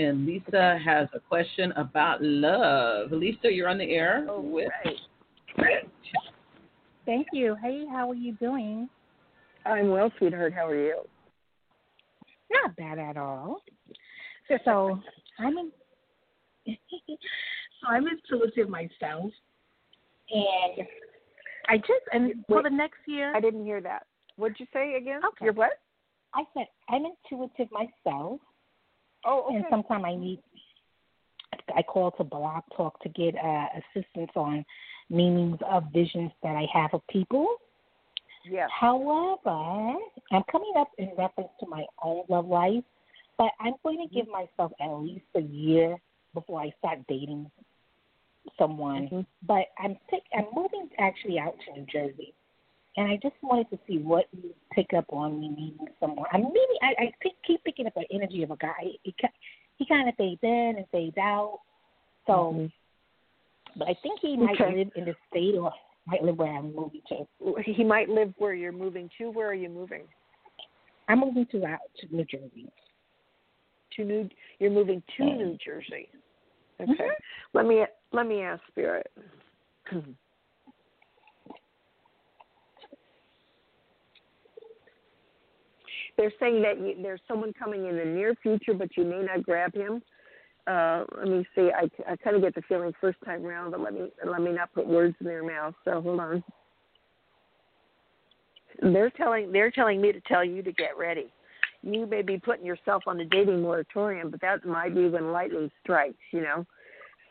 and 0.00 0.26
Lisa 0.26 0.78
has 0.84 1.08
a 1.14 1.20
question 1.20 1.72
about 1.72 2.22
love. 2.22 3.12
Lisa, 3.12 3.52
you're 3.52 3.68
on 3.68 3.78
the 3.78 3.90
air 3.92 4.26
Oh, 4.28 4.40
with. 4.40 4.68
right. 5.58 5.88
Thank 7.04 7.28
you. 7.32 7.56
Hey, 7.60 7.84
how 7.90 8.10
are 8.10 8.14
you 8.14 8.32
doing? 8.34 8.88
I'm 9.66 9.90
well, 9.90 10.10
sweetheart. 10.18 10.54
How 10.54 10.66
are 10.66 10.74
you? 10.74 11.02
Not 12.50 12.76
bad 12.76 12.98
at 12.98 13.16
all. 13.16 13.62
So 14.64 15.00
I'm 15.38 15.56
in. 15.58 15.70
so 16.66 17.88
I'm 17.88 18.06
intuitive 18.08 18.68
myself, 18.68 19.30
and 20.30 20.86
I 21.68 21.76
just 21.78 22.02
and 22.12 22.44
for 22.48 22.56
Wait. 22.56 22.64
the 22.64 22.70
next 22.70 22.98
year, 23.06 23.34
I 23.34 23.40
didn't 23.40 23.64
hear 23.64 23.80
that. 23.80 24.06
What'd 24.36 24.58
you 24.58 24.66
say 24.72 24.94
again? 24.94 25.20
Okay. 25.24 25.44
You're 25.44 25.54
what? 25.54 25.78
I 26.34 26.42
said 26.54 26.66
I'm 26.88 27.02
intuitive 27.04 27.68
myself, 27.70 28.40
Oh, 29.24 29.46
okay. 29.48 29.56
and 29.56 29.64
sometimes 29.70 30.04
I 30.06 30.14
need. 30.14 30.40
I 31.76 31.82
call 31.82 32.10
to 32.12 32.24
Blog 32.24 32.62
Talk 32.76 33.00
to 33.02 33.08
get 33.08 33.34
uh, 33.36 33.66
assistance 33.76 34.30
on 34.34 34.64
meanings 35.08 35.58
of 35.68 35.84
visions 35.92 36.30
that 36.42 36.56
I 36.56 36.66
have 36.72 36.94
of 36.94 37.06
people. 37.08 37.56
yes. 38.48 38.68
However, 38.78 39.96
I'm 40.30 40.42
coming 40.50 40.72
up 40.76 40.88
in 40.98 41.10
reference 41.18 41.50
to 41.60 41.66
my 41.66 41.84
own 42.02 42.22
love 42.28 42.46
life, 42.46 42.84
but 43.36 43.50
I'm 43.60 43.74
going 43.82 44.06
to 44.06 44.14
give 44.14 44.26
myself 44.28 44.72
at 44.80 44.88
least 44.88 45.26
a 45.34 45.40
year 45.40 45.96
before 46.34 46.60
I 46.60 46.72
start 46.78 47.00
dating 47.08 47.50
someone. 48.58 49.08
Mhm. 49.08 49.26
But 49.42 49.66
I'm 49.78 49.96
pick, 50.08 50.22
I'm 50.34 50.46
moving 50.54 50.88
actually 50.98 51.38
out 51.38 51.56
to 51.60 51.72
New 51.72 51.86
Jersey, 51.86 52.32
and 53.00 53.10
I 53.10 53.16
just 53.22 53.34
wanted 53.42 53.70
to 53.70 53.78
see 53.86 53.96
what 53.96 54.26
you 54.32 54.54
pick 54.72 54.92
up 54.94 55.06
on 55.08 55.40
me 55.40 55.48
meeting 55.48 55.86
someone. 55.98 56.26
I'm 56.32 56.42
meeting. 56.42 56.76
I, 56.82 57.04
I 57.04 57.12
pick, 57.22 57.32
keep 57.46 57.64
picking 57.64 57.86
up 57.86 57.94
the 57.94 58.04
energy 58.12 58.42
of 58.42 58.50
a 58.50 58.56
guy. 58.56 58.74
He, 59.02 59.14
he 59.78 59.86
kind 59.86 60.06
of 60.06 60.14
fades 60.16 60.40
in 60.42 60.74
and 60.76 60.84
fades 60.92 61.16
out. 61.16 61.60
So, 62.26 62.52
Mhm. 62.52 62.72
but 63.76 63.88
I 63.88 63.94
think 64.02 64.20
he 64.20 64.36
might 64.36 64.60
Okay. 64.60 64.76
live 64.76 64.92
in 64.96 65.06
the 65.06 65.16
state 65.30 65.54
or 65.56 65.72
might 66.06 66.22
live 66.22 66.36
where 66.36 66.52
I'm 66.52 66.74
moving 66.74 67.00
to. 67.08 67.24
He 67.62 67.84
might 67.84 68.10
live 68.10 68.34
where 68.36 68.52
you're 68.52 68.70
moving 68.70 69.08
to. 69.16 69.30
Where 69.30 69.48
are 69.48 69.54
you 69.54 69.70
moving? 69.70 70.02
I'm 71.08 71.20
moving 71.20 71.46
to 71.52 71.64
out 71.64 71.78
to 72.00 72.14
New 72.14 72.24
Jersey. 72.26 72.70
To 73.96 74.04
New. 74.04 74.28
You're 74.58 74.70
moving 74.72 75.02
to. 75.16 75.24
New 75.24 75.56
Jersey. 75.64 76.10
Okay. 76.78 76.92
Mhm. 76.92 77.10
Let 77.54 77.64
me 77.64 77.86
let 78.12 78.26
me 78.26 78.42
ask 78.42 78.62
Spirit. 78.68 79.10
They're 86.20 86.32
saying 86.38 86.60
that 86.60 86.78
you, 86.78 86.96
there's 87.02 87.22
someone 87.26 87.54
coming 87.58 87.86
in 87.86 87.96
the 87.96 88.04
near 88.04 88.34
future, 88.42 88.74
but 88.74 88.94
you 88.94 89.04
may 89.04 89.22
not 89.22 89.42
grab 89.42 89.74
him. 89.74 90.02
Uh, 90.66 91.04
let 91.16 91.28
me 91.28 91.46
see. 91.54 91.70
I, 91.74 91.88
I 92.06 92.16
kind 92.16 92.36
of 92.36 92.42
get 92.42 92.54
the 92.54 92.60
feeling 92.68 92.92
first 93.00 93.16
time 93.24 93.42
round, 93.42 93.70
but 93.70 93.80
let 93.80 93.94
me 93.94 94.10
let 94.26 94.42
me 94.42 94.52
not 94.52 94.70
put 94.74 94.86
words 94.86 95.16
in 95.18 95.26
their 95.26 95.42
mouth. 95.42 95.72
So 95.82 96.02
hold 96.02 96.20
on. 96.20 96.44
They're 98.82 99.08
telling 99.08 99.50
they're 99.50 99.70
telling 99.70 100.02
me 100.02 100.12
to 100.12 100.20
tell 100.28 100.44
you 100.44 100.62
to 100.62 100.72
get 100.72 100.98
ready. 100.98 101.32
You 101.82 102.04
may 102.04 102.20
be 102.20 102.36
putting 102.36 102.66
yourself 102.66 103.04
on 103.06 103.18
a 103.20 103.24
dating 103.24 103.62
moratorium, 103.62 104.30
but 104.30 104.42
that 104.42 104.66
might 104.66 104.94
be 104.94 105.08
when 105.08 105.32
lightning 105.32 105.70
strikes. 105.82 106.18
You 106.32 106.42
know. 106.42 106.66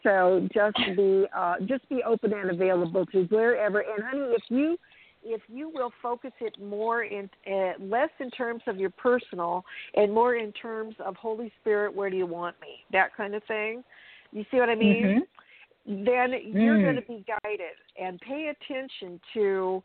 So 0.02 0.50
just 0.52 0.78
be 0.98 1.28
uh, 1.38 1.58
just 1.68 1.88
be 1.90 2.02
open 2.02 2.34
and 2.34 2.50
available 2.50 3.06
to 3.06 3.26
wherever. 3.26 3.82
And 3.82 4.04
honey, 4.04 4.34
if 4.34 4.42
you 4.50 4.78
if 5.24 5.42
you 5.48 5.70
will 5.70 5.92
focus 6.02 6.32
it 6.40 6.56
more 6.62 7.04
in 7.04 7.30
uh, 7.46 7.74
less 7.80 8.10
in 8.20 8.32
terms 8.32 8.62
of 8.68 8.78
your 8.78 8.90
personal 8.92 9.64
and 9.96 10.14
more 10.14 10.36
in 10.36 10.52
terms 10.54 10.96
of 11.06 11.16
Holy 11.16 11.52
Spirit, 11.62 11.94
where 11.94 12.10
do 12.10 12.18
you 12.18 12.26
want 12.26 12.56
me? 12.62 12.86
That 12.92 13.16
kind 13.16 13.36
of 13.36 13.44
thing. 13.44 13.84
You 14.32 14.46
see 14.52 14.58
what 14.58 14.70
I 14.70 14.76
mean? 14.76 15.26
Then 15.86 16.34
you're 16.44 16.78
Mm. 16.78 16.84
going 16.84 16.96
to 16.96 17.02
be 17.02 17.26
guided 17.44 17.76
and 18.00 18.20
pay 18.22 18.50
attention 18.50 19.20
to 19.34 19.84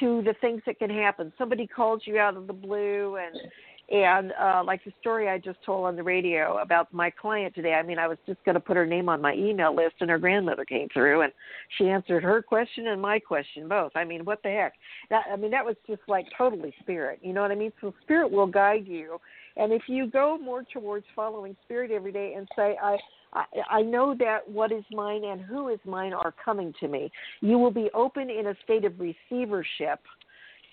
to 0.00 0.20
the 0.22 0.34
things 0.40 0.60
that 0.66 0.78
can 0.78 0.90
happen. 0.90 1.32
Somebody 1.38 1.66
calls 1.66 2.02
you 2.04 2.18
out 2.18 2.36
of 2.36 2.46
the 2.46 2.52
blue 2.52 3.16
and 3.16 3.40
and 3.88 4.32
uh 4.40 4.62
like 4.64 4.84
the 4.84 4.92
story 5.00 5.28
I 5.28 5.38
just 5.38 5.58
told 5.64 5.86
on 5.86 5.96
the 5.96 6.02
radio 6.02 6.58
about 6.58 6.92
my 6.92 7.10
client 7.10 7.54
today. 7.54 7.74
I 7.74 7.82
mean, 7.82 7.98
I 7.98 8.08
was 8.08 8.18
just 8.26 8.44
going 8.44 8.54
to 8.54 8.60
put 8.60 8.76
her 8.76 8.86
name 8.86 9.08
on 9.08 9.20
my 9.20 9.34
email 9.34 9.74
list 9.74 9.96
and 10.00 10.10
her 10.10 10.18
grandmother 10.18 10.64
came 10.64 10.88
through 10.92 11.22
and 11.22 11.32
she 11.78 11.88
answered 11.88 12.22
her 12.22 12.42
question 12.42 12.88
and 12.88 13.00
my 13.00 13.18
question 13.18 13.68
both. 13.68 13.92
I 13.94 14.04
mean, 14.04 14.24
what 14.24 14.42
the 14.42 14.50
heck? 14.50 14.74
That 15.10 15.24
I 15.32 15.36
mean, 15.36 15.52
that 15.52 15.64
was 15.64 15.76
just 15.86 16.02
like 16.08 16.26
totally 16.36 16.74
spirit. 16.80 17.20
You 17.22 17.32
know 17.32 17.42
what 17.42 17.52
I 17.52 17.56
mean? 17.56 17.72
So 17.80 17.94
spirit 18.02 18.30
will 18.30 18.46
guide 18.46 18.86
you. 18.86 19.18
And 19.56 19.72
if 19.72 19.82
you 19.86 20.08
go 20.08 20.36
more 20.36 20.64
towards 20.72 21.06
following 21.14 21.56
spirit 21.64 21.90
every 21.90 22.12
day 22.12 22.34
and 22.36 22.48
say, 22.56 22.76
I 22.82 22.96
I, 23.32 23.44
I 23.70 23.82
know 23.82 24.14
that 24.18 24.48
what 24.48 24.72
is 24.72 24.84
mine 24.90 25.24
and 25.24 25.40
who 25.40 25.68
is 25.68 25.78
mine 25.84 26.12
are 26.12 26.32
coming 26.42 26.72
to 26.80 26.88
me. 26.88 27.10
You 27.40 27.58
will 27.58 27.70
be 27.70 27.90
open 27.94 28.30
in 28.30 28.46
a 28.46 28.54
state 28.64 28.84
of 28.84 28.94
receivership 28.98 30.00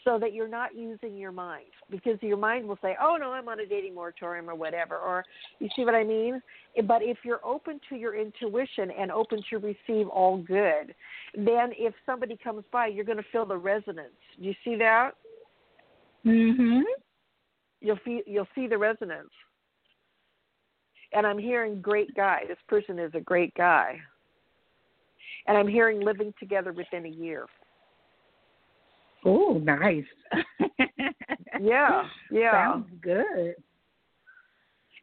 so 0.03 0.19
that 0.19 0.33
you're 0.33 0.47
not 0.47 0.75
using 0.75 1.17
your 1.17 1.31
mind 1.31 1.65
because 1.89 2.17
your 2.21 2.37
mind 2.37 2.67
will 2.67 2.77
say, 2.81 2.95
"Oh 3.01 3.17
no, 3.17 3.31
I'm 3.31 3.47
on 3.47 3.59
a 3.59 3.65
dating 3.65 3.95
moratorium 3.95 4.49
or 4.49 4.55
whatever." 4.55 4.97
Or 4.97 5.23
you 5.59 5.69
see 5.75 5.85
what 5.85 5.95
I 5.95 6.03
mean? 6.03 6.41
But 6.83 7.01
if 7.01 7.17
you're 7.23 7.45
open 7.45 7.79
to 7.89 7.95
your 7.95 8.15
intuition 8.15 8.91
and 8.91 9.11
open 9.11 9.41
to 9.49 9.57
receive 9.59 10.07
all 10.07 10.37
good, 10.37 10.95
then 11.33 11.71
if 11.77 11.93
somebody 12.05 12.37
comes 12.37 12.63
by, 12.71 12.87
you're 12.87 13.05
going 13.05 13.17
to 13.17 13.29
feel 13.31 13.45
the 13.45 13.57
resonance. 13.57 14.13
Do 14.37 14.45
you 14.45 14.55
see 14.63 14.75
that? 14.75 15.15
Mhm. 16.25 16.83
You'll 17.81 17.97
feel 17.97 18.21
you'll 18.25 18.47
see 18.55 18.67
the 18.67 18.77
resonance. 18.77 19.31
And 21.13 21.27
I'm 21.27 21.37
hearing 21.37 21.81
great 21.81 22.13
guy. 22.15 22.45
This 22.47 22.61
person 22.67 22.97
is 22.97 23.13
a 23.13 23.19
great 23.19 23.53
guy. 23.55 24.01
And 25.45 25.57
I'm 25.57 25.67
hearing 25.67 25.99
living 25.99 26.33
together 26.39 26.71
within 26.71 27.05
a 27.05 27.09
year. 27.09 27.47
Oh, 29.25 29.59
nice. 29.63 30.05
Yeah, 31.61 32.03
yeah. 32.31 32.51
Sounds 32.51 32.87
good. 33.01 33.55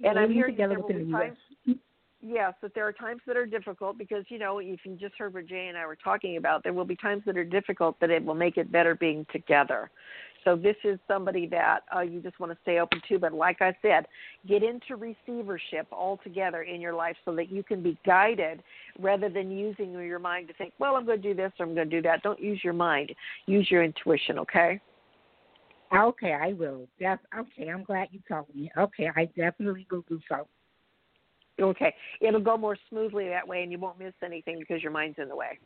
and 0.03 0.19
I'm 0.19 0.33
hearing 0.33 0.55
together 0.55 0.79
with 0.79 0.89
the 0.89 0.95
within 0.95 1.09
be 1.09 1.15
a 1.15 1.19
year. 1.19 1.37
times, 1.67 1.79
yes, 2.21 2.55
that 2.61 2.75
there 2.75 2.87
are 2.87 2.93
times 2.93 3.21
that 3.27 3.37
are 3.37 3.47
difficult 3.47 3.97
because 3.97 4.25
you 4.29 4.39
know 4.39 4.59
if 4.59 4.81
you 4.85 4.97
just 4.97 5.15
heard 5.17 5.33
what 5.33 5.47
Jay 5.47 5.69
and 5.69 5.79
I 5.79 5.87
were 5.87 5.97
talking 5.97 6.37
about, 6.37 6.63
there 6.63 6.73
will 6.73 6.85
be 6.85 6.97
times 6.97 7.23
that 7.27 7.37
are 7.37 7.45
difficult, 7.45 7.97
but 8.01 8.11
it 8.11 8.25
will 8.25 8.35
make 8.35 8.57
it 8.57 8.71
better 8.71 8.95
being 8.95 9.25
together. 9.33 9.91
So 10.45 10.57
this 10.57 10.77
is 10.85 10.99
somebody 11.07 11.47
that 11.49 11.81
uh, 11.95 12.01
you 12.01 12.21
just 12.21 12.39
want 12.41 12.53
to 12.53 12.59
stay 12.63 12.79
open 12.79 13.01
to. 13.09 13.19
But 13.19 13.33
like 13.33 13.61
I 13.61 13.75
said, 13.83 14.07
get 14.49 14.63
into 14.63 14.97
receivership 14.97 15.87
altogether 15.93 16.63
in 16.63 16.81
your 16.81 16.95
life 16.95 17.17
so 17.25 17.35
that 17.37 17.51
you 17.51 17.63
can 17.63 17.83
be 17.83 17.99
guided 18.07 18.63
rather 18.99 19.29
than 19.29 19.51
using 19.51 19.93
your 19.93 20.19
mind 20.19 20.49
to 20.49 20.55
think, 20.55 20.73
well, 20.79 20.97
I'm 20.97 21.07
going 21.07 21.21
to 21.21 21.29
do 21.29 21.35
this 21.35 21.53
or 21.59 21.67
I'm 21.67 21.75
going 21.75 21.91
to 21.91 21.97
do 21.97 22.03
that. 22.03 22.23
Don't 22.23 22.41
use 22.41 22.61
your 22.65 22.73
mind. 22.73 23.13
Use 23.47 23.71
your 23.71 23.83
intuition. 23.85 24.39
Okay. 24.39 24.81
Okay, 25.93 26.33
I 26.33 26.53
will. 26.53 26.87
Def- 27.01 27.19
okay, 27.37 27.69
I'm 27.69 27.83
glad 27.83 28.09
you 28.13 28.21
told 28.29 28.47
me. 28.55 28.71
Okay, 28.79 29.11
I 29.17 29.25
definitely 29.37 29.87
will 29.91 30.05
do 30.09 30.21
so. 30.29 30.47
Okay, 31.61 31.95
it'll 32.21 32.41
go 32.41 32.57
more 32.57 32.77
smoothly 32.89 33.29
that 33.29 33.47
way, 33.47 33.63
and 33.63 33.73
you 33.73 33.79
won't 33.79 33.99
miss 33.99 34.15
anything 34.25 34.61
because 34.61 34.83
your 34.83 34.93
mind's 34.93 35.19
in 35.19 35.29
the 35.29 35.37
way. 35.37 35.59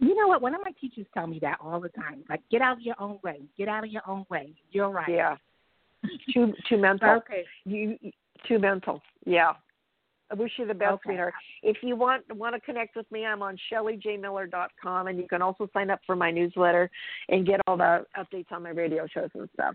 You 0.00 0.14
know 0.14 0.28
what? 0.28 0.42
One 0.42 0.54
of 0.54 0.60
my 0.64 0.72
teachers 0.80 1.06
tell 1.12 1.26
me 1.26 1.38
that 1.40 1.58
all 1.60 1.80
the 1.80 1.88
time. 1.88 2.22
Like, 2.28 2.40
get 2.50 2.62
out 2.62 2.76
of 2.76 2.82
your 2.82 2.94
own 3.00 3.18
way. 3.24 3.40
Get 3.56 3.68
out 3.68 3.84
of 3.84 3.90
your 3.90 4.02
own 4.08 4.24
way. 4.30 4.52
You're 4.70 4.90
right. 4.90 5.08
Yeah. 5.08 5.36
too 6.32 6.52
too 6.68 6.76
mental. 6.76 7.10
Okay. 7.10 7.44
You 7.64 7.98
too 8.46 8.58
mental. 8.58 9.02
Yeah. 9.26 9.52
I 10.30 10.34
wish 10.34 10.52
you 10.58 10.66
the 10.66 10.74
best, 10.74 10.92
Okay. 10.92 11.02
sweetheart. 11.10 11.34
If 11.62 11.78
you 11.82 11.96
want 11.96 12.22
want 12.36 12.54
to 12.54 12.60
connect 12.60 12.96
with 12.96 13.10
me, 13.10 13.24
I'm 13.24 13.42
on 13.42 13.58
ShellyJMiller.com, 13.72 15.06
and 15.06 15.18
you 15.18 15.26
can 15.26 15.42
also 15.42 15.68
sign 15.72 15.90
up 15.90 16.00
for 16.06 16.14
my 16.14 16.30
newsletter 16.30 16.90
and 17.30 17.46
get 17.46 17.60
all 17.66 17.76
the 17.76 18.04
updates 18.16 18.52
on 18.52 18.62
my 18.62 18.70
radio 18.70 19.06
shows 19.06 19.30
and 19.34 19.48
stuff. 19.54 19.74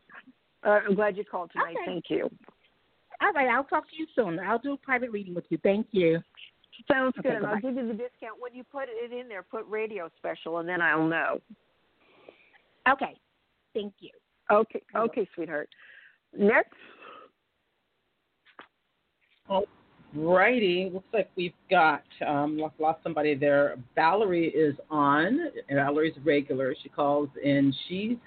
Uh, 0.64 0.80
I'm 0.88 0.96
glad 0.96 1.18
you 1.18 1.26
called 1.26 1.52
tonight. 1.52 1.76
Okay. 1.76 1.86
Thank 1.86 2.06
you. 2.10 2.30
All 3.22 3.34
right. 3.34 3.50
I'll 3.50 3.64
talk 3.64 3.90
to 3.90 3.96
you 3.98 4.06
soon. 4.16 4.40
I'll 4.40 4.60
do 4.60 4.74
a 4.74 4.78
private 4.78 5.12
reading 5.12 5.34
with 5.34 5.46
you. 5.50 5.58
Thank 5.64 5.88
you. 5.92 6.22
Sounds 6.92 7.14
Okay, 7.20 7.30
good. 7.30 7.38
And 7.38 7.46
I'll 7.46 7.60
give 7.60 7.76
you 7.76 7.88
the 7.88 7.94
discount 7.94 8.40
when 8.40 8.54
you 8.54 8.64
put 8.64 8.86
it 8.90 9.12
in 9.12 9.28
there. 9.28 9.44
Put 9.44 9.68
radio 9.70 10.10
special, 10.18 10.60
and 10.60 10.68
then 10.68 10.82
I'll 10.82 11.08
know. 11.08 11.40
Okay. 12.90 13.16
Thank 13.74 13.94
you. 14.00 14.12
Okay, 14.52 14.82
okay, 14.96 15.28
sweetheart. 15.36 15.70
Next. 16.38 16.74
All 19.50 19.66
Righty, 20.16 20.92
looks 20.94 21.08
like 21.12 21.30
we've 21.36 21.54
got 21.72 22.04
um 22.26 22.58
lost, 22.58 22.76
lost 22.80 23.00
somebody 23.02 23.34
there. 23.34 23.78
Valerie 23.96 24.50
is 24.50 24.76
on. 24.92 25.40
Valerie's 25.72 26.14
regular. 26.24 26.76
She 26.84 26.90
calls 26.90 27.30
and 27.44 27.76
she's 27.88 28.18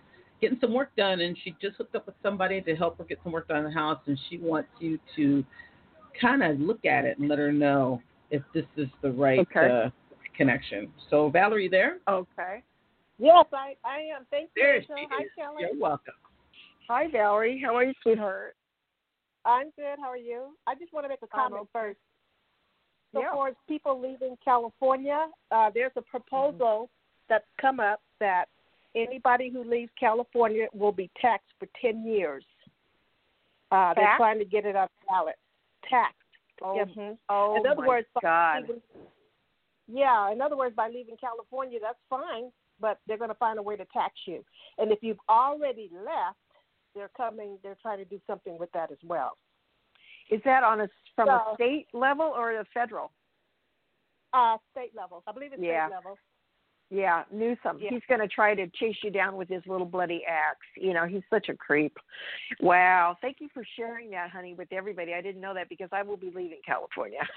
getting 0.41 0.59
some 0.61 0.75
work 0.75 0.91
done 0.97 1.21
and 1.21 1.37
she 1.45 1.55
just 1.63 1.77
hooked 1.77 1.95
up 1.95 2.07
with 2.07 2.17
somebody 2.23 2.61
to 2.63 2.75
help 2.75 2.99
her 2.99 3.05
get 3.05 3.21
some 3.23 3.33
work 3.33 3.47
done 3.49 3.59
in 3.59 3.65
the 3.65 3.71
house 3.71 4.01
and 4.07 4.19
she 4.29 4.37
wants 4.39 4.69
you 4.81 4.99
to 5.15 5.45
kind 6.21 6.43
of 6.43 6.59
look 6.59 6.85
at 6.85 7.05
it 7.05 7.19
and 7.19 7.29
let 7.29 7.39
her 7.39 7.53
know 7.53 8.03
if 8.31 8.43
this 8.55 8.65
is 8.77 8.89
the 9.03 9.11
right 9.11 9.41
Okay. 9.41 9.71
uh, 9.87 9.91
connection. 10.37 10.93
So 11.11 11.31
Valerie 11.31 11.69
there? 11.69 11.99
Okay. 12.09 12.63
Yes, 13.19 13.47
I, 13.53 13.75
I 13.85 14.01
am. 14.15 14.27
Thank 14.31 14.51
you. 14.55 14.63
There 14.63 14.83
she 14.83 14.89
Hi, 15.11 15.23
is. 15.23 15.31
Shelly. 15.39 15.57
You're 15.61 15.81
welcome. 15.81 16.15
Hi, 16.89 17.07
Valerie. 17.11 17.61
How 17.65 17.75
are 17.75 17.85
you, 17.85 17.95
sweetheart? 18.03 18.55
I'm 19.45 19.71
good. 19.77 19.99
How 20.01 20.09
are 20.09 20.17
you? 20.17 20.57
I 20.67 20.75
just 20.75 20.93
want 20.93 21.05
to 21.05 21.09
make 21.09 21.21
a 21.23 21.27
I'm 21.33 21.41
comment 21.41 21.63
okay. 21.63 21.71
first. 21.73 21.99
So 23.15 23.21
Yeah. 23.21 23.33
for 23.33 23.53
people 23.69 23.99
leaving 24.01 24.37
California, 24.45 25.29
uh, 25.51 25.71
there's 25.73 25.93
a 25.97 26.03
proposal 26.03 26.91
that's 27.29 27.47
come 27.61 27.81
up 27.81 28.03
that 28.21 28.49
anybody 28.95 29.49
who 29.49 29.65
leaves 29.65 29.91
California 29.99 30.67
will 30.75 30.93
be 30.93 31.11
taxed 31.21 31.53
for 31.59 31.69
10 31.81 32.05
years. 32.05 32.45
Uh, 33.71 33.95
they're 33.95 34.17
trying 34.17 34.39
to 34.39 34.45
get 34.45 34.65
it 34.65 34.77
on 34.77 34.89
the 35.01 35.07
ballot. 35.09 35.37
Taxed. 35.89 36.19
Oh, 36.63 36.75
Mhm. 36.75 37.19
oh 37.29 37.57
in 37.57 37.67
other 37.67 37.81
my 37.83 37.87
words, 37.87 38.09
God. 38.23 38.63
leaving- 38.69 38.83
yeah, 39.89 40.31
in 40.31 40.41
other 40.41 40.57
words, 40.57 40.75
by 40.75 40.89
leaving 40.89 41.17
California, 41.17 41.79
that's 41.81 42.03
fine, 42.09 42.53
but 42.81 42.99
they're 43.07 43.19
going 43.19 43.31
to 43.31 43.35
find 43.37 43.59
a 43.59 43.63
way 43.63 43.77
to 43.77 43.85
tax 43.87 44.15
you. 44.27 44.45
And 44.79 44.91
if 44.91 45.03
you've 45.03 45.21
already 45.29 45.89
left, 45.91 46.39
they're 46.95 47.11
coming. 47.11 47.59
They're 47.63 47.77
trying 47.77 47.99
to 47.99 48.05
do 48.05 48.21
something 48.27 48.57
with 48.59 48.73
that 48.73 48.91
as 48.91 48.99
well. 49.05 49.37
Is 50.31 50.43
that 50.45 50.65
on 50.65 50.81
a 50.81 50.89
from 51.15 51.29
a 51.29 51.55
state 51.55 51.89
level 51.93 52.27
or 52.27 52.59
a 52.59 52.65
federal? 52.67 53.13
Uh, 54.33 54.59
state 54.71 54.95
level. 54.95 55.23
I 55.27 55.33
believe 55.33 55.53
it's 55.53 55.63
Yeah. 55.63 55.87
state 55.87 55.95
level. 55.95 56.19
Yeah, 56.89 57.25
Newsom. 57.33 57.79
Yeah. 57.81 57.91
He's 57.91 58.03
going 58.09 58.21
to 58.21 58.29
try 58.29 58.55
to 58.55 58.69
chase 58.69 58.97
you 59.03 59.11
down 59.11 59.37
with 59.37 59.49
his 59.49 59.63
little 59.67 59.87
bloody 59.87 60.23
axe. 60.29 60.67
You 60.77 60.95
know, 60.95 61.05
he's 61.05 61.23
such 61.29 61.49
a 61.49 61.55
creep. 61.55 61.97
Wow. 62.61 63.17
Thank 63.21 63.39
you 63.41 63.49
for 63.53 63.65
sharing 63.77 64.11
that, 64.11 64.31
honey, 64.31 64.55
with 64.55 64.73
everybody. 64.73 65.13
I 65.13 65.21
didn't 65.21 65.41
know 65.41 65.53
that 65.53 65.69
because 65.69 65.89
I 65.91 66.05
will 66.05 66.17
be 66.17 66.31
leaving 66.33 66.61
California. 66.65 67.27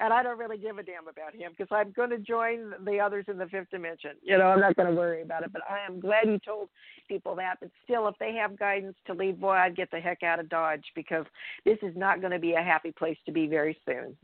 and 0.00 0.14
I 0.14 0.22
don't 0.22 0.38
really 0.38 0.56
give 0.56 0.78
a 0.78 0.82
damn 0.82 1.08
about 1.08 1.34
him 1.34 1.52
because 1.56 1.68
I'm 1.70 1.92
going 1.92 2.08
to 2.08 2.18
join 2.18 2.72
the 2.86 2.98
others 2.98 3.26
in 3.28 3.36
the 3.36 3.46
fifth 3.46 3.70
dimension. 3.70 4.12
You 4.22 4.38
know, 4.38 4.46
I'm 4.46 4.60
not 4.60 4.76
going 4.76 4.88
to 4.88 4.94
worry 4.94 5.20
about 5.20 5.42
it. 5.42 5.52
But 5.52 5.62
I 5.68 5.84
am 5.86 6.00
glad 6.00 6.26
you 6.26 6.38
told 6.38 6.70
people 7.08 7.36
that. 7.36 7.56
But 7.60 7.70
still, 7.84 8.08
if 8.08 8.14
they 8.18 8.32
have 8.34 8.58
guidance 8.58 8.96
to 9.08 9.12
leave, 9.12 9.40
boy, 9.40 9.52
I'd 9.56 9.76
get 9.76 9.90
the 9.90 10.00
heck 10.00 10.22
out 10.22 10.40
of 10.40 10.48
Dodge 10.48 10.84
because 10.94 11.26
this 11.66 11.78
is 11.82 11.94
not 11.96 12.20
going 12.20 12.32
to 12.32 12.38
be 12.38 12.54
a 12.54 12.62
happy 12.62 12.92
place 12.92 13.18
to 13.26 13.32
be 13.32 13.46
very 13.46 13.76
soon. 13.84 14.16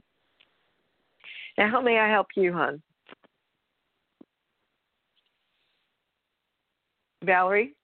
Now, 1.59 1.71
how 1.71 1.83
may 1.83 1.99
I 1.99 2.09
help 2.09 2.29
you, 2.37 2.55
hon? 2.55 2.81
Valerie? 7.25 7.75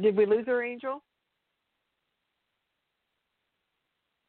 Did 0.00 0.16
we 0.16 0.26
lose 0.26 0.46
her, 0.46 0.62
Angel? 0.62 1.02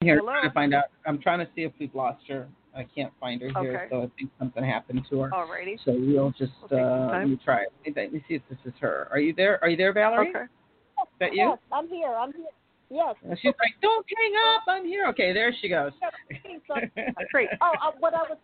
Here, 0.01 0.17
Hello? 0.17 0.31
trying 0.31 0.49
to 0.49 0.53
find 0.53 0.73
out. 0.73 0.85
I'm 1.05 1.19
trying 1.19 1.39
to 1.39 1.47
see 1.55 1.63
if 1.63 1.73
we've 1.79 1.93
lost 1.93 2.23
her. 2.29 2.47
I 2.75 2.83
can't 2.95 3.11
find 3.19 3.41
her 3.41 3.49
here, 3.61 3.75
Okay. 3.75 3.87
so 3.89 4.03
I 4.03 4.07
think 4.17 4.31
something 4.39 4.63
happened 4.63 5.05
to 5.09 5.21
her. 5.21 5.29
Alrighty. 5.31 5.77
So 5.83 5.91
we'll 5.91 6.31
just 6.31 6.51
We'll 6.71 6.79
uh, 6.79 7.19
let 7.19 7.27
me 7.27 7.39
try 7.43 7.63
it. 7.63 7.95
Let 7.95 8.13
me 8.13 8.23
see 8.27 8.35
if 8.35 8.41
this 8.49 8.59
is 8.65 8.73
her. 8.79 9.07
Are 9.11 9.19
you 9.19 9.33
there? 9.33 9.61
Are 9.63 9.69
you 9.69 9.75
there, 9.77 9.91
Valerie? 9.91 10.29
Okay. 10.29 10.43
Is 10.43 11.07
that 11.19 11.33
you? 11.33 11.49
Yes, 11.49 11.57
I'm 11.71 11.87
here. 11.87 12.13
I'm 12.13 12.31
here. 12.31 12.45
Yes. 12.91 13.15
And 13.23 13.37
she's 13.41 13.53
like, 13.59 13.73
"Don't 13.81 14.05
hang 14.17 14.33
up. 14.55 14.63
I'm 14.67 14.85
here." 14.85 15.07
Okay, 15.07 15.33
there 15.33 15.53
she 15.61 15.69
goes. 15.69 15.91
Great. 17.31 17.49
Oh, 17.61 17.71
uh, 17.83 17.91
what 17.99 18.13
I 18.13 18.23
was 18.29 18.37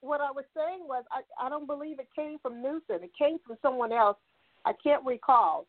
what 0.00 0.20
I 0.20 0.30
was 0.30 0.44
saying 0.56 0.80
was 0.86 1.04
I 1.12 1.22
I 1.44 1.48
don't 1.48 1.66
believe 1.66 1.98
it 1.98 2.08
came 2.14 2.38
from 2.40 2.62
Newsom. 2.62 3.02
It 3.04 3.12
came 3.18 3.38
from 3.46 3.56
someone 3.62 3.92
else. 3.92 4.16
I 4.64 4.72
can't 4.82 5.04
recall 5.04 5.66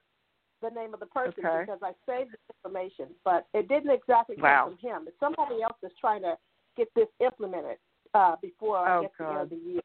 the 0.61 0.69
name 0.69 0.93
of 0.93 0.99
the 0.99 1.05
person 1.07 1.45
Okay. 1.45 1.65
because 1.65 1.79
I 1.81 1.93
saved 2.05 2.31
the 2.33 2.37
information, 2.55 3.07
but 3.23 3.47
it 3.53 3.67
didn't 3.67 3.91
exactly 3.91 4.35
come 4.35 4.43
Wow. 4.43 4.65
from 4.69 4.77
him. 4.77 5.07
It's 5.07 5.19
somebody 5.19 5.61
else 5.63 5.77
that's 5.81 5.97
trying 5.99 6.21
to 6.21 6.37
get 6.77 6.87
this 6.93 7.07
implemented 7.19 7.77
uh, 8.13 8.35
before 8.41 8.77
I 8.77 8.97
Oh, 8.97 9.01
get 9.01 9.11
to 9.17 9.23
the 9.23 9.29
end 9.29 9.41
of 9.41 9.49
the 9.49 9.55
year. 9.55 9.81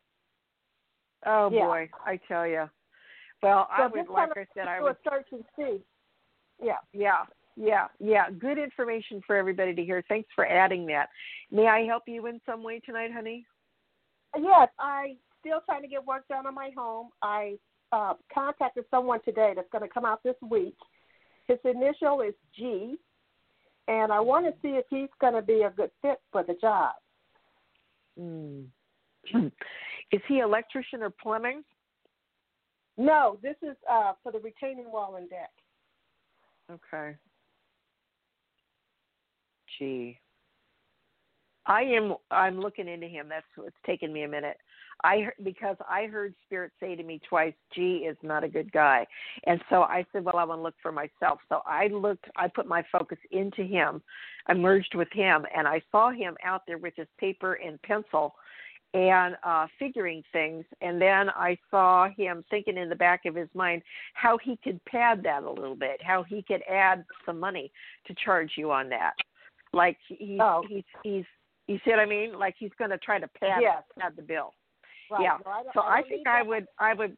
Oh 1.25 1.51
Yeah. 1.51 1.67
boy, 1.67 1.91
I 2.05 2.17
tell 2.29 2.47
you. 2.47 2.69
Well, 3.43 3.69
I 3.71 3.79
So 3.83 3.89
would 3.89 3.99
just 4.01 4.11
like 4.11 4.31
I 4.37 4.47
said, 4.55 4.69
I 4.69 4.81
would. 4.81 4.97
search 5.09 5.27
and 5.33 5.45
see. 5.57 5.83
Yeah. 6.63 6.79
Yeah, 6.93 7.25
yeah, 7.57 7.89
yeah. 7.99 8.31
Good 8.31 8.59
information 8.59 9.21
for 9.27 9.37
everybody 9.37 9.75
to 9.75 9.85
hear. 9.85 10.03
Thanks 10.09 10.29
for 10.35 10.47
adding 10.47 10.87
that. 10.87 11.09
May 11.51 11.69
I 11.69 11.85
help 11.85 12.05
you 12.07 12.27
in 12.27 12.41
some 12.47 12.63
way 12.63 12.81
tonight, 12.81 13.13
honey? 13.13 13.47
Yes, 14.39 14.69
I 14.79 15.17
still 15.41 15.61
trying 15.65 15.83
to 15.83 15.89
get 15.89 16.05
work 16.05 16.27
done 16.29 16.47
on 16.47 16.55
my 16.55 16.71
home. 16.77 17.11
I 17.23 17.57
uh, 17.93 18.15
contacted 18.33 18.85
someone 18.91 19.21
today 19.25 19.53
that's 19.55 19.71
going 19.71 19.83
to 19.87 19.93
come 19.93 20.05
out 20.05 20.23
this 20.23 20.37
week. 20.49 20.77
His 21.47 21.59
initial 21.65 22.21
is 22.21 22.35
G, 22.55 22.97
and 23.89 24.13
I 24.13 24.21
want 24.21 24.47
to 24.47 24.53
see 24.63 24.75
if 24.75 24.85
he's 24.91 25.09
going 25.21 25.35
to 25.35 25.43
be 25.43 25.63
a 25.63 25.71
good 25.71 25.91
fit 26.03 26.19
for 26.33 26.43
the 26.43 26.55
job. 26.61 26.93
Mm. 28.21 28.67
Is 30.13 30.21
he 30.29 30.39
electrician 30.39 31.03
or 31.03 31.11
plumbing? 31.11 31.63
No, 32.97 33.39
this 33.43 33.57
is 33.63 33.77
uh, 33.91 34.13
for 34.23 34.33
the 34.33 34.39
retaining 34.39 34.91
wall 34.91 35.17
and 35.17 35.29
deck. 35.29 35.51
Okay. 36.71 37.17
Gee. 39.79 40.19
I 41.67 41.83
am 41.83 42.15
I'm 42.31 42.61
looking 42.61 42.89
into 42.89 43.07
him. 43.07 43.29
That's 43.29 43.47
what's 43.57 43.75
taken 43.85 44.13
me 44.13 44.23
a 44.23 44.29
minute. 44.29 44.57
I 45.05 45.29
because 45.43 45.77
I 45.89 46.07
heard 46.07 46.35
spirit 46.47 46.73
say 46.81 46.95
to 46.95 47.03
me 47.03 47.21
twice, 47.29 47.55
"G 47.75 48.07
is 48.09 48.17
not 48.23 48.45
a 48.45 48.49
good 48.49 48.73
guy," 48.73 49.07
and 49.45 49.61
so 49.69 49.83
I 49.83 50.07
said, 50.13 50.25
"Well, 50.25 50.37
I 50.37 50.45
want 50.45 50.59
to 50.59 50.63
look 50.63 50.75
for 50.81 50.93
myself." 50.93 51.41
So 51.49 51.63
I 51.67 51.89
looked. 51.89 52.27
I 52.37 52.49
put 52.49 52.67
my 52.67 52.83
focus 52.91 53.19
into 53.31 53.63
him. 53.63 54.03
I 54.47 54.55
merged 54.55 54.95
with 54.95 55.13
him, 55.13 55.45
and 55.55 55.69
I 55.69 55.83
saw 55.91 56.11
him 56.11 56.37
out 56.43 56.63
there 56.67 56.79
with 56.79 56.95
his 56.97 57.09
paper 57.19 57.55
and 57.55 57.81
pencil, 57.83 58.37
and 58.95 59.37
uh, 59.43 59.67
figuring 59.79 60.23
things. 60.33 60.65
And 60.81 61.01
then 61.01 61.29
I 61.31 61.59
saw 61.71 62.09
him 62.09 62.45
thinking 62.49 62.79
in 62.79 62.89
the 62.89 62.97
back 62.97 63.27
of 63.27 63.35
his 63.35 63.49
mind 63.55 63.83
how 64.15 64.39
he 64.39 64.57
could 64.65 64.83
pad 64.87 65.23
that 65.25 65.43
a 65.43 65.51
little 65.51 65.77
bit, 65.77 66.03
how 66.03 66.23
he 66.23 66.43
could 66.43 66.63
add 66.71 67.05
some 67.27 67.39
money 67.39 67.71
to 68.07 68.15
charge 68.15 68.53
you 68.57 68.71
on 68.73 68.89
that. 68.89 69.13
Like 69.73 69.99
he's 70.09 70.41
Oh. 70.41 70.65
he's 70.69 70.85
he's 71.03 71.25
you 71.69 71.79
see 71.85 71.91
what 71.91 72.01
I 72.01 72.07
mean? 72.07 72.39
Like 72.39 72.55
he's 72.59 72.71
going 72.79 72.91
to 72.91 72.99
try 72.99 73.19
to 73.19 73.29
pad 73.29 73.61
Yes. 73.61 73.83
pad 73.99 74.13
the 74.17 74.23
bill. 74.23 74.55
Right. 75.11 75.23
Yeah. 75.23 75.39
No, 75.45 75.51
I 75.51 75.63
So 75.75 75.81
I 75.81 75.99
I 75.99 76.03
think 76.03 76.27
I 76.27 76.43
that. 76.43 76.47
would 76.47 76.67
I 76.79 76.95
would 76.95 77.17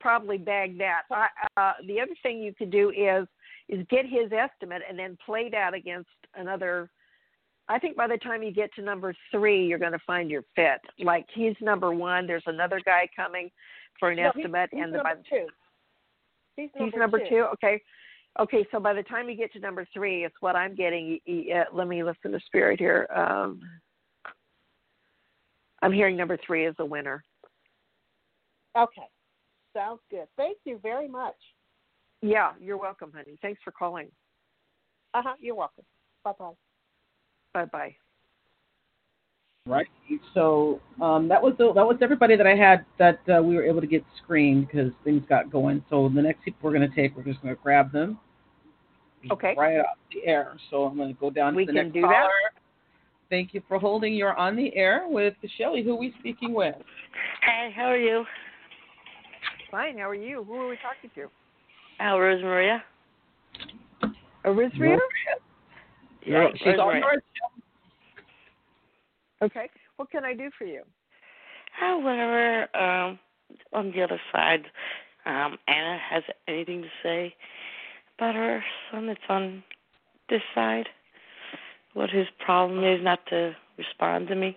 probably 0.00 0.38
bag 0.38 0.78
that. 0.78 1.02
I, 1.10 1.28
uh, 1.56 1.72
the 1.86 2.00
other 2.00 2.14
thing 2.22 2.38
you 2.40 2.54
could 2.54 2.70
do 2.70 2.90
is 2.90 3.26
is 3.68 3.86
get 3.88 4.04
his 4.06 4.32
estimate 4.32 4.82
and 4.88 4.98
then 4.98 5.16
play 5.24 5.48
that 5.50 5.74
against 5.74 6.08
another. 6.34 6.90
I 7.68 7.78
think 7.78 7.96
by 7.96 8.08
the 8.08 8.18
time 8.18 8.42
you 8.42 8.50
get 8.52 8.74
to 8.74 8.82
number 8.82 9.14
three, 9.30 9.64
you're 9.64 9.78
going 9.78 9.92
to 9.92 10.00
find 10.06 10.28
your 10.30 10.42
fit. 10.56 10.80
Like 10.98 11.26
he's 11.32 11.54
number 11.60 11.92
one. 11.92 12.26
There's 12.26 12.42
another 12.46 12.80
guy 12.84 13.08
coming 13.14 13.50
for 13.98 14.10
an 14.10 14.18
No, 14.18 14.30
estimate, 14.30 14.70
he's 14.72 14.82
and 14.82 14.92
the, 14.92 14.96
number 14.96 15.14
by, 15.14 15.36
two. 15.36 15.46
He's 16.56 16.70
number, 16.74 16.90
he's 16.90 16.98
number 16.98 17.20
two. 17.28 17.46
Okay. 17.54 17.80
Okay, 18.38 18.64
so 18.70 18.78
by 18.78 18.92
the 18.92 19.02
time 19.02 19.28
you 19.28 19.36
get 19.36 19.52
to 19.52 19.58
number 19.60 19.86
three, 19.92 20.24
it's 20.24 20.36
what 20.40 20.54
I'm 20.54 20.74
getting. 20.74 21.18
Uh, 21.28 21.64
let 21.72 21.88
me 21.88 22.02
listen 22.04 22.30
to 22.32 22.40
spirit 22.46 22.78
here. 22.78 23.08
Um, 23.14 23.60
I'm 25.82 25.92
hearing 25.92 26.16
number 26.16 26.38
three 26.46 26.66
is 26.66 26.74
the 26.78 26.84
winner. 26.84 27.24
Okay. 28.76 29.08
Sounds 29.74 30.00
good. 30.10 30.26
Thank 30.36 30.58
you 30.64 30.78
very 30.82 31.08
much. 31.08 31.36
Yeah, 32.22 32.52
you're 32.60 32.76
welcome, 32.76 33.12
honey. 33.14 33.38
Thanks 33.40 33.60
for 33.64 33.70
calling. 33.70 34.08
Uh 35.14 35.22
huh. 35.24 35.34
You're 35.40 35.54
welcome. 35.54 35.84
Bye 36.24 36.32
bye. 36.38 36.52
Bye 37.54 37.64
bye. 37.66 37.96
Right. 39.66 39.86
So 40.34 40.80
um, 41.00 41.28
that 41.28 41.40
was 41.40 41.54
the, 41.58 41.72
that 41.74 41.86
was 41.86 41.96
everybody 42.00 42.34
that 42.36 42.46
I 42.46 42.56
had 42.56 42.84
that 42.98 43.20
uh, 43.28 43.42
we 43.42 43.54
were 43.54 43.64
able 43.64 43.80
to 43.80 43.86
get 43.86 44.02
screened 44.22 44.66
because 44.66 44.90
things 45.04 45.22
got 45.28 45.50
going. 45.50 45.84
So 45.90 46.10
the 46.14 46.22
next 46.22 46.42
people 46.44 46.58
we're 46.62 46.76
going 46.76 46.88
to 46.88 46.96
take, 46.96 47.16
we're 47.16 47.24
just 47.24 47.42
going 47.42 47.54
to 47.54 47.60
grab 47.62 47.92
them. 47.92 48.18
Okay. 49.30 49.54
Right 49.56 49.78
off 49.78 49.98
the 50.12 50.26
air. 50.26 50.56
So 50.70 50.84
I'm 50.84 50.96
going 50.96 51.14
to 51.14 51.20
go 51.20 51.30
down 51.30 51.54
We 51.54 51.66
to 51.66 51.72
the 51.72 51.78
can 51.78 51.86
next 51.86 51.94
do 51.94 52.02
caller. 52.02 52.14
that. 52.14 52.59
Thank 53.30 53.54
you 53.54 53.62
for 53.68 53.78
holding. 53.78 54.12
You're 54.12 54.36
on 54.36 54.56
the 54.56 54.76
air 54.76 55.04
with 55.06 55.34
Shelly. 55.56 55.84
Who 55.84 55.92
are 55.92 55.98
we 55.98 56.12
speaking 56.18 56.52
with? 56.52 56.74
Hey, 57.42 57.72
how 57.74 57.84
are 57.84 57.96
you? 57.96 58.24
Fine. 59.70 59.98
How 59.98 60.08
are 60.08 60.14
you? 60.16 60.42
Who 60.42 60.54
are 60.54 60.68
we 60.68 60.76
talking 60.82 61.10
to? 61.14 61.30
Oh, 62.00 62.18
Rose 62.18 62.42
Maria. 62.42 62.82
Arizria? 64.44 64.98
Yeah, 66.26 66.48
She's 66.56 66.66
Rose 66.66 66.78
on 66.80 66.86
Maria. 66.88 67.00
yours. 67.00 67.22
Okay. 69.42 69.70
What 69.96 70.10
can 70.10 70.24
I 70.24 70.34
do 70.34 70.50
for 70.58 70.64
you? 70.64 70.82
Oh, 71.82 71.98
whatever. 71.98 72.76
Um, 72.76 73.18
on 73.72 73.92
the 73.92 74.02
other 74.02 74.20
side, 74.32 74.64
um, 75.24 75.56
Anna 75.68 75.98
has 76.10 76.22
anything 76.48 76.82
to 76.82 76.88
say 77.02 77.34
about 78.18 78.34
her 78.34 78.62
son 78.90 79.06
that's 79.06 79.20
on 79.28 79.62
this 80.28 80.42
side. 80.54 80.88
What 81.94 82.10
his 82.10 82.26
problem 82.44 82.84
is 82.84 83.02
not 83.02 83.18
to 83.26 83.52
respond 83.76 84.28
to 84.28 84.34
me. 84.34 84.56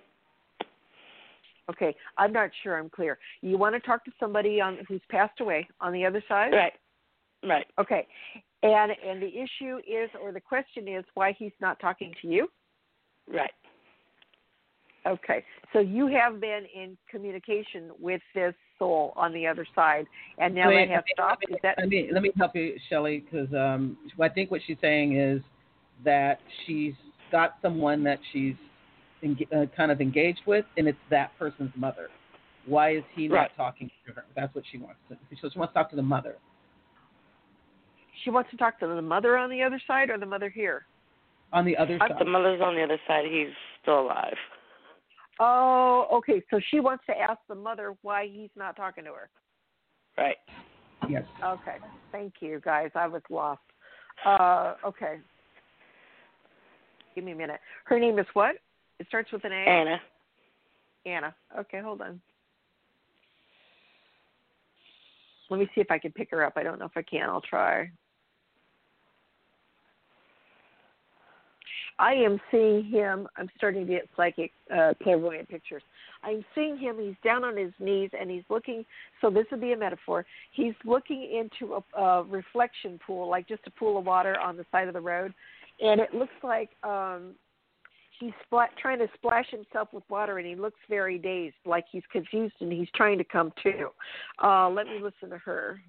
Okay. 1.69 1.95
I'm 2.17 2.33
not 2.33 2.49
sure 2.61 2.77
I'm 2.77 2.89
clear. 2.89 3.17
You 3.41 3.57
want 3.57 3.75
to 3.75 3.79
talk 3.79 4.03
to 4.05 4.11
somebody 4.19 4.59
on 4.61 4.79
who's 4.87 5.01
passed 5.09 5.39
away 5.39 5.67
on 5.81 5.93
the 5.93 6.05
other 6.05 6.23
side? 6.27 6.51
Right. 6.53 6.73
Right. 7.47 7.65
Okay. 7.79 8.07
And 8.61 8.91
and 9.05 9.21
the 9.21 9.27
issue 9.27 9.77
is 9.79 10.09
or 10.21 10.31
the 10.31 10.39
question 10.39 10.87
is 10.87 11.03
why 11.13 11.35
he's 11.37 11.51
not 11.59 11.79
talking 11.79 12.13
to 12.21 12.27
you? 12.27 12.47
Right. 13.27 13.51
Okay. 15.05 15.43
So 15.73 15.79
you 15.79 16.07
have 16.07 16.39
been 16.39 16.63
in 16.73 16.97
communication 17.09 17.91
with 17.99 18.21
this 18.33 18.53
soul 18.79 19.11
on 19.17 19.33
the 19.33 19.45
other 19.45 19.65
side 19.75 20.05
and 20.37 20.55
now 20.55 20.69
Wait, 20.69 20.83
it 20.83 20.89
has 20.91 21.03
stopped. 21.11 21.45
Is 21.49 21.57
that 21.63 21.75
Let 21.77 21.89
me 21.89 22.09
let 22.13 22.21
me 22.21 22.31
help 22.37 22.55
you, 22.55 22.77
Shelly, 22.89 23.25
because 23.29 23.53
um, 23.53 23.97
I 24.21 24.29
think 24.29 24.51
what 24.51 24.61
she's 24.65 24.77
saying 24.79 25.17
is 25.19 25.41
that 26.05 26.39
she's 26.65 26.93
got 27.33 27.55
someone 27.63 28.03
that 28.03 28.19
she's 28.31 28.53
enga- 29.23 29.51
uh, 29.51 29.65
kind 29.75 29.91
of 29.91 29.99
engaged 29.99 30.41
with, 30.45 30.63
and 30.77 30.87
it's 30.87 30.97
that 31.09 31.31
person's 31.37 31.71
mother. 31.75 32.09
Why 32.65 32.95
is 32.95 33.03
he 33.13 33.27
not 33.27 33.35
Right. 33.35 33.57
talking 33.57 33.91
to 34.05 34.13
her? 34.13 34.23
That's 34.35 34.53
what 34.55 34.63
she 34.71 34.77
wants. 34.77 34.99
To, 35.09 35.17
she 35.35 35.57
wants 35.57 35.73
to 35.73 35.79
talk 35.79 35.89
to 35.89 35.97
the 35.97 36.01
mother. 36.01 36.37
she 38.23 38.29
wants 38.29 38.49
to 38.51 38.57
talk 38.57 38.79
to 38.79 38.87
the 38.87 39.01
mother 39.01 39.37
on 39.37 39.49
the 39.49 39.61
other 39.63 39.81
side 39.87 40.09
or 40.11 40.17
the 40.19 40.25
mother 40.25 40.47
here? 40.47 40.85
On 41.51 41.65
the 41.65 41.75
other 41.75 41.97
side. 41.97 42.13
The 42.19 42.25
mother's 42.25 42.61
on 42.61 42.75
the 42.75 42.83
other 42.83 42.99
side. 43.07 43.25
He's 43.25 43.53
still 43.81 44.01
alive. 44.01 44.37
Oh, 45.39 46.07
okay. 46.13 46.41
So 46.51 46.59
she 46.69 46.79
wants 46.79 47.03
to 47.07 47.17
ask 47.17 47.39
the 47.49 47.55
mother 47.55 47.95
why 48.03 48.27
he's 48.27 48.51
not 48.55 48.75
talking 48.75 49.03
to 49.05 49.09
her. 49.11 49.29
Right. 50.17 50.37
Yes. 51.09 51.23
Okay. 51.43 51.77
Thank 52.11 52.35
you, 52.39 52.61
guys. 52.63 52.91
I 52.95 53.07
was 53.07 53.23
lost. 53.29 53.61
Uh, 54.23 54.75
okay. 54.85 55.17
Give 57.15 57.23
me 57.23 57.31
a 57.31 57.35
minute. 57.35 57.59
Her 57.85 57.99
name 57.99 58.19
is 58.19 58.25
what? 58.33 58.55
It 58.99 59.07
starts 59.07 59.31
with 59.31 59.43
an 59.45 59.51
A. 59.51 59.55
Anna. 59.55 60.01
Anna. 61.05 61.35
Okay, 61.59 61.81
hold 61.81 62.01
on. 62.01 62.21
Let 65.49 65.59
me 65.59 65.69
see 65.75 65.81
if 65.81 65.91
I 65.91 65.99
can 65.99 66.11
pick 66.11 66.31
her 66.31 66.43
up. 66.43 66.53
I 66.55 66.63
don't 66.63 66.79
know 66.79 66.85
if 66.85 66.95
I 66.95 67.01
can. 67.01 67.29
I'll 67.29 67.41
try. 67.41 67.91
I 71.99 72.13
am 72.13 72.39
seeing 72.49 72.85
him. 72.85 73.27
I'm 73.37 73.49
starting 73.55 73.85
to 73.85 73.91
get 73.93 74.09
psychic, 74.17 74.51
uh, 74.75 74.93
clairvoyant 75.03 75.47
pictures. 75.47 75.83
I'm 76.23 76.43
seeing 76.55 76.77
him. 76.77 76.97
He's 76.99 77.15
down 77.23 77.43
on 77.43 77.55
his 77.55 77.71
knees 77.79 78.09
and 78.19 78.31
he's 78.31 78.43
looking. 78.49 78.83
So 79.21 79.29
this 79.29 79.45
would 79.51 79.61
be 79.61 79.73
a 79.73 79.77
metaphor. 79.77 80.25
He's 80.53 80.73
looking 80.85 81.23
into 81.23 81.75
a, 81.75 82.01
a 82.01 82.23
reflection 82.23 82.99
pool, 83.05 83.29
like 83.29 83.47
just 83.47 83.61
a 83.67 83.71
pool 83.71 83.97
of 83.97 84.05
water 84.05 84.39
on 84.39 84.57
the 84.57 84.65
side 84.71 84.87
of 84.87 84.93
the 84.93 85.01
road, 85.01 85.33
and 85.83 85.99
it 85.99 86.13
looks 86.13 86.33
like 86.43 86.69
um, 86.83 87.35
he's 88.19 88.31
splat, 88.45 88.69
trying 88.81 88.99
to 88.99 89.07
splash 89.15 89.49
himself 89.49 89.89
with 89.91 90.03
water, 90.09 90.37
and 90.37 90.47
he 90.47 90.55
looks 90.55 90.79
very 90.89 91.17
dazed, 91.17 91.55
like 91.65 91.85
he's 91.91 92.03
confused 92.11 92.55
and 92.61 92.71
he's 92.71 92.87
trying 92.95 93.17
to 93.17 93.23
come 93.23 93.51
to. 93.63 93.89
Uh, 94.43 94.69
let 94.69 94.87
me 94.87 94.99
listen 95.01 95.29
to 95.29 95.37
her. 95.37 95.79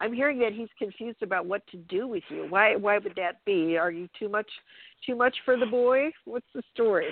I'm 0.00 0.12
hearing 0.12 0.38
that 0.40 0.52
he's 0.52 0.68
confused 0.78 1.22
about 1.22 1.46
what 1.46 1.66
to 1.68 1.76
do 1.76 2.06
with 2.06 2.22
you. 2.28 2.46
Why? 2.48 2.76
Why 2.76 2.98
would 2.98 3.14
that 3.16 3.44
be? 3.44 3.76
Are 3.78 3.90
you 3.90 4.08
too 4.18 4.28
much, 4.28 4.48
too 5.06 5.16
much 5.16 5.34
for 5.44 5.56
the 5.58 5.66
boy? 5.66 6.10
What's 6.24 6.46
the 6.54 6.62
story? 6.74 7.08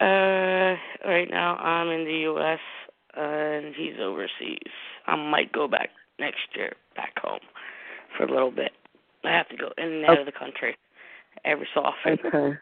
Uh, 0.00 0.76
right 1.06 1.28
now 1.30 1.56
I'm 1.56 1.88
in 1.88 2.04
the 2.04 2.18
U.S. 2.22 2.58
And 3.14 3.74
he's 3.74 4.00
overseas. 4.00 4.72
I 5.06 5.16
might 5.16 5.52
go 5.52 5.68
back 5.68 5.90
next 6.18 6.38
year 6.54 6.72
back 6.96 7.12
home 7.18 7.40
for 8.16 8.24
a 8.24 8.32
little 8.32 8.50
bit. 8.50 8.72
I 9.24 9.30
have 9.30 9.48
to 9.48 9.56
go 9.56 9.70
in 9.78 9.92
and 9.92 10.04
out 10.06 10.20
of 10.20 10.26
the 10.26 10.32
country 10.32 10.76
every 11.44 11.68
so 11.74 11.80
often. 11.80 12.18
Okay. 12.24 12.58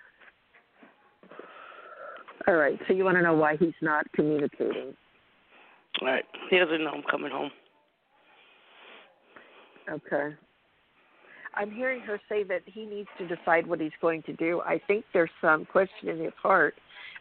All 2.46 2.54
right. 2.54 2.78
So 2.86 2.94
you 2.94 3.04
want 3.04 3.16
to 3.16 3.22
know 3.22 3.34
why 3.34 3.56
he's 3.56 3.74
not 3.82 4.10
communicating? 4.12 4.94
Right. 6.02 6.24
He 6.50 6.58
doesn't 6.58 6.82
know 6.82 6.90
I'm 6.90 7.02
coming 7.10 7.30
home. 7.30 7.50
Okay. 9.90 10.34
I'm 11.54 11.70
hearing 11.70 12.00
her 12.02 12.20
say 12.28 12.44
that 12.44 12.62
he 12.66 12.86
needs 12.86 13.08
to 13.18 13.26
decide 13.26 13.66
what 13.66 13.80
he's 13.80 13.90
going 14.00 14.22
to 14.24 14.32
do. 14.34 14.60
I 14.64 14.80
think 14.86 15.04
there's 15.12 15.30
some 15.40 15.64
question 15.64 16.08
in 16.08 16.20
his 16.20 16.32
heart 16.40 16.74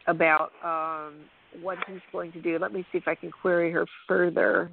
about 0.06 0.52
um, 0.64 1.14
what 1.60 1.78
he's 1.88 2.00
going 2.12 2.32
to 2.32 2.40
do. 2.40 2.58
Let 2.58 2.72
me 2.72 2.86
see 2.92 2.98
if 2.98 3.08
I 3.08 3.14
can 3.14 3.30
query 3.30 3.72
her 3.72 3.86
further. 4.06 4.70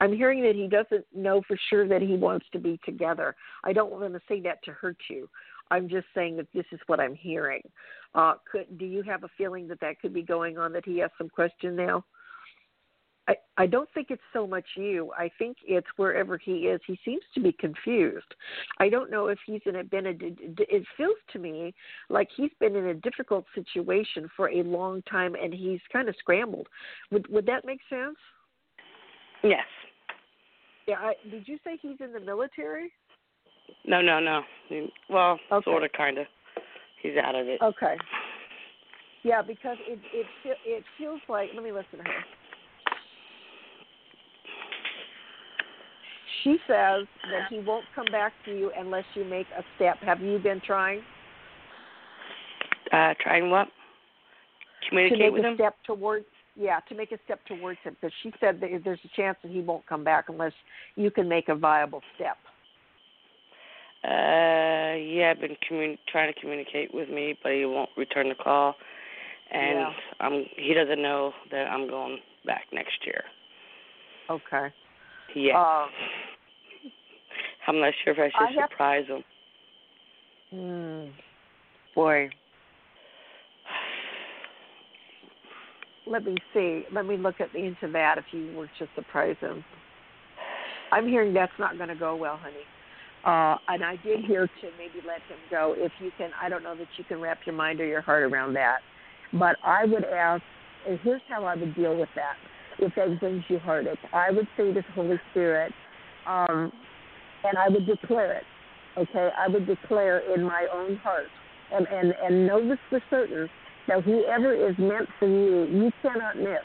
I'm 0.00 0.12
hearing 0.12 0.42
that 0.42 0.54
he 0.54 0.68
doesn't 0.68 1.04
know 1.14 1.42
for 1.46 1.56
sure 1.70 1.86
that 1.88 2.02
he 2.02 2.16
wants 2.16 2.46
to 2.52 2.58
be 2.58 2.80
together. 2.84 3.34
I 3.64 3.72
don't 3.72 3.92
want 3.92 4.12
to 4.14 4.20
say 4.28 4.40
that 4.42 4.62
to 4.64 4.72
hurt 4.72 4.96
you. 5.10 5.28
I'm 5.70 5.88
just 5.88 6.06
saying 6.14 6.36
that 6.36 6.48
this 6.52 6.66
is 6.72 6.80
what 6.86 7.00
I'm 7.00 7.14
hearing. 7.14 7.62
Uh, 8.14 8.34
could 8.50 8.78
do 8.78 8.84
you 8.84 9.02
have 9.02 9.24
a 9.24 9.30
feeling 9.38 9.68
that 9.68 9.80
that 9.80 10.00
could 10.00 10.12
be 10.12 10.22
going 10.22 10.58
on? 10.58 10.72
That 10.72 10.84
he 10.84 10.98
has 10.98 11.10
some 11.16 11.28
question 11.28 11.76
now? 11.76 12.04
I, 13.28 13.34
I 13.56 13.66
don't 13.66 13.88
think 13.94 14.08
it's 14.10 14.22
so 14.32 14.46
much 14.46 14.64
you. 14.76 15.12
I 15.16 15.30
think 15.38 15.56
it's 15.64 15.86
wherever 15.96 16.36
he 16.36 16.66
is. 16.66 16.80
He 16.86 16.98
seems 17.04 17.22
to 17.34 17.40
be 17.40 17.52
confused. 17.52 18.34
I 18.80 18.88
don't 18.88 19.10
know 19.10 19.28
if 19.28 19.38
he's 19.46 19.60
in 19.64 19.76
a 19.76 19.84
been 19.84 20.06
a. 20.06 20.10
It 20.10 20.84
feels 20.96 21.16
to 21.32 21.38
me 21.38 21.72
like 22.10 22.28
he's 22.36 22.50
been 22.58 22.74
in 22.74 22.86
a 22.86 22.94
difficult 22.94 23.46
situation 23.54 24.28
for 24.36 24.50
a 24.50 24.62
long 24.62 25.02
time, 25.02 25.36
and 25.40 25.54
he's 25.54 25.80
kind 25.92 26.08
of 26.08 26.16
scrambled. 26.18 26.66
Would 27.12 27.28
would 27.28 27.46
that 27.46 27.64
make 27.64 27.80
sense? 27.88 28.16
Yes. 29.44 29.66
Yeah. 30.86 30.96
I, 30.98 31.14
did 31.30 31.46
you 31.46 31.58
say 31.64 31.78
he's 31.80 31.96
in 32.00 32.12
the 32.12 32.20
military? 32.20 32.90
No, 33.86 34.00
no, 34.00 34.20
no. 34.20 34.42
Well, 35.08 35.38
Okay. 35.50 35.64
sort 35.70 35.84
of, 35.84 35.92
kind 35.92 36.18
of. 36.18 36.26
He's 37.02 37.16
out 37.22 37.34
of 37.34 37.46
it. 37.48 37.60
Okay. 37.62 37.96
Yeah, 39.24 39.42
because 39.42 39.76
it 39.88 39.98
it 40.12 40.26
it 40.64 40.84
feels 40.98 41.20
like. 41.28 41.50
Let 41.54 41.62
me 41.64 41.72
listen 41.72 41.98
to 41.98 42.04
her. 42.04 42.24
She 46.42 46.56
says 46.66 47.06
that 47.30 47.46
he 47.48 47.60
won't 47.60 47.84
come 47.94 48.06
back 48.10 48.32
to 48.46 48.50
you 48.56 48.72
unless 48.76 49.04
you 49.14 49.24
make 49.24 49.46
a 49.56 49.62
step. 49.76 49.98
Have 50.00 50.20
you 50.20 50.38
been 50.38 50.60
trying 50.64 51.02
Uh, 52.92 53.14
trying 53.20 53.48
what? 53.50 53.66
to 53.66 54.88
Communicate 54.88 55.18
make 55.20 55.32
with 55.32 55.44
a 55.44 55.48
him? 55.48 55.54
step 55.54 55.76
towards? 55.86 56.26
Yeah, 56.54 56.80
to 56.88 56.94
make 56.94 57.12
a 57.12 57.18
step 57.24 57.40
towards 57.46 57.78
him 57.82 57.96
because 58.00 58.12
she 58.22 58.32
said 58.38 58.60
that 58.60 58.68
there's 58.84 59.00
a 59.04 59.16
chance 59.16 59.38
that 59.42 59.50
he 59.50 59.60
won't 59.60 59.86
come 59.86 60.04
back 60.04 60.26
unless 60.28 60.52
you 60.96 61.10
can 61.10 61.28
make 61.28 61.48
a 61.48 61.54
viable 61.54 62.02
step. 62.14 62.36
Uh, 64.04 64.96
yeah, 64.98 65.30
I've 65.30 65.40
been 65.40 65.56
commun- 65.66 65.98
trying 66.08 66.32
to 66.32 66.38
communicate 66.40 66.92
with 66.92 67.08
me, 67.08 67.38
but 67.42 67.52
he 67.52 67.64
won't 67.64 67.88
return 67.96 68.28
the 68.28 68.34
call, 68.34 68.74
and 69.50 69.78
Yeah. 69.78 69.94
um, 70.20 70.44
he 70.56 70.74
doesn't 70.74 71.00
know 71.00 71.32
that 71.50 71.70
I'm 71.70 71.86
going 71.88 72.20
back 72.44 72.66
next 72.72 73.06
year. 73.06 73.24
Okay. 74.28 74.72
Yeah, 75.34 75.58
Um, 75.58 75.90
I'm 77.66 77.80
not 77.80 77.94
sure 78.04 78.12
if 78.12 78.18
I 78.18 78.28
should 78.30 78.48
I 78.48 78.60
have- 78.60 78.70
surprise 78.70 79.06
him. 79.06 79.24
hmm, 80.50 81.10
boy. 81.94 82.30
Let 86.12 86.24
me 86.26 86.36
see. 86.52 86.82
Let 86.92 87.06
me 87.06 87.16
look 87.16 87.36
at 87.40 87.54
into 87.54 87.90
that 87.90 88.18
if 88.18 88.26
you 88.32 88.54
were 88.54 88.66
to 88.78 88.86
surprise 88.94 89.36
him. 89.40 89.64
I'm 90.90 91.08
hearing 91.08 91.32
that's 91.32 91.52
not 91.58 91.78
going 91.78 91.88
to 91.88 91.94
go 91.94 92.14
well, 92.14 92.36
honey. 92.36 92.56
Uh, 93.24 93.56
and 93.72 93.82
I 93.82 93.96
did 94.04 94.22
hear 94.26 94.46
to 94.46 94.68
maybe 94.76 95.06
let 95.06 95.22
him 95.22 95.38
go 95.50 95.74
if 95.74 95.90
you 96.00 96.10
can. 96.18 96.28
I 96.40 96.50
don't 96.50 96.62
know 96.62 96.76
that 96.76 96.88
you 96.98 97.04
can 97.04 97.18
wrap 97.18 97.38
your 97.46 97.54
mind 97.54 97.80
or 97.80 97.86
your 97.86 98.02
heart 98.02 98.24
around 98.24 98.52
that, 98.54 98.80
but 99.32 99.56
I 99.64 99.86
would 99.86 100.04
ask. 100.04 100.42
And 100.86 100.98
here's 101.02 101.22
how 101.28 101.44
I 101.44 101.54
would 101.54 101.74
deal 101.74 101.96
with 101.96 102.10
that. 102.14 102.34
If 102.78 102.94
that 102.96 103.18
brings 103.18 103.44
you 103.48 103.58
heartache, 103.60 103.98
I 104.12 104.30
would 104.30 104.48
say 104.56 104.64
to 104.64 104.82
the 104.82 104.82
Holy 104.94 105.18
Spirit, 105.30 105.72
um, 106.26 106.70
and 107.44 107.56
I 107.56 107.70
would 107.70 107.86
declare 107.86 108.34
it. 108.34 108.44
Okay, 108.98 109.30
I 109.38 109.48
would 109.48 109.66
declare 109.66 110.20
in 110.34 110.42
my 110.42 110.66
own 110.74 110.96
heart, 110.96 111.28
and 111.72 111.86
and 111.86 112.12
and 112.22 112.46
know 112.46 112.68
this 112.68 112.78
for 112.90 113.00
certain 113.08 113.48
that 113.88 114.02
whoever 114.02 114.54
is 114.54 114.76
meant 114.78 115.08
for 115.18 115.26
you, 115.26 115.64
you 115.64 115.90
cannot 116.02 116.36
miss. 116.36 116.64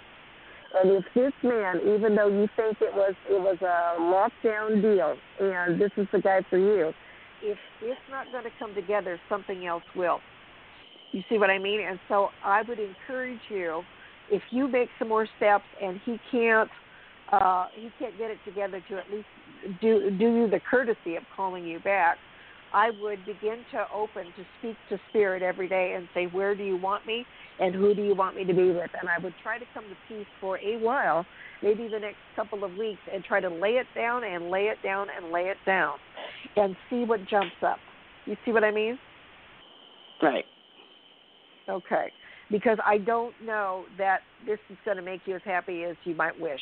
And 0.81 0.91
if 0.91 1.05
this 1.15 1.33
man, 1.43 1.79
even 1.81 2.15
though 2.15 2.27
you 2.27 2.47
think 2.55 2.77
it 2.81 2.93
was 2.93 3.13
it 3.29 3.39
was 3.39 3.57
a 3.61 3.99
lockdown 4.01 4.81
deal, 4.81 5.15
and 5.39 5.79
this 5.79 5.91
is 5.97 6.07
the 6.11 6.19
guy 6.19 6.41
for 6.49 6.57
you, 6.57 6.93
if 7.41 7.57
it's 7.81 7.99
not 8.11 8.31
going 8.31 8.43
to 8.43 8.51
come 8.59 8.75
together, 8.75 9.19
something 9.29 9.65
else 9.65 9.83
will. 9.95 10.19
You 11.13 11.23
see 11.29 11.37
what 11.37 11.49
I 11.49 11.57
mean? 11.57 11.81
And 11.81 11.99
so 12.09 12.29
I 12.43 12.63
would 12.63 12.79
encourage 12.79 13.39
you, 13.49 13.81
if 14.29 14.41
you 14.51 14.67
make 14.67 14.89
some 14.99 15.07
more 15.07 15.27
steps 15.37 15.63
and 15.81 15.99
he 16.05 16.19
can't, 16.31 16.69
uh, 17.31 17.67
he 17.73 17.89
can't 17.97 18.17
get 18.17 18.29
it 18.29 18.37
together 18.45 18.83
to 18.89 18.97
at 18.97 19.09
least 19.11 19.27
do 19.81 20.11
do 20.11 20.25
you 20.25 20.49
the 20.49 20.59
courtesy 20.69 21.15
of 21.15 21.23
calling 21.35 21.65
you 21.65 21.79
back. 21.79 22.17
I 22.73 22.91
would 23.01 23.25
begin 23.25 23.63
to 23.71 23.85
open 23.93 24.25
to 24.25 24.45
speak 24.59 24.75
to 24.89 24.99
spirit 25.09 25.41
every 25.41 25.67
day 25.69 25.93
and 25.95 26.07
say, 26.13 26.25
where 26.25 26.55
do 26.55 26.63
you 26.63 26.77
want 26.77 27.05
me? 27.05 27.25
and 27.59 27.73
who 27.73 27.93
do 27.93 28.03
you 28.03 28.15
want 28.15 28.35
me 28.35 28.43
to 28.45 28.53
be 28.53 28.71
with? 28.71 28.91
And 28.99 29.09
I 29.09 29.21
would 29.21 29.33
try 29.41 29.57
to 29.57 29.65
come 29.73 29.83
to 29.85 29.95
peace 30.07 30.27
for 30.39 30.59
a 30.59 30.77
while, 30.77 31.25
maybe 31.61 31.87
the 31.87 31.99
next 31.99 32.17
couple 32.35 32.63
of 32.63 32.75
weeks, 32.75 32.99
and 33.11 33.23
try 33.23 33.39
to 33.39 33.49
lay 33.49 33.71
it 33.71 33.87
down 33.95 34.23
and 34.23 34.49
lay 34.49 34.65
it 34.65 34.77
down 34.83 35.07
and 35.15 35.31
lay 35.31 35.43
it 35.43 35.57
down 35.65 35.95
and 36.55 36.75
see 36.89 37.03
what 37.03 37.27
jumps 37.27 37.55
up. 37.65 37.77
You 38.25 38.35
see 38.45 38.51
what 38.51 38.63
I 38.63 38.71
mean? 38.71 38.97
Right. 40.21 40.45
Okay. 41.69 42.11
Because 42.49 42.77
I 42.85 42.97
don't 42.97 43.33
know 43.43 43.85
that 43.97 44.19
this 44.45 44.59
is 44.69 44.77
going 44.85 44.97
to 44.97 45.03
make 45.03 45.21
you 45.25 45.35
as 45.35 45.41
happy 45.43 45.83
as 45.83 45.95
you 46.05 46.15
might 46.15 46.39
wish. 46.39 46.61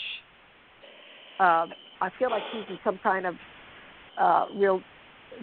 Um, 1.40 1.74
I 2.02 2.10
feel 2.18 2.30
like 2.32 2.42
he's 2.52 2.66
in 2.70 2.80
some 2.84 3.00
kind 3.04 3.26
of 3.26 3.36
uh, 4.20 4.46
real 4.56 4.82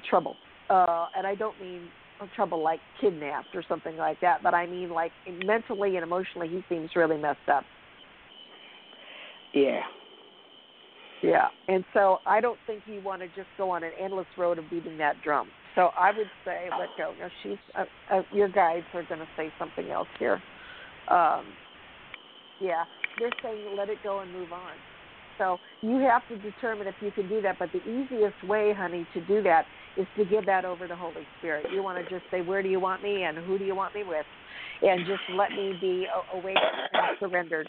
trouble. 0.09 0.37
Uh, 0.73 1.07
and 1.15 1.27
I 1.27 1.35
don't 1.35 1.61
mean 1.61 1.83
trouble 2.35 2.63
like 2.63 2.81
kidnapped 3.01 3.55
or 3.55 3.63
something 3.69 3.97
like 3.97 4.21
that, 4.21 4.43
but 4.43 4.55
I 4.55 4.67
mean 4.67 4.91
like 4.91 5.13
mentally 5.45 5.97
and 5.97 6.05
emotionally 6.05 6.49
he 6.49 6.65
seems 6.69 6.91
really 6.97 7.19
messed 7.19 7.49
up. 7.53 7.65
Yeah. 9.53 9.83
Yeah. 11.23 11.49
And 11.69 11.85
so 11.93 12.21
I 12.27 12.41
don't 12.41 12.59
think 12.67 12.83
you 12.87 13.01
want 13.01 13.23
to 13.23 13.29
just 13.29 13.49
go 13.59 13.71
on 13.71 13.85
an 13.85 13.93
endless 14.01 14.27
road 14.39 14.59
of 14.59 14.69
beating 14.71 14.97
that 14.99 15.17
drum. 15.23 15.49
So 15.75 15.91
I 15.99 16.11
would 16.17 16.31
say 16.45 16.69
let 16.79 16.89
go. 16.97 17.13
Now 17.19 17.29
she's 17.43 17.59
uh, 17.75 17.85
uh, 18.11 18.23
your 18.33 18.49
guides 18.49 18.87
are 18.95 19.05
going 19.05 19.21
to 19.21 19.29
say 19.37 19.53
something 19.59 19.91
else 19.91 20.09
here. 20.19 20.43
Um, 21.09 21.45
yeah, 22.61 22.85
they're 23.19 23.31
saying 23.43 23.77
let 23.77 23.89
it 23.89 23.99
go 24.03 24.21
and 24.21 24.33
move 24.33 24.53
on. 24.53 24.73
So 25.43 25.59
you 25.83 25.99
have 25.99 26.27
to 26.29 26.37
determine 26.37 26.87
if 26.87 26.95
you 27.01 27.11
can 27.11 27.29
do 27.29 27.43
that. 27.43 27.59
But 27.59 27.71
the 27.73 27.81
easiest 27.81 28.43
way, 28.45 28.73
honey, 28.73 29.07
to 29.13 29.21
do 29.23 29.43
that 29.43 29.67
is 29.97 30.07
to 30.17 30.25
give 30.25 30.47
that 30.47 30.65
over 30.65 30.87
to 30.87 30.95
Holy 30.95 31.27
Spirit. 31.39 31.67
You 31.75 31.83
want 31.83 32.03
to 32.03 32.09
just 32.09 32.25
say, 32.31 32.43
where 32.43 32.63
do 32.63 32.69
you 32.69 32.79
want 32.79 33.03
me 33.03 33.25
and 33.25 33.37
who 33.39 33.59
do 33.59 33.65
you 33.65 33.75
want 33.75 33.95
me 33.95 34.05
with? 34.05 34.25
And 34.83 35.05
just 35.07 35.23
let 35.35 35.51
me 35.51 35.75
be 35.81 36.07
awake 36.33 36.57
and 36.93 37.19
surrendered 37.19 37.69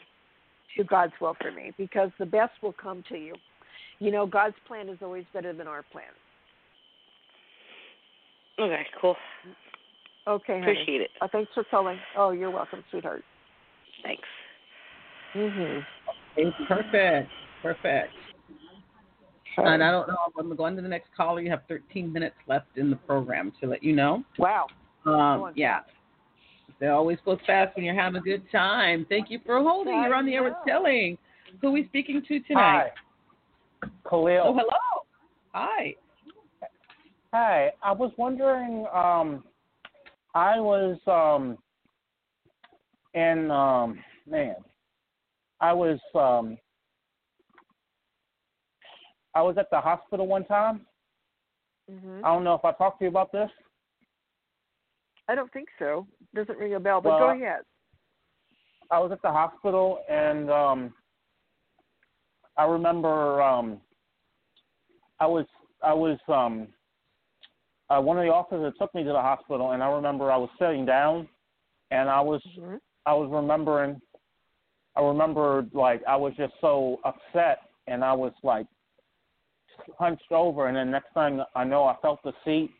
to 0.78 0.84
God's 0.84 1.14
will 1.20 1.36
for 1.42 1.52
me 1.52 1.72
because 1.78 2.12
the 2.20 2.26
best 2.26 2.52
will 2.62 2.74
come 2.74 3.04
to 3.10 3.18
you. 3.18 3.34
You 4.00 4.12
know, 4.12 4.28
God's 4.28 4.56
plan 4.68 4.88
is 4.88 4.98
always 5.02 5.26
better 5.34 5.54
than 5.54 5.68
our 5.68 5.84
plan. 5.92 6.06
Okay, 8.60 8.86
cool. 9.02 9.16
Okay, 10.28 10.60
honey. 10.60 10.74
Appreciate 10.74 11.02
it. 11.02 11.10
Uh, 11.22 11.28
thanks 11.32 11.52
for 11.56 11.64
calling. 11.64 11.98
Oh, 12.16 12.32
you're 12.32 12.52
welcome, 12.52 12.84
sweetheart. 12.92 13.24
Thanks. 14.04 14.28
Mm 15.36 15.52
Mhm. 15.52 15.86
Okay, 16.38 16.52
perfect. 16.68 17.32
Perfect. 17.64 18.14
And 19.58 19.84
I 19.84 19.90
don't 19.90 20.08
know. 20.08 20.18
I'm 20.38 20.56
going 20.56 20.76
to 20.76 20.82
the 20.82 20.88
next 20.88 21.10
caller. 21.16 21.42
You 21.42 21.50
have 21.50 21.62
13 21.70 22.12
minutes 22.12 22.36
left 22.48 22.68
in 22.76 22.90
the 22.90 22.96
program 22.98 23.54
to 23.62 23.68
let 23.68 23.84
you 23.84 23.96
know. 23.96 24.24
Wow. 24.38 24.68
Um, 25.06 25.54
yeah. 25.56 25.80
It 26.82 26.88
always 26.88 27.18
goes 27.24 27.38
fast 27.48 27.76
when 27.76 27.86
you're 27.86 27.96
having 27.96 28.20
a 28.20 28.24
good 28.24 28.44
time. 28.52 29.06
Thank 29.08 29.32
you 29.32 29.40
for 29.46 29.60
holding. 29.60 29.94
You're 29.94 30.14
on 30.14 30.26
the 30.26 30.34
air 30.34 30.44
with 30.44 30.54
Shelly. 30.68 31.18
Who 31.62 31.68
are 31.68 31.72
we 31.72 31.86
speaking 31.88 32.22
to 32.28 32.40
tonight? 32.42 32.90
Hi. 33.82 33.90
Khalil. 34.10 34.44
Oh, 34.44 34.54
hello. 34.54 35.06
Hi. 35.54 35.96
Hi. 37.32 37.72
I 37.82 37.92
was 37.94 38.12
wondering, 38.18 38.86
um, 38.94 39.44
I 40.36 40.60
was 40.60 40.98
um, 41.08 41.58
in, 43.14 43.50
um, 43.52 44.00
man, 44.30 44.56
I 45.62 45.72
was 45.72 46.00
um, 46.16 46.58
I 49.36 49.42
was 49.42 49.58
at 49.58 49.70
the 49.72 49.80
hospital 49.80 50.28
one 50.28 50.46
time. 50.46 50.82
Mm-hmm. 51.92 52.24
I 52.24 52.34
don't 52.34 52.44
know 52.44 52.54
if 52.54 52.64
I 52.64 52.72
talked 52.74 53.00
to 53.00 53.06
you 53.06 53.10
about 53.10 53.32
this. 53.32 53.50
I 55.28 55.36
don't 55.36 55.52
think 55.52 55.70
so. 55.80 56.06
Doesn't 56.36 56.58
ring 56.58 56.76
a 56.76 56.80
bell, 56.80 57.02
but 57.02 57.10
well, 57.10 57.20
go 57.20 57.30
ahead. 57.30 57.62
I 58.92 59.00
was 59.00 59.12
at 59.12 59.22
the 59.22 59.32
hospital 59.32 60.00
and 60.10 60.52
um 60.52 60.94
I 62.58 62.66
remember 62.66 63.42
um 63.42 63.80
I 65.20 65.26
was 65.26 65.46
I 65.82 65.94
was 65.94 66.20
um 66.28 66.68
uh, 67.90 68.00
one 68.00 68.18
of 68.18 68.24
the 68.24 68.32
officers 68.32 68.74
took 68.80 68.94
me 68.96 69.04
to 69.04 69.10
the 69.10 69.22
hospital 69.22 69.72
and 69.72 69.84
I 69.84 69.88
remember 69.88 70.32
I 70.32 70.38
was 70.38 70.50
sitting 70.60 70.86
down 70.86 71.28
and 71.92 72.10
I 72.10 72.22
was 72.22 72.42
mm-hmm. 72.58 72.76
I 73.06 73.14
was 73.14 73.30
remembering 73.32 74.00
I 74.96 75.02
remember 75.02 75.66
like 75.74 76.02
I 76.08 76.16
was 76.16 76.34
just 76.38 76.54
so 76.62 77.00
upset 77.04 77.60
and 77.88 78.04
I 78.04 78.14
was 78.14 78.34
like 78.44 78.68
hunched 79.98 80.32
over, 80.32 80.68
and 80.68 80.78
then 80.78 80.92
next 80.92 81.14
thing 81.14 81.42
I 81.56 81.64
know, 81.64 81.86
I 81.86 81.96
felt 82.02 82.22
the 82.24 82.34
seat. 82.46 82.72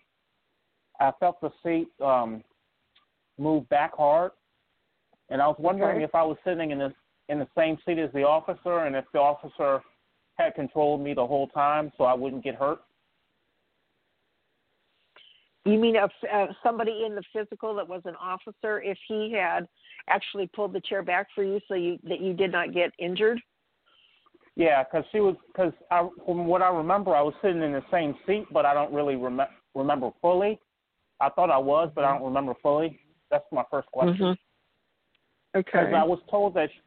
I 1.00 1.12
felt 1.20 1.42
the 1.42 1.52
seat 1.64 1.88
um, 2.04 2.44
move 3.38 3.68
back 3.70 3.96
hard, 3.96 4.32
and 5.30 5.42
I 5.42 5.48
was 5.48 5.58
wondering 5.60 5.98
okay. 5.98 6.04
if 6.04 6.16
I 6.16 6.24
was 6.24 6.38
sitting 6.46 6.72
in 6.72 6.80
the 6.80 6.94
in 7.30 7.40
the 7.40 7.48
same 7.58 7.78
seat 7.86 8.00
as 8.00 8.12
the 8.14 8.24
officer, 8.24 8.80
and 8.80 8.96
if 8.96 9.06
the 9.14 9.20
officer 9.20 9.82
had 10.36 10.56
controlled 10.56 11.02
me 11.02 11.14
the 11.14 11.26
whole 11.26 11.48
time, 11.48 11.92
so 11.98 12.04
I 12.04 12.14
wouldn't 12.14 12.44
get 12.44 12.56
hurt. 12.56 12.80
You 15.66 15.80
mean 15.80 15.96
if 15.96 16.12
uh, 16.32 16.48
somebody 16.62 17.06
in 17.06 17.16
the 17.16 17.24
physical 17.32 17.74
that 17.76 17.88
was 17.88 18.02
an 18.06 18.16
officer, 18.16 18.82
if 18.82 18.98
he 19.08 19.32
had 19.32 19.68
actually 20.10 20.50
pulled 20.54 20.74
the 20.74 20.82
chair 20.82 21.02
back 21.02 21.28
for 21.34 21.44
you 21.44 21.60
so 21.68 21.76
you 21.76 21.98
that 22.04 22.20
you 22.20 22.34
did 22.34 22.52
not 22.52 22.74
get 22.74 22.92
injured? 23.00 23.40
Yeah, 24.56 24.84
because 24.84 25.06
she 25.12 25.20
was 25.20 25.36
because 25.48 25.74
I 25.90 26.08
from 26.26 26.46
what 26.46 26.62
I 26.62 26.70
remember, 26.70 27.16
I 27.16 27.22
was 27.22 27.34
sitting 27.42 27.64
in 27.64 27.74
the 27.74 27.84
same 27.92 28.16
seat, 28.28 28.46
but 28.52 28.66
I 28.66 28.74
don't 28.74 28.94
really 28.94 29.16
rem- 29.16 29.42
remember 29.74 30.12
fully. 30.22 30.60
I 31.20 31.30
thought 31.30 31.50
I 31.50 31.58
was, 31.58 31.90
but 31.96 32.04
I 32.04 32.14
don't 32.14 32.26
remember 32.26 32.54
fully. 32.62 33.00
That's 33.32 33.46
my 33.52 33.64
first 33.72 33.88
question. 33.92 34.16
Mm-hmm. 34.16 35.60
Okay. 35.60 35.70
Because 35.72 35.94
I 35.96 36.04
was 36.04 36.20
told 36.30 36.54
that 36.56 36.70
she, 36.72 36.82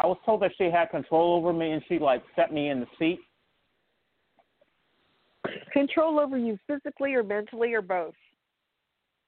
I 0.00 0.06
was 0.06 0.16
told 0.24 0.42
that 0.42 0.52
she 0.58 0.64
had 0.64 0.86
control 0.90 1.36
over 1.36 1.52
me, 1.52 1.70
and 1.72 1.82
she 1.88 1.98
like 1.98 2.22
set 2.34 2.52
me 2.52 2.70
in 2.70 2.80
the 2.80 2.86
seat. 2.98 3.20
Control 5.72 6.18
over 6.18 6.38
you 6.38 6.58
physically 6.66 7.14
or 7.14 7.22
mentally 7.22 7.72
or 7.72 7.82
both? 7.82 8.14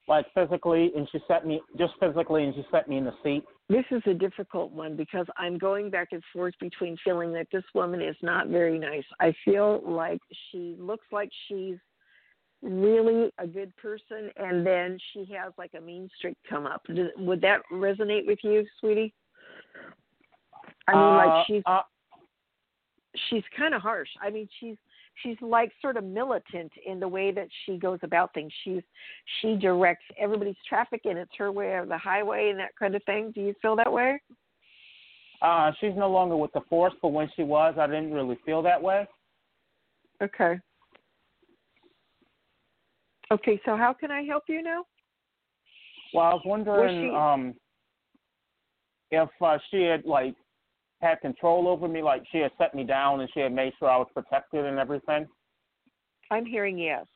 Like 0.09 0.27
physically, 0.35 0.93
and 0.97 1.09
she 1.13 1.19
set 1.29 1.47
me 1.47 1.61
just 1.79 1.95
physically, 2.01 2.45
and 2.45 2.55
she 2.55 2.65
set 2.73 2.89
me 2.89 2.97
in 2.97 3.05
the 3.05 3.15
seat. 3.23 3.45
This 3.69 3.85
is 3.91 4.03
a 4.07 4.13
difficult 4.13 4.73
one 4.73 4.95
because 4.95 5.27
I'm 5.39 5.57
going 5.57 5.89
back 5.89 6.09
and 6.13 6.23
forth 6.33 6.55
between 6.61 6.99
feeling 7.03 7.33
that 7.33 7.47
this 7.51 7.65
woman 7.75 8.03
is 8.03 8.17
not 8.23 8.49
very 8.49 8.79
nice. 8.79 9.05
I 9.21 9.35
feel 9.45 9.81
like 9.87 10.21
she 10.51 10.77
looks 10.79 11.07
like 11.11 11.31
she's 11.49 11.79
really 12.61 13.31
a 13.39 13.47
good 13.47 13.75
person, 13.77 14.31
and 14.37 14.67
then 14.67 14.99
she 15.13 15.27
has 15.35 15.53
like 15.57 15.73
a 15.77 15.81
mean 15.81 16.11
streak 16.19 16.37
come 16.49 16.67
up. 16.67 16.83
Would 17.17 17.41
that 17.41 17.63
resonate 17.73 18.27
with 18.27 18.39
you, 18.43 18.67
sweetie? 18.81 19.15
I 20.87 20.93
mean, 20.93 21.03
uh, 21.03 21.17
like 21.17 21.47
she's 21.47 21.63
uh, 21.65 21.81
she's 23.31 23.45
kind 23.57 23.75
of 23.75 23.81
harsh. 23.81 24.09
I 24.21 24.31
mean, 24.31 24.49
she's 24.61 24.77
she's 25.23 25.37
like 25.41 25.73
sort 25.81 25.97
of 25.97 26.05
militant 26.05 26.73
in 26.87 27.01
the 27.01 27.09
way 27.09 27.31
that 27.33 27.49
she 27.65 27.77
goes 27.77 27.99
about 28.03 28.33
things. 28.35 28.53
She's 28.65 28.83
she 29.41 29.57
directs 29.57 30.05
everybody's 30.19 30.57
traffic 30.69 31.03
and 31.05 31.19
it's 31.19 31.33
her 31.39 31.53
way 31.53 31.69
or 31.69 31.87
the 31.87 31.99
highway 31.99 32.51
and 32.51 32.59
that 32.59 32.73
kind 32.79 32.95
of 32.95 33.03
thing. 33.05 33.33
Do 33.35 33.41
you 33.41 33.55
feel 33.63 33.77
that 33.77 33.93
way? 33.93 34.21
Uh, 35.43 35.73
she's 35.81 35.93
no 35.97 36.11
longer 36.11 36.37
with 36.37 36.53
the 36.53 36.61
force, 36.71 36.95
but 37.03 37.09
when 37.09 37.29
she 37.37 37.43
was, 37.43 37.75
I 37.79 37.87
didn't 37.87 38.13
really 38.13 38.39
feel 38.47 38.63
that 38.63 38.83
way. 38.83 39.07
Okay. 40.23 40.59
Okay, 43.31 43.61
so 43.65 43.77
how 43.77 43.93
can 43.93 44.11
I 44.11 44.23
help 44.23 44.45
you 44.49 44.63
now? 44.63 44.85
Well, 46.13 46.27
I 46.27 46.35
was 46.35 46.43
wondering 46.45 47.11
she... 47.11 47.17
um, 47.17 47.55
if 49.11 49.29
uh, 49.43 49.59
she 49.71 49.83
had 49.83 50.05
like 50.05 50.35
had 51.05 51.21
control 51.21 51.69
over 51.69 51.87
me, 51.87 52.03
like 52.03 52.23
she 52.33 52.39
had 52.39 52.51
set 52.59 52.75
me 52.75 52.85
down 52.85 53.21
and 53.21 53.31
she 53.33 53.41
had 53.41 53.53
made 53.53 53.73
sure 53.79 53.89
I 53.89 53.97
was 53.97 54.09
protected 54.15 54.65
and 54.65 54.79
everything. 54.79 55.27
I'm 56.31 56.47
hearing 56.47 56.79
yes, 56.79 57.07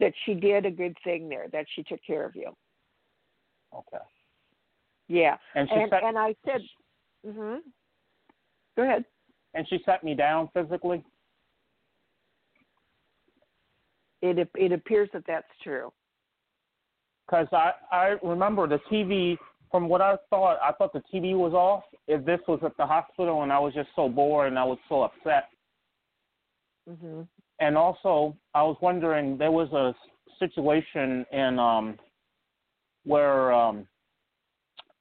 that 0.00 0.12
she 0.24 0.34
did 0.34 0.66
a 0.66 0.70
good 0.70 0.96
thing 1.04 1.28
there, 1.28 1.48
that 1.52 1.66
she 1.74 1.82
took 1.82 2.00
care 2.06 2.24
of 2.24 2.34
you. 2.36 2.50
Okay. 3.74 4.04
Yeah, 5.08 5.36
and 5.54 5.68
she 5.68 5.74
and, 5.74 5.90
set, 5.90 6.04
and 6.04 6.18
I 6.18 6.34
said, 6.46 6.60
mm-hmm. 7.26 7.56
Go 8.76 8.82
ahead. 8.82 9.04
And 9.54 9.66
she 9.68 9.78
set 9.84 10.02
me 10.02 10.14
down 10.14 10.48
physically. 10.54 11.04
it 14.22 14.48
it 14.54 14.72
appears 14.72 15.10
that 15.12 15.24
that's 15.26 15.46
true. 15.62 15.92
Because 17.26 17.48
I 17.52 17.72
I 17.90 18.14
remember 18.22 18.66
the 18.66 18.78
TV. 18.90 19.36
From 19.70 19.88
what 19.88 20.02
I 20.02 20.16
thought, 20.28 20.58
I 20.62 20.72
thought 20.72 20.92
the 20.92 21.02
TV 21.12 21.34
was 21.34 21.54
off. 21.54 21.84
If 22.08 22.24
this 22.24 22.40
was 22.48 22.60
at 22.64 22.76
the 22.76 22.86
hospital, 22.86 23.42
and 23.42 23.52
I 23.52 23.58
was 23.58 23.72
just 23.74 23.88
so 23.94 24.08
bored 24.08 24.48
and 24.48 24.58
I 24.58 24.64
was 24.64 24.78
so 24.88 25.02
upset. 25.02 25.48
Mhm. 26.88 27.28
And 27.60 27.76
also, 27.76 28.36
I 28.54 28.62
was 28.62 28.76
wondering 28.80 29.38
there 29.38 29.52
was 29.52 29.72
a 29.72 29.94
situation 30.38 31.24
in 31.30 31.58
um 31.58 31.98
where 33.04 33.52
um 33.52 33.86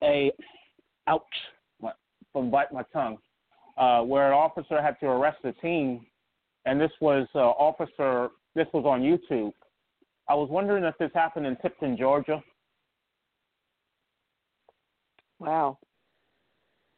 a 0.03 0.31
ouch 1.07 1.23
my, 1.81 1.91
from 2.31 2.51
bite 2.51 2.71
my 2.71 2.83
tongue 2.93 3.17
uh 3.77 4.01
where 4.03 4.27
an 4.27 4.33
officer 4.33 4.81
had 4.81 4.99
to 4.99 5.07
arrest 5.07 5.43
a 5.43 5.53
teen 5.53 6.05
and 6.65 6.79
this 6.79 6.91
was 6.99 7.27
uh, 7.35 7.39
officer 7.39 8.29
this 8.55 8.67
was 8.73 8.85
on 8.85 9.01
YouTube. 9.01 9.53
I 10.27 10.35
was 10.35 10.49
wondering 10.49 10.83
if 10.83 10.97
this 10.97 11.11
happened 11.13 11.45
in 11.45 11.55
Tifton, 11.57 11.97
Georgia. 11.97 12.43
Wow. 15.39 15.79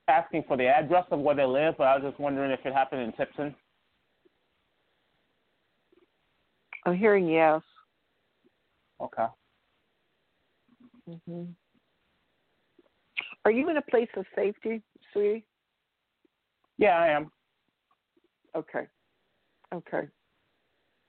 Asking 0.08 0.44
for 0.48 0.58
the 0.58 0.68
address 0.68 1.06
of 1.12 1.20
where 1.20 1.36
they 1.36 1.46
live, 1.46 1.76
but 1.78 1.88
I 1.88 1.96
was 1.96 2.04
just 2.04 2.20
wondering 2.20 2.52
if 2.52 2.60
it 2.66 2.74
happened 2.74 3.02
in 3.02 3.12
Tifton. 3.14 3.56
I'm 6.86 6.98
hearing 6.98 7.28
yes. 7.28 7.62
Okay. 9.02 9.26
hmm 11.08 11.44
Are 13.46 13.52
you 13.52 13.70
in 13.70 13.78
a 13.78 13.82
place 13.84 14.10
of 14.18 14.26
safety, 14.36 14.82
sweetie? 15.14 15.46
Yeah, 16.78 16.98
I 16.98 17.08
am. 17.08 17.32
Okay. 18.56 18.88
Okay. 19.74 20.08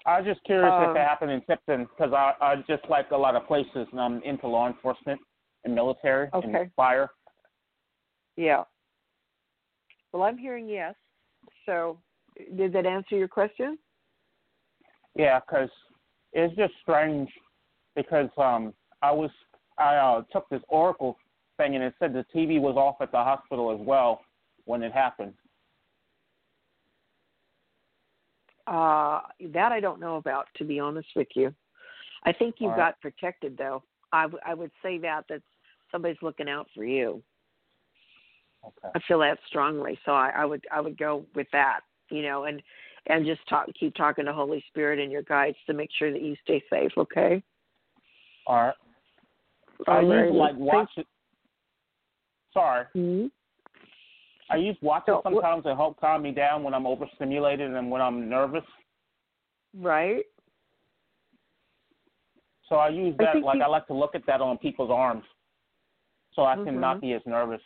I 0.07 0.21
was 0.21 0.27
just 0.27 0.45
curious 0.45 0.73
if 0.73 0.91
Um, 0.91 0.97
it 0.97 1.01
happened 1.01 1.31
in 1.33 1.41
Tifton 1.43 1.89
because 1.89 2.13
I 2.13 2.35
I 2.41 2.57
just 2.69 2.89
like 2.89 3.11
a 3.11 3.17
lot 3.17 3.35
of 3.35 3.47
places 3.47 3.89
and 3.91 4.01
I'm 4.01 4.23
into 4.23 4.47
law 4.47 4.69
enforcement 4.69 5.21
and 5.65 5.75
military 5.75 6.29
Okay. 6.33 6.53
and 6.63 6.73
fire. 6.75 7.11
Yeah. 8.37 8.65
Well, 10.15 10.23
I'm 10.23 10.39
hearing 10.39 10.69
yes. 10.69 10.95
So, 11.67 11.99
did 12.57 12.73
that 12.73 12.87
answer 12.87 13.17
your 13.17 13.27
question? 13.27 13.77
Yeah, 15.17 15.41
because 15.41 15.69
it's 16.33 16.55
just 16.55 16.73
strange 16.83 17.29
because 17.97 18.31
um 18.39 18.73
I 19.03 19.11
was 19.11 19.31
I 19.77 19.97
uh, 19.97 20.23
took 20.33 20.49
this 20.51 20.63
Oracle 20.69 21.19
thing 21.57 21.75
and 21.75 21.83
it 21.83 21.95
said 21.99 22.13
the 22.13 22.25
TV 22.33 22.61
was 22.61 22.77
off 22.77 22.97
at 23.01 23.11
the 23.11 23.19
hospital 23.19 23.73
as 23.73 23.85
well 23.85 24.21
when 24.67 24.85
it 24.85 24.93
happened. 24.93 25.35
Uh, 28.69 29.21
that 29.53 29.73
I 29.73 29.81
don't 29.81 30.01
know 30.01 30.17
about, 30.17 30.47
to 30.57 30.65
be 30.65 30.79
honest 30.79 31.09
with 31.17 31.29
you. 31.35 31.53
I 32.23 32.33
think 32.33 32.57
you 32.61 32.69
All 32.69 32.77
got 32.77 32.87
right. 32.87 33.01
protected, 33.03 33.59
though. 33.59 33.83
I, 34.13 34.23
w- 34.23 34.41
I 34.47 34.55
would 34.55 34.71
say 34.83 34.97
that 34.99 35.25
that 35.29 35.43
somebody's 35.93 36.23
looking 36.23 36.49
out 36.49 36.69
for 36.75 36.85
you. 36.85 37.21
Okay. 38.67 38.89
I 38.95 38.99
feel 39.07 39.19
that 39.21 39.39
strongly, 39.47 39.99
so 40.05 40.13
I, 40.13 40.31
I 40.37 40.45
would 40.45 40.65
I 40.73 40.81
would 40.81 40.97
go 40.99 41.25
with 41.35 41.47
that, 41.53 41.81
you 42.11 42.23
know, 42.23 42.45
and 42.45 42.63
and 43.07 43.27
just 43.27 43.47
talk, 43.49 43.67
keep 43.79 43.95
talking 43.95 44.25
to 44.25 44.33
Holy 44.33 44.65
Spirit 44.69 44.99
and 44.99 45.13
your 45.13 45.23
guides 45.23 45.57
to 45.67 45.75
make 45.75 45.91
sure 45.99 46.11
that 46.11 46.23
you 46.23 46.35
stay 46.43 46.63
safe. 46.71 46.93
Okay. 46.97 47.43
All 48.47 48.57
right. 48.67 48.75
I 49.87 49.91
Alrighty. 50.03 50.27
use 50.29 50.35
like 50.35 50.53
Thank- 50.53 50.61
watch 50.65 50.91
it. 50.97 51.07
Sorry. 52.55 52.87
Mhm. 52.97 53.31
I 54.51 54.57
use 54.57 54.77
watches 54.83 55.07
So, 55.09 55.21
sometimes 55.25 55.65
to 55.65 55.75
help 55.75 55.99
calm 56.01 56.23
me 56.23 56.31
down 56.31 56.63
when 56.63 56.75
I'm 56.75 56.87
overstimulated 56.87 57.73
and 57.75 57.91
when 57.91 58.01
I'm 58.01 58.29
nervous. 58.29 58.65
Right. 59.75 60.25
So 62.69 62.77
I 62.77 62.89
use 62.89 63.17
that 63.19 63.33
think 63.35 63.45
like 63.45 63.57
you- 63.57 63.63
I 63.63 63.67
like 63.67 63.87
to 63.89 63.95
look 63.95 64.15
at 64.15 64.25
that 64.27 64.41
on 64.41 64.57
people's 64.59 64.91
arms, 64.91 65.25
so 66.35 66.45
I 66.45 66.55
can 66.57 66.77
Mhm. 66.77 66.81
not 66.81 67.01
be 67.01 67.13
as 67.13 67.25
nervous. 67.27 67.61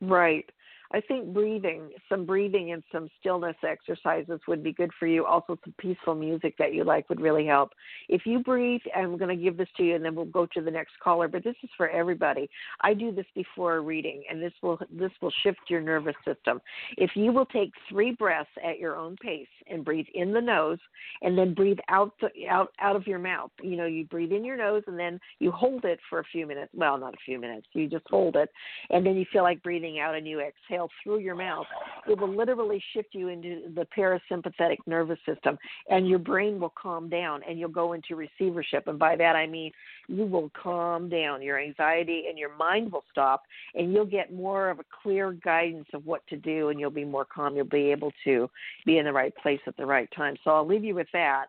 Right. 0.00 0.50
I 0.92 1.00
think 1.00 1.32
breathing, 1.32 1.90
some 2.08 2.24
breathing 2.26 2.72
and 2.72 2.82
some 2.92 3.08
stillness 3.20 3.56
exercises 3.66 4.40
would 4.46 4.62
be 4.62 4.72
good 4.72 4.90
for 4.98 5.06
you. 5.06 5.24
Also, 5.24 5.58
some 5.64 5.74
peaceful 5.78 6.14
music 6.14 6.54
that 6.58 6.74
you 6.74 6.84
like 6.84 7.08
would 7.08 7.20
really 7.20 7.46
help. 7.46 7.72
If 8.08 8.22
you 8.24 8.40
breathe, 8.40 8.80
I'm 8.94 9.16
going 9.16 9.36
to 9.36 9.42
give 9.42 9.56
this 9.56 9.68
to 9.76 9.82
you, 9.82 9.96
and 9.96 10.04
then 10.04 10.14
we'll 10.14 10.26
go 10.26 10.46
to 10.46 10.60
the 10.60 10.70
next 10.70 10.92
caller. 11.02 11.28
But 11.28 11.44
this 11.44 11.56
is 11.62 11.70
for 11.76 11.88
everybody. 11.88 12.48
I 12.82 12.94
do 12.94 13.12
this 13.12 13.26
before 13.34 13.76
a 13.76 13.80
reading, 13.80 14.22
and 14.30 14.42
this 14.42 14.52
will 14.62 14.78
this 14.90 15.10
will 15.20 15.32
shift 15.42 15.58
your 15.68 15.80
nervous 15.80 16.14
system. 16.24 16.60
If 16.96 17.10
you 17.14 17.32
will 17.32 17.46
take 17.46 17.72
three 17.88 18.12
breaths 18.12 18.50
at 18.64 18.78
your 18.78 18.96
own 18.96 19.16
pace 19.16 19.46
and 19.68 19.84
breathe 19.84 20.06
in 20.14 20.32
the 20.32 20.40
nose, 20.40 20.78
and 21.22 21.36
then 21.36 21.54
breathe 21.54 21.78
out 21.88 22.12
the, 22.20 22.28
out 22.48 22.72
out 22.80 22.96
of 22.96 23.06
your 23.06 23.18
mouth. 23.18 23.50
You 23.62 23.76
know, 23.76 23.86
you 23.86 24.04
breathe 24.04 24.32
in 24.32 24.44
your 24.44 24.56
nose, 24.56 24.84
and 24.86 24.98
then 24.98 25.18
you 25.40 25.50
hold 25.50 25.84
it 25.84 25.98
for 26.08 26.20
a 26.20 26.24
few 26.24 26.46
minutes. 26.46 26.72
Well, 26.74 26.98
not 26.98 27.14
a 27.14 27.24
few 27.24 27.40
minutes. 27.40 27.66
You 27.72 27.88
just 27.88 28.06
hold 28.08 28.36
it, 28.36 28.50
and 28.90 29.04
then 29.04 29.16
you 29.16 29.24
feel 29.32 29.42
like 29.42 29.62
breathing 29.62 29.98
out, 29.98 30.14
and 30.14 30.26
you 30.26 30.40
exhale 30.40 30.75
through 31.02 31.18
your 31.18 31.34
mouth. 31.34 31.66
It 32.08 32.18
will 32.20 32.34
literally 32.34 32.82
shift 32.92 33.08
you 33.12 33.28
into 33.28 33.72
the 33.74 33.86
parasympathetic 33.96 34.78
nervous 34.86 35.18
system, 35.26 35.58
and 35.88 36.08
your 36.08 36.18
brain 36.18 36.60
will 36.60 36.72
calm 36.80 37.08
down, 37.08 37.42
and 37.48 37.58
you'll 37.58 37.68
go 37.68 37.92
into 37.92 38.16
receivership. 38.16 38.86
And 38.86 38.98
by 38.98 39.16
that 39.16 39.36
I 39.36 39.46
mean 39.46 39.72
you 40.08 40.24
will 40.24 40.50
calm 40.60 41.08
down. 41.08 41.42
Your 41.42 41.60
anxiety 41.60 42.24
and 42.28 42.38
your 42.38 42.54
mind 42.56 42.92
will 42.92 43.04
stop, 43.10 43.42
and 43.74 43.92
you'll 43.92 44.04
get 44.04 44.32
more 44.32 44.70
of 44.70 44.78
a 44.78 44.84
clear 45.02 45.32
guidance 45.32 45.88
of 45.94 46.06
what 46.06 46.26
to 46.28 46.36
do, 46.36 46.68
and 46.68 46.78
you'll 46.78 46.90
be 46.90 47.04
more 47.04 47.24
calm. 47.24 47.56
You'll 47.56 47.66
be 47.66 47.90
able 47.90 48.12
to 48.24 48.48
be 48.84 48.98
in 48.98 49.04
the 49.04 49.12
right 49.12 49.34
place 49.36 49.60
at 49.66 49.76
the 49.76 49.86
right 49.86 50.08
time. 50.16 50.36
So 50.44 50.50
I'll 50.50 50.66
leave 50.66 50.84
you 50.84 50.94
with 50.94 51.08
that. 51.12 51.46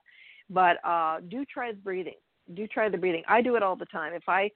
But 0.50 0.78
uh, 0.86 1.20
do 1.30 1.46
try 1.46 1.72
the 1.72 1.78
breathing. 1.78 2.14
Do 2.54 2.68
try 2.68 2.90
the 2.90 2.98
breathing. 2.98 3.24
I 3.28 3.42
do 3.42 3.56
it 3.56 3.64
all 3.64 3.76
the 3.76 3.86
time. 3.86 4.14
If 4.14 4.28
I 4.28 4.50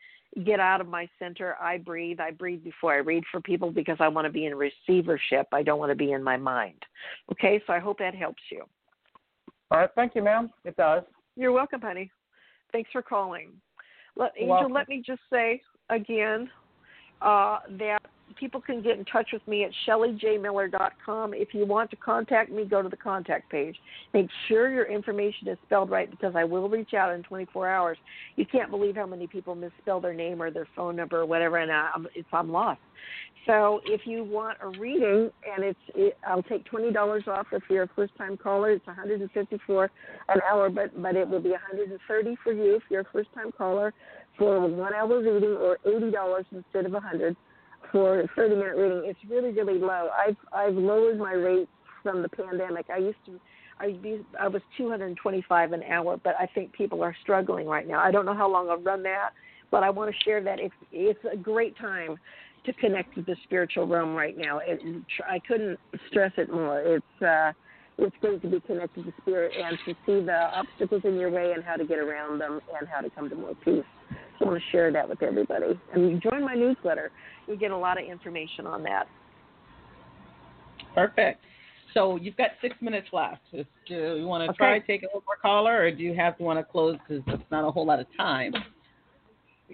get 0.45 0.59
out 0.59 0.79
of 0.79 0.87
my 0.87 1.07
center, 1.19 1.55
I 1.61 1.77
breathe. 1.77 2.19
I 2.19 2.31
breathe 2.31 2.63
before 2.63 2.93
I 2.93 2.97
read 2.97 3.23
for 3.31 3.41
people 3.41 3.71
because 3.71 3.97
I 3.99 4.07
want 4.07 4.25
to 4.25 4.31
be 4.31 4.45
in 4.45 4.55
receivership. 4.55 5.47
I 5.51 5.61
don't 5.63 5.79
want 5.79 5.91
to 5.91 5.95
be 5.95 6.13
in 6.13 6.23
my 6.23 6.37
mind. 6.37 6.81
Okay, 7.31 7.61
so 7.67 7.73
I 7.73 7.79
hope 7.79 7.99
that 7.99 8.15
helps 8.15 8.41
you. 8.51 8.63
All 9.71 9.79
right, 9.79 9.89
thank 9.95 10.15
you, 10.15 10.23
ma'am. 10.23 10.49
It 10.63 10.75
does. 10.77 11.03
You're 11.35 11.51
welcome, 11.51 11.81
honey. 11.81 12.11
Thanks 12.71 12.89
for 12.91 13.01
calling. 13.01 13.51
Let, 14.15 14.31
Angel, 14.37 14.49
welcome. 14.49 14.73
let 14.73 14.89
me 14.89 15.01
just 15.05 15.21
say 15.31 15.61
again 15.89 16.49
uh, 17.21 17.59
that 17.77 17.99
people 18.32 18.61
can 18.61 18.82
get 18.82 18.97
in 18.97 19.05
touch 19.05 19.29
with 19.34 19.45
me 19.47 19.63
at 19.63 19.71
shellyjmiller.com. 19.88 21.34
If 21.34 21.53
you 21.53 21.65
want 21.65 21.89
to 21.91 21.95
contact 21.95 22.51
me, 22.51 22.65
go 22.65 22.82
to 22.82 22.89
the 22.89 22.97
contact 22.97 23.49
page. 23.49 23.75
Make 24.13 24.27
sure 24.47 24.71
your 24.71 24.86
information 24.86 25.47
is 25.47 25.57
spelled 25.65 25.89
right 25.89 26.09
because 26.09 26.34
I 26.36 26.43
will 26.43 26.69
reach 26.69 26.93
out 26.93 27.13
in 27.13 27.23
24 27.23 27.69
hours. 27.69 27.97
You 28.36 28.45
can't 28.45 28.69
believe 28.69 28.95
how 28.95 29.05
many 29.05 29.27
people 29.27 29.55
misspell 29.55 29.99
their 29.99 30.13
name 30.13 30.41
or 30.41 30.51
their 30.51 30.67
phone 30.75 30.95
number 30.95 31.19
or 31.21 31.25
whatever, 31.25 31.57
and 31.57 31.71
I'm, 31.71 32.07
I'm 32.34 32.51
lost. 32.51 32.79
So 33.47 33.82
if 33.86 34.01
you 34.05 34.23
want 34.23 34.59
a 34.61 34.67
reading, 34.79 35.32
and 35.51 35.63
it's 35.63 35.79
it, 35.95 36.17
I'll 36.27 36.43
take 36.43 36.63
twenty 36.65 36.91
dollars 36.91 37.23
off 37.27 37.47
if 37.51 37.63
you're 37.69 37.84
a 37.84 37.89
first 37.95 38.15
time 38.15 38.38
caller. 38.38 38.71
It's 38.71 38.86
154 38.86 39.91
an 40.29 40.39
hour, 40.49 40.69
but 40.69 41.01
but 41.01 41.15
it 41.15 41.27
will 41.27 41.41
be 41.41 41.49
130 41.49 42.38
for 42.43 42.53
you 42.53 42.75
if 42.75 42.84
you're 42.89 43.01
a 43.01 43.07
first 43.11 43.34
time 43.34 43.51
caller 43.51 43.93
for 44.38 44.57
a 44.57 44.67
one 44.67 44.93
hour 44.93 45.19
reading, 45.21 45.57
or 45.59 45.79
eighty 45.86 46.11
dollars 46.11 46.45
instead 46.51 46.86
of 46.86 46.91
100 46.91 47.36
for 47.91 48.23
30 48.36 48.55
minute 48.55 48.75
reading. 48.75 49.03
It's 49.05 49.19
really 49.29 49.51
really 49.51 49.79
low. 49.79 50.09
I've 50.15 50.38
I've 50.53 50.75
lowered 50.75 51.17
my 51.17 51.34
rates 51.34 51.71
from 52.03 52.21
the 52.21 52.29
pandemic. 52.29 52.88
I 52.93 52.97
used 52.97 53.23
to. 53.25 53.39
I, 53.79 53.97
I 54.39 54.47
was 54.47 54.61
225 54.77 55.71
an 55.71 55.82
hour, 55.84 56.19
but 56.23 56.36
I 56.39 56.45
think 56.53 56.71
people 56.71 57.03
are 57.03 57.15
struggling 57.23 57.65
right 57.65 57.88
now. 57.88 57.99
I 57.99 58.11
don't 58.11 58.27
know 58.27 58.36
how 58.36 58.47
long 58.47 58.69
I'll 58.69 58.77
run 58.77 59.01
that, 59.03 59.32
but 59.71 59.82
I 59.82 59.89
want 59.89 60.13
to 60.13 60.23
share 60.23 60.43
that 60.43 60.59
it's 60.59 60.75
it's 60.91 61.19
a 61.32 61.36
great 61.36 61.75
time 61.77 62.17
to 62.65 62.73
connect 62.73 63.15
with 63.15 63.25
the 63.25 63.36
spiritual 63.43 63.88
realm 63.88 64.13
right 64.13 64.38
now. 64.38 64.59
It, 64.59 64.79
I 65.27 65.39
couldn't 65.39 65.79
stress 66.09 66.32
it 66.38 66.51
more. 66.51 66.79
It's 66.79 67.23
uh, 67.23 67.53
it's 67.97 68.15
great 68.21 68.41
to 68.41 68.47
be 68.47 68.59
connected 68.61 69.05
to 69.05 69.13
spirit 69.21 69.51
and 69.57 69.77
to 69.86 69.93
see 70.05 70.25
the 70.25 70.49
obstacles 70.53 71.01
in 71.05 71.19
your 71.19 71.29
way 71.29 71.53
and 71.53 71.63
how 71.63 71.75
to 71.75 71.86
get 71.86 71.99
around 71.99 72.39
them 72.39 72.59
and 72.79 72.88
how 72.88 73.01
to 73.01 73.09
come 73.09 73.29
to 73.29 73.36
more 73.36 73.55
peace. 73.63 73.84
Want 74.41 74.57
to 74.57 74.71
share 74.71 74.91
that 74.91 75.07
with 75.07 75.21
everybody. 75.21 75.79
And 75.93 76.21
join 76.21 76.43
my 76.43 76.55
newsletter. 76.55 77.11
You'll 77.47 77.57
get 77.57 77.71
a 77.71 77.77
lot 77.77 78.01
of 78.01 78.07
information 78.07 78.65
on 78.65 78.83
that. 78.83 79.07
Perfect. 80.95 81.41
So 81.93 82.15
you've 82.17 82.37
got 82.37 82.51
six 82.61 82.75
minutes 82.81 83.07
left. 83.11 83.41
Do 83.51 83.65
you 83.87 84.25
want 84.25 84.43
to 84.45 84.49
Okay. 84.51 84.57
try 84.57 84.79
take 84.79 85.03
a 85.03 85.07
little 85.07 85.23
more 85.25 85.37
caller, 85.41 85.77
or 85.77 85.91
do 85.91 86.03
you 86.03 86.13
have 86.13 86.37
to 86.37 86.43
want 86.43 86.59
to 86.59 86.63
close 86.63 86.97
because 87.07 87.23
it's 87.27 87.51
not 87.51 87.65
a 87.65 87.71
whole 87.71 87.85
lot 87.85 87.99
of 87.99 88.07
time? 88.15 88.53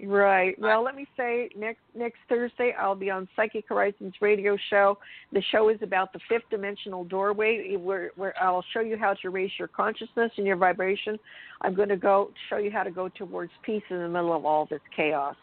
Right. 0.04 0.56
Well, 0.60 0.84
let 0.84 0.94
me 0.94 1.06
say 1.16 1.50
next 1.56 1.80
next 1.94 2.18
Thursday 2.28 2.72
I'll 2.78 2.94
be 2.94 3.10
on 3.10 3.28
Psychic 3.34 3.64
Horizons 3.68 4.14
radio 4.20 4.56
show. 4.70 4.96
The 5.32 5.42
show 5.50 5.70
is 5.70 5.78
about 5.82 6.12
the 6.12 6.20
fifth 6.28 6.48
dimensional 6.50 7.04
doorway, 7.04 7.74
where 7.76 8.12
where 8.14 8.34
I'll 8.40 8.64
show 8.72 8.80
you 8.80 8.96
how 8.96 9.14
to 9.14 9.30
raise 9.30 9.50
your 9.58 9.68
consciousness 9.68 10.30
and 10.36 10.46
your 10.46 10.56
vibration. 10.56 11.18
I'm 11.60 11.74
going 11.74 11.88
to 11.88 11.96
go 11.96 12.30
show 12.48 12.58
you 12.58 12.70
how 12.70 12.82
to 12.82 12.90
go 12.90 13.08
towards 13.08 13.52
peace 13.62 13.82
in 13.90 13.98
the 13.98 14.08
middle 14.08 14.34
of 14.34 14.44
all 14.44 14.66
this 14.66 14.80
chaos. 14.94 15.36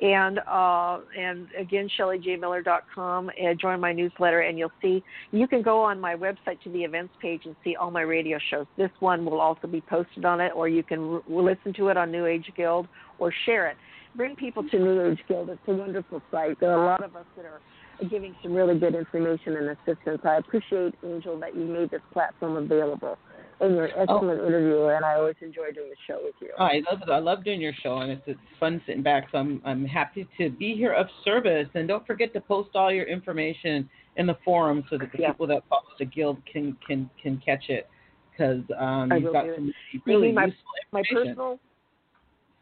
And 0.00 0.40
uh, 0.40 1.00
and 1.16 1.46
again, 1.56 1.88
ShellyJMiller.com. 1.98 3.30
And 3.40 3.60
join 3.60 3.78
my 3.78 3.92
newsletter, 3.92 4.40
and 4.40 4.58
you'll 4.58 4.72
see. 4.80 5.04
You 5.30 5.46
can 5.46 5.62
go 5.62 5.82
on 5.82 6.00
my 6.00 6.16
website 6.16 6.60
to 6.64 6.72
the 6.72 6.82
events 6.82 7.14
page 7.20 7.42
and 7.44 7.54
see 7.62 7.76
all 7.76 7.90
my 7.90 8.00
radio 8.00 8.38
shows. 8.50 8.66
This 8.76 8.90
one 9.00 9.24
will 9.24 9.40
also 9.40 9.66
be 9.68 9.80
posted 9.82 10.24
on 10.24 10.40
it, 10.40 10.52
or 10.56 10.68
you 10.68 10.82
can 10.82 10.98
r- 10.98 11.22
listen 11.28 11.72
to 11.74 11.88
it 11.88 11.96
on 11.96 12.10
New 12.10 12.26
Age 12.26 12.50
Guild 12.56 12.88
or 13.18 13.32
share 13.44 13.68
it 13.68 13.76
bring 14.14 14.36
people 14.36 14.62
to 14.68 14.78
New 14.78 15.10
Age 15.10 15.20
Guild. 15.28 15.50
It's 15.50 15.60
a 15.66 15.72
wonderful 15.72 16.22
site. 16.30 16.58
There 16.60 16.70
are 16.70 16.82
a 16.82 16.86
lot 16.86 17.04
of 17.04 17.16
us 17.16 17.24
that 17.36 17.44
are 17.44 17.60
giving 18.08 18.34
some 18.42 18.52
really 18.52 18.78
good 18.78 18.94
information 18.94 19.56
and 19.56 19.68
assistance. 19.70 20.20
I 20.24 20.36
appreciate, 20.36 20.94
Angel, 21.04 21.38
that 21.40 21.54
you 21.54 21.64
made 21.64 21.90
this 21.90 22.02
platform 22.12 22.56
available. 22.56 23.18
You're 23.62 23.84
an 23.84 23.92
excellent 23.96 24.40
oh. 24.40 24.46
interviewer, 24.46 24.96
and 24.96 25.04
I 25.04 25.14
always 25.14 25.36
enjoy 25.40 25.70
doing 25.72 25.88
the 25.88 25.96
show 26.06 26.20
with 26.22 26.34
you. 26.40 26.50
Oh, 26.58 26.64
I 26.64 26.82
love 26.90 27.02
it. 27.02 27.10
I 27.10 27.18
love 27.18 27.44
doing 27.44 27.60
your 27.60 27.72
show, 27.82 27.98
and 27.98 28.10
it's 28.10 28.22
it's 28.26 28.40
fun 28.58 28.82
sitting 28.86 29.02
back. 29.02 29.28
So 29.30 29.38
I'm 29.38 29.62
I'm 29.64 29.84
happy 29.84 30.28
to 30.38 30.50
be 30.50 30.74
here 30.74 30.92
of 30.92 31.06
service. 31.24 31.68
And 31.74 31.86
don't 31.86 32.06
forget 32.06 32.32
to 32.34 32.40
post 32.40 32.70
all 32.74 32.92
your 32.92 33.06
information 33.06 33.88
in 34.16 34.26
the 34.26 34.36
forum 34.44 34.84
so 34.90 34.98
that 34.98 35.12
the 35.12 35.18
yeah. 35.20 35.30
people 35.30 35.46
that 35.46 35.62
follow 35.68 35.82
the 35.98 36.04
guild 36.04 36.38
can 36.50 36.76
can 36.86 37.08
can 37.22 37.40
catch 37.44 37.68
it 37.68 37.88
because 38.30 38.62
um, 38.78 39.12
you've 39.12 39.32
got 39.32 39.46
some 39.54 39.72
really 40.06 40.32
my, 40.32 40.46
useful 40.46 40.62
my 40.92 41.02
personal 41.10 41.58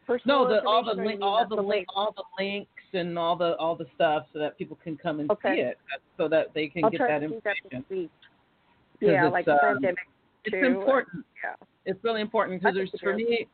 Personal 0.07 0.43
no, 0.43 0.49
the 0.49 0.67
all 0.67 0.83
the 0.83 1.01
link, 1.01 1.21
all 1.21 1.47
the, 1.47 1.55
link, 1.55 1.87
all 1.95 2.13
the 2.15 2.23
links 2.43 2.69
and 2.93 3.17
all 3.17 3.35
the 3.35 3.55
all 3.57 3.75
the 3.75 3.85
stuff 3.95 4.25
so 4.33 4.39
that 4.39 4.57
people 4.57 4.77
can 4.83 4.97
come 4.97 5.19
and 5.19 5.29
okay. 5.31 5.55
see 5.55 5.61
it, 5.61 5.77
so 6.17 6.27
that 6.27 6.47
they 6.53 6.67
can 6.67 6.83
I'll 6.83 6.89
get 6.89 6.99
that 6.99 7.23
information. 7.23 8.09
That 8.99 9.07
yeah, 9.07 9.27
like 9.29 9.47
um, 9.47 9.57
pandemic. 9.61 9.99
It's 10.45 10.65
important. 10.65 11.25
Yeah, 11.43 11.55
it's 11.85 12.03
really 12.03 12.21
important 12.21 12.59
because 12.59 12.75
there's 12.75 12.91
for 13.01 13.15
me. 13.15 13.47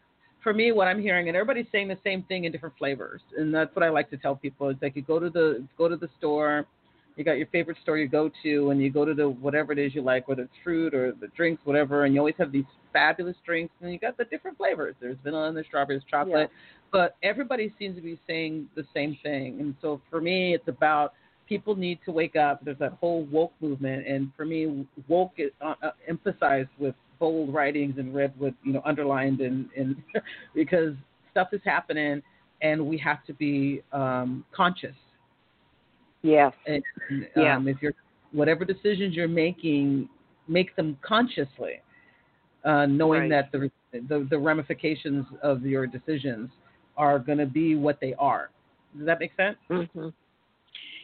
For 0.44 0.54
me, 0.54 0.72
what 0.72 0.88
I'm 0.88 1.02
hearing, 1.02 1.28
and 1.28 1.36
everybody's 1.36 1.66
saying 1.74 1.90
the 1.90 1.98
same 2.06 2.24
thing 2.24 2.46
in 2.46 2.54
different 2.54 2.78
flavors, 2.78 3.22
and 3.38 3.54
that's 3.54 3.76
what 3.76 3.84
I 3.84 3.90
like 3.90 4.10
to 4.12 4.18
tell 4.18 4.36
people. 4.36 4.70
Is 4.70 4.78
like 4.82 4.96
you 4.96 5.02
go 5.02 5.20
to 5.20 5.30
the 5.30 5.68
go 5.78 5.90
to 5.90 5.98
the 5.98 6.08
store, 6.18 6.66
you 7.18 7.24
got 7.24 7.34
your 7.34 7.48
favorite 7.48 7.78
store 7.82 7.98
you 7.98 8.08
go 8.08 8.32
to, 8.44 8.70
and 8.70 8.82
you 8.82 8.90
go 8.90 9.04
to 9.04 9.14
the 9.14 9.28
whatever 9.28 9.74
it 9.74 9.80
is 9.80 9.94
you 9.94 10.02
like, 10.02 10.28
whether 10.28 10.44
it's 10.44 10.54
fruit 10.64 10.94
or 10.94 11.12
the 11.20 11.28
drinks, 11.36 11.62
whatever, 11.66 12.06
and 12.06 12.14
you 12.14 12.22
always 12.22 12.36
have 12.38 12.52
these 12.52 12.66
fabulous 12.94 13.36
drinks, 13.46 13.74
and 13.82 13.92
you 13.92 14.00
got 14.00 14.16
the 14.18 14.26
different 14.26 14.56
flavors. 14.58 14.96
There's 15.02 15.18
vanilla, 15.24 15.48
and 15.48 15.58
there's 15.58 15.66
strawberries, 15.66 16.04
chocolate, 16.10 16.50
yeah. 16.52 16.58
but 16.92 17.18
everybody 17.24 17.74
seems 17.78 17.96
to 17.96 18.02
be 18.02 18.20
saying 18.28 18.70
the 18.76 18.86
same 18.94 19.18
thing. 19.24 19.60
And 19.60 19.76
so 19.82 20.00
for 20.10 20.22
me, 20.22 20.54
it's 20.54 20.68
about 20.68 21.14
people 21.48 21.76
need 21.76 22.00
to 22.06 22.12
wake 22.12 22.36
up. 22.36 22.64
There's 22.64 22.78
that 22.80 22.94
whole 22.94 23.26
woke 23.26 23.54
movement, 23.62 24.08
and 24.08 24.32
for 24.36 24.46
me, 24.46 24.86
woke 25.08 25.34
is 25.38 25.52
uh, 25.62 25.74
uh, 25.82 25.92
emphasized 26.08 26.70
with 26.80 26.96
bold 27.20 27.54
writings 27.54 27.96
and 27.98 28.14
red 28.14 28.38
with 28.40 28.54
you 28.64 28.74
know 28.74 28.82
underlined 28.86 29.42
and 29.42 29.70
and 29.76 29.96
because 30.56 30.94
stuff 31.32 31.50
is 31.54 31.62
happening, 31.66 32.22
and 32.62 32.86
we 32.86 32.98
have 32.98 33.24
to 33.26 33.34
be 33.34 33.82
um, 33.92 34.44
conscious. 34.56 34.96
Yes. 36.24 36.54
And, 36.66 36.84
yeah. 37.36 37.56
Um, 37.56 37.68
if 37.68 37.78
you're 37.82 37.94
whatever 38.32 38.66
decisions 38.66 39.16
you're 39.16 39.28
making, 39.28 40.10
make 40.48 40.76
them 40.76 40.98
consciously, 41.02 41.82
uh, 42.66 42.86
knowing 42.86 43.30
right. 43.30 43.50
that 43.52 43.52
the, 43.52 43.72
the 44.10 44.28
the 44.30 44.38
ramifications 44.38 45.26
of 45.42 45.64
your 45.64 45.88
decisions 45.88 46.50
are 46.98 47.20
going 47.20 47.38
to 47.38 47.46
be 47.46 47.76
what 47.76 48.00
they 48.02 48.14
are. 48.16 48.50
Does 48.98 49.06
that 49.06 49.20
make 49.20 49.32
sense? 49.38 49.58
Mm-hmm. 49.70 50.10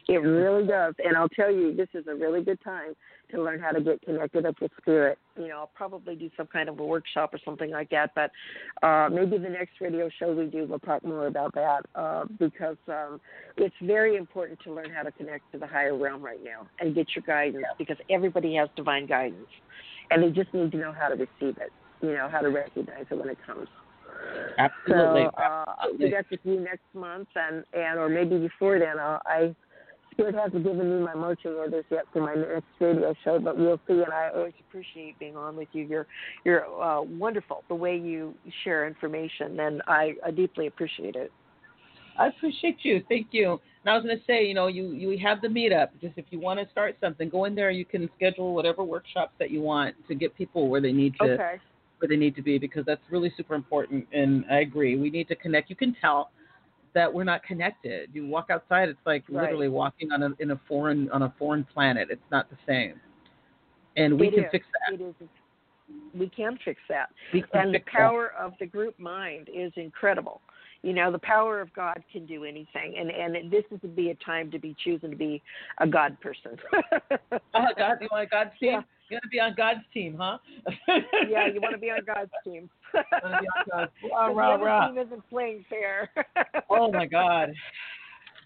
It 0.08 0.18
really 0.18 0.66
does. 0.66 0.94
And 1.02 1.16
I'll 1.16 1.30
tell 1.30 1.50
you, 1.50 1.74
this 1.74 1.88
is 1.94 2.06
a 2.06 2.14
really 2.14 2.42
good 2.42 2.58
time 2.62 2.94
to 3.30 3.42
learn 3.42 3.58
how 3.58 3.70
to 3.70 3.80
get 3.80 4.02
connected 4.02 4.44
up 4.44 4.56
with 4.60 4.70
spirit. 4.80 5.18
You 5.36 5.48
know, 5.48 5.58
I'll 5.60 5.70
probably 5.74 6.14
do 6.14 6.30
some 6.36 6.46
kind 6.46 6.68
of 6.68 6.78
a 6.78 6.84
workshop 6.84 7.32
or 7.32 7.38
something 7.44 7.70
like 7.70 7.88
that. 7.90 8.10
But 8.14 8.30
uh, 8.86 9.08
maybe 9.10 9.38
the 9.38 9.48
next 9.48 9.80
radio 9.80 10.10
show 10.18 10.32
we 10.32 10.46
do, 10.46 10.66
we'll 10.68 10.78
talk 10.80 11.04
more 11.04 11.26
about 11.26 11.54
that 11.54 11.86
uh, 11.94 12.24
because 12.38 12.76
um, 12.88 13.20
it's 13.56 13.74
very 13.82 14.16
important 14.16 14.58
to 14.64 14.74
learn 14.74 14.90
how 14.90 15.02
to 15.02 15.12
connect 15.12 15.50
to 15.52 15.58
the 15.58 15.66
higher 15.66 15.96
realm 15.96 16.22
right 16.22 16.42
now 16.44 16.66
and 16.80 16.94
get 16.94 17.06
your 17.16 17.24
guidance 17.26 17.64
because 17.78 17.96
everybody 18.10 18.54
has 18.56 18.68
divine 18.76 19.06
guidance. 19.06 19.48
And 20.10 20.22
they 20.22 20.30
just 20.30 20.52
need 20.52 20.70
to 20.72 20.76
know 20.76 20.92
how 20.92 21.08
to 21.08 21.14
receive 21.14 21.56
it, 21.58 21.72
you 22.02 22.12
know, 22.12 22.28
how 22.30 22.40
to 22.40 22.48
recognize 22.48 23.06
it 23.10 23.14
when 23.14 23.30
it 23.30 23.38
comes. 23.46 23.68
Absolutely. 24.58 25.24
So 25.24 25.42
uh, 25.42 25.64
Absolutely. 25.82 26.04
we 26.04 26.10
got 26.10 26.28
to 26.30 26.38
see 26.44 26.56
next 26.56 26.84
month, 26.94 27.28
and 27.34 27.64
and 27.72 27.98
or 27.98 28.08
maybe 28.08 28.38
before 28.38 28.78
then. 28.78 28.98
Uh, 28.98 29.18
I 29.26 29.54
Spirit 30.14 30.34
hasn't 30.34 30.64
given 30.64 30.98
me 30.98 31.04
my 31.04 31.14
marching 31.14 31.52
orders 31.52 31.84
yet 31.90 32.04
for 32.12 32.22
my 32.22 32.34
next 32.34 32.64
radio 32.80 33.14
show, 33.24 33.38
but 33.38 33.58
we'll 33.58 33.80
see. 33.86 33.94
And 33.94 34.12
I 34.12 34.30
always 34.34 34.54
appreciate 34.68 35.18
being 35.18 35.36
on 35.36 35.56
with 35.56 35.68
you. 35.72 35.84
You're 35.84 36.06
you're 36.44 36.64
uh, 36.82 37.02
wonderful 37.02 37.64
the 37.68 37.74
way 37.74 37.96
you 37.96 38.34
share 38.62 38.86
information, 38.86 39.60
and 39.60 39.82
I, 39.86 40.14
I 40.24 40.30
deeply 40.30 40.66
appreciate 40.68 41.16
it. 41.16 41.32
I 42.18 42.28
appreciate 42.28 42.78
you. 42.82 43.02
Thank 43.08 43.28
you. 43.32 43.60
And 43.84 43.90
I 43.90 43.94
was 43.96 44.04
going 44.04 44.16
to 44.16 44.24
say, 44.24 44.46
you 44.46 44.54
know, 44.54 44.68
you 44.68 44.92
you 44.92 45.18
have 45.18 45.40
the 45.40 45.48
meetup. 45.48 45.88
Just 46.00 46.14
if 46.16 46.26
you 46.30 46.38
want 46.40 46.60
to 46.60 46.70
start 46.70 46.96
something, 47.00 47.28
go 47.28 47.44
in 47.44 47.54
there. 47.54 47.70
You 47.70 47.84
can 47.84 48.08
schedule 48.16 48.54
whatever 48.54 48.84
workshops 48.84 49.32
that 49.38 49.50
you 49.50 49.60
want 49.60 49.94
to 50.08 50.14
get 50.14 50.34
people 50.36 50.68
where 50.68 50.80
they 50.80 50.92
need 50.92 51.14
to 51.20 51.34
Okay. 51.34 51.54
where 51.98 52.08
they 52.08 52.16
need 52.16 52.36
to 52.36 52.42
be 52.42 52.58
because 52.58 52.84
that's 52.86 53.02
really 53.10 53.32
super 53.36 53.54
important. 53.54 54.06
And 54.12 54.44
I 54.50 54.60
agree. 54.60 54.96
We 54.96 55.10
need 55.10 55.28
to 55.28 55.36
connect. 55.36 55.70
You 55.70 55.76
can 55.76 55.96
tell 56.00 56.30
that 56.94 57.12
we're 57.12 57.24
not 57.24 57.42
connected. 57.42 58.10
You 58.12 58.26
walk 58.26 58.50
outside, 58.50 58.88
it's 58.88 58.98
like 59.04 59.24
Right. 59.28 59.42
literally 59.42 59.68
walking 59.68 60.12
on 60.12 60.22
a 60.22 60.30
in 60.38 60.52
a 60.52 60.60
foreign 60.68 61.10
on 61.10 61.22
a 61.22 61.34
foreign 61.38 61.64
planet. 61.64 62.08
It's 62.10 62.30
not 62.30 62.48
the 62.50 62.56
same. 62.66 63.00
And 63.96 64.18
we 64.18 64.28
It 64.28 64.34
can 64.34 64.44
is. 64.44 64.50
fix 64.50 64.66
that. 64.72 64.94
It 64.94 65.00
is. 65.02 65.28
We 66.14 66.28
can 66.28 66.58
fix 66.64 66.80
that. 66.88 67.10
Can 67.32 67.44
and 67.52 67.74
the 67.74 67.78
fix 67.78 67.92
that. 67.92 67.98
power 67.98 68.32
of 68.38 68.54
the 68.58 68.66
group 68.66 68.98
mind 68.98 69.48
is 69.52 69.72
incredible. 69.76 70.40
You 70.82 70.92
know, 70.92 71.10
the 71.10 71.18
power 71.18 71.60
of 71.60 71.72
God 71.72 72.02
can 72.12 72.26
do 72.26 72.44
anything, 72.44 72.96
and 72.98 73.10
and 73.10 73.50
this 73.50 73.64
is 73.70 73.80
to 73.80 73.88
be 73.88 74.10
a 74.10 74.14
time 74.16 74.50
to 74.50 74.58
be 74.58 74.76
choosing 74.84 75.10
to 75.10 75.16
be 75.16 75.42
a 75.78 75.86
God 75.86 76.18
person. 76.20 76.56
Oh, 77.56 77.66
God, 77.78 77.98
you 78.00 78.08
want 78.10 78.28
God's 78.30 78.50
team? 78.58 78.70
Yeah. 78.72 78.80
You 79.10 79.16
want 79.16 79.22
to 79.24 79.28
be 79.28 79.40
on 79.40 79.54
God's 79.56 79.80
team, 79.92 80.16
huh? 80.18 80.38
yeah, 81.28 81.46
you 81.52 81.60
want 81.60 81.74
to 81.74 81.80
be 81.80 81.90
on 81.90 82.00
God's 82.06 82.30
team. 82.44 82.70
on 83.22 83.44
God's- 83.70 83.92
rah, 84.10 84.26
rah, 84.28 84.54
rah. 84.54 84.88
team 84.88 84.98
isn't 84.98 85.28
playing 85.28 85.64
fair. 85.68 86.10
oh 86.70 86.90
my 86.90 87.06
God. 87.06 87.52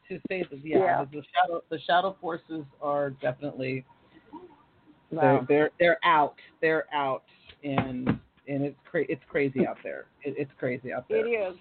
To 0.09 0.19
say 0.29 0.45
that, 0.51 0.65
yeah, 0.65 0.79
Yeah. 0.79 1.05
the 1.13 1.23
shadow 1.35 1.63
the 1.71 1.79
shadow 1.87 2.17
forces 2.21 2.65
are 2.83 3.11
definitely 3.11 3.85
Wow. 5.11 5.45
they're, 5.49 5.71
they're 5.79 5.97
they're 6.03 6.05
out. 6.05 6.35
They're 6.61 6.85
out, 6.93 7.23
and 7.65 8.09
and 8.47 8.63
it's 8.65 8.77
cra- 8.91 9.07
it's 9.09 9.23
crazy 9.29 9.67
out 9.67 9.79
there. 9.83 10.07
It, 10.23 10.35
it's 10.39 10.51
crazy 10.59 10.93
out 10.93 11.09
there. 11.09 11.27
It 11.27 11.31
is. 11.31 11.57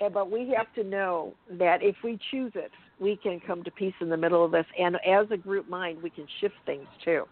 Uh, 0.00 0.08
But 0.08 0.30
we 0.30 0.52
have 0.56 0.72
to 0.74 0.82
know 0.84 1.34
that 1.50 1.82
if 1.82 1.96
we 2.02 2.18
choose 2.30 2.52
it, 2.54 2.70
we 2.98 3.16
can 3.16 3.40
come 3.46 3.62
to 3.64 3.70
peace 3.70 3.94
in 4.00 4.08
the 4.08 4.16
middle 4.16 4.44
of 4.44 4.50
this. 4.52 4.66
And 4.78 4.96
as 5.06 5.26
a 5.30 5.36
group 5.36 5.68
mind, 5.68 6.02
we 6.02 6.10
can 6.10 6.26
shift 6.40 6.54
things 6.66 6.86
too. 7.04 7.24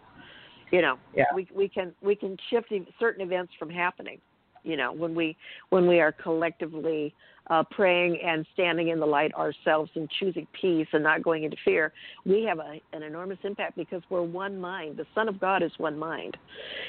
You 0.71 0.83
know, 0.83 0.99
Yeah. 1.15 1.25
we 1.35 1.49
we 1.55 1.69
can 1.69 1.95
we 2.03 2.15
can 2.15 2.37
shift 2.49 2.73
certain 2.99 3.23
events 3.23 3.53
from 3.59 3.71
happening. 3.71 4.21
You 4.63 4.77
know, 4.77 4.93
when 4.93 5.15
we 5.15 5.37
when 5.71 5.87
we 5.87 6.01
are 6.01 6.13
collectively 6.13 7.15
uh, 7.49 7.65
praying 7.71 8.21
and 8.23 8.47
standing 8.53 8.89
in 8.89 9.01
the 9.01 9.07
light 9.07 9.35
ourselves 9.35 9.91
and 9.95 10.09
choosing 10.21 10.47
peace 10.53 10.87
and 10.93 11.03
not 11.03 11.23
going 11.23 11.45
into 11.45 11.57
fear, 11.65 11.93
we 12.25 12.45
have 12.45 12.59
a, 12.59 12.81
an 12.93 13.03
enormous 13.03 13.39
impact 13.43 13.77
because 13.77 14.03
we're 14.11 14.23
one 14.23 14.61
mind. 14.61 14.97
The 14.97 15.07
Son 15.15 15.29
of 15.29 15.41
God 15.41 15.63
is 15.63 15.73
one 15.79 15.99
mind, 15.99 16.37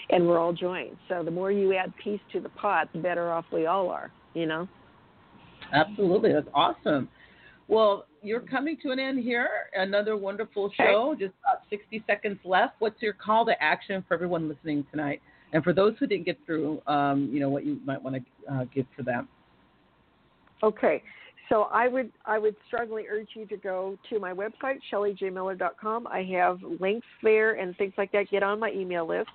and 0.10 0.28
we're 0.28 0.38
all 0.38 0.54
joined. 0.54 0.98
So 1.10 1.24
the 1.24 1.32
more 1.32 1.52
you 1.52 1.74
add 1.76 1.94
peace 2.04 2.20
to 2.34 2.40
the 2.40 2.50
pot, 2.50 2.90
the 2.94 3.00
better 3.00 3.32
off 3.32 3.46
we 3.52 3.66
all 3.66 3.90
are. 3.90 4.12
You 4.34 4.46
know. 4.46 4.68
Absolutely, 5.74 6.34
that's 6.34 6.50
awesome. 6.54 7.08
Well, 7.68 8.06
you're 8.22 8.42
coming 8.42 8.78
to 8.84 8.92
an 8.92 9.00
end 9.00 9.24
here. 9.24 9.48
Another 9.74 10.16
wonderful 10.16 10.72
show. 10.78 11.16
Just 11.20 11.34
about 11.44 11.64
60 11.70 12.04
seconds 12.08 12.38
left. 12.44 12.76
What's 12.80 13.02
your 13.02 13.14
call 13.14 13.46
to 13.46 13.62
action 13.62 14.04
for 14.08 14.14
everyone 14.14 14.48
listening 14.48 14.86
tonight? 14.92 15.22
And 15.54 15.64
for 15.64 15.74
those 15.74 15.96
who 16.00 16.08
didn't 16.08 16.26
get 16.26 16.38
through, 16.46 16.82
um, 16.88 17.30
you 17.32 17.40
know 17.40 17.50
what 17.50 17.66
you 17.66 17.80
might 17.84 18.02
want 18.02 18.16
to 18.16 18.54
uh, 18.54 18.66
give 18.74 18.86
for 18.96 19.04
them. 19.04 19.28
Okay. 20.64 21.04
So 21.52 21.64
I 21.64 21.90
would 21.90 22.14
I 22.26 22.40
would 22.40 22.56
strongly 22.68 23.08
urge 23.12 23.28
you 23.34 23.46
to 23.48 23.58
go 23.58 23.98
to 24.10 24.20
my 24.20 24.32
website, 24.32 24.80
shellyjmiller.com. 24.92 26.08
I 26.08 26.24
have 26.38 26.60
links 26.80 27.06
there 27.22 27.60
and 27.60 27.76
things 27.76 27.94
like 27.98 28.14
that. 28.14 28.32
Get 28.32 28.42
on 28.42 28.58
my 28.58 28.72
email 28.72 29.06
list. 29.06 29.30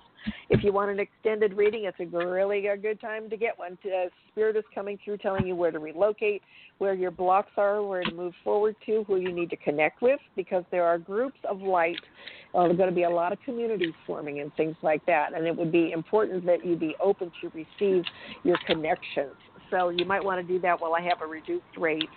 If 0.49 0.63
you 0.63 0.73
want 0.73 0.89
an 0.89 0.99
extended 0.99 1.53
reading, 1.53 1.85
it's 1.85 1.99
a 1.99 2.05
really 2.05 2.65
a 2.67 2.75
good 2.75 2.99
time 2.99 3.29
to 3.29 3.37
get 3.37 3.57
one. 3.57 3.77
Uh, 3.85 4.09
Spirit 4.31 4.57
is 4.57 4.63
coming 4.73 4.97
through, 5.05 5.19
telling 5.19 5.45
you 5.45 5.55
where 5.55 5.69
to 5.69 5.77
relocate, 5.77 6.41
where 6.79 6.95
your 6.95 7.11
blocks 7.11 7.51
are, 7.55 7.83
where 7.83 8.03
to 8.03 8.11
move 8.11 8.33
forward 8.43 8.75
to, 8.87 9.03
who 9.05 9.17
you 9.17 9.31
need 9.31 9.51
to 9.51 9.55
connect 9.57 10.01
with, 10.01 10.19
because 10.35 10.63
there 10.71 10.85
are 10.85 10.97
groups 10.97 11.37
of 11.47 11.61
light. 11.61 11.99
Uh, 12.55 12.67
going 12.69 12.89
to 12.89 12.95
be 12.95 13.03
a 13.03 13.09
lot 13.09 13.31
of 13.31 13.39
communities 13.45 13.93
forming 14.07 14.39
and 14.39 14.51
things 14.55 14.75
like 14.81 15.05
that, 15.05 15.33
and 15.35 15.45
it 15.45 15.55
would 15.55 15.71
be 15.71 15.91
important 15.91 16.45
that 16.45 16.65
you 16.65 16.75
be 16.75 16.95
open 16.99 17.31
to 17.41 17.49
receive 17.49 18.03
your 18.43 18.57
connections. 18.65 19.35
So 19.71 19.89
you 19.89 20.05
might 20.05 20.23
want 20.23 20.45
to 20.45 20.53
do 20.53 20.59
that 20.61 20.79
while 20.79 20.93
I 20.93 21.01
have 21.01 21.21
a 21.21 21.25
reduced 21.25 21.63
rate. 21.77 22.09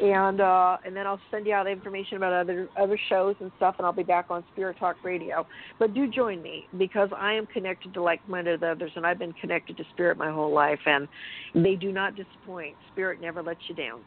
and 0.00 0.40
uh, 0.40 0.76
and 0.84 0.94
then 0.94 1.06
I'll 1.06 1.20
send 1.30 1.46
you 1.46 1.52
out 1.52 1.66
information 1.66 2.16
about 2.16 2.32
other 2.32 2.68
other 2.80 2.98
shows 3.08 3.34
and 3.40 3.50
stuff, 3.56 3.74
and 3.78 3.86
I'll 3.86 3.92
be 3.92 4.02
back 4.02 4.26
on 4.30 4.44
Spirit 4.52 4.76
Talk 4.78 4.96
Radio. 5.04 5.46
But 5.78 5.94
do 5.94 6.08
join 6.08 6.42
me 6.42 6.66
because 6.78 7.08
I 7.16 7.34
am 7.34 7.46
connected 7.46 7.92
to 7.94 8.02
like-minded 8.02 8.62
others, 8.62 8.92
and 8.96 9.04
I've 9.06 9.18
been 9.18 9.32
connected 9.34 9.76
to 9.78 9.84
Spirit 9.92 10.16
my 10.16 10.30
whole 10.30 10.52
life, 10.52 10.78
and 10.86 11.08
they 11.54 11.74
do 11.74 11.92
not 11.92 12.14
disappoint. 12.16 12.76
Spirit 12.92 13.20
never 13.20 13.42
lets 13.42 13.60
you 13.68 13.74
down. 13.74 14.00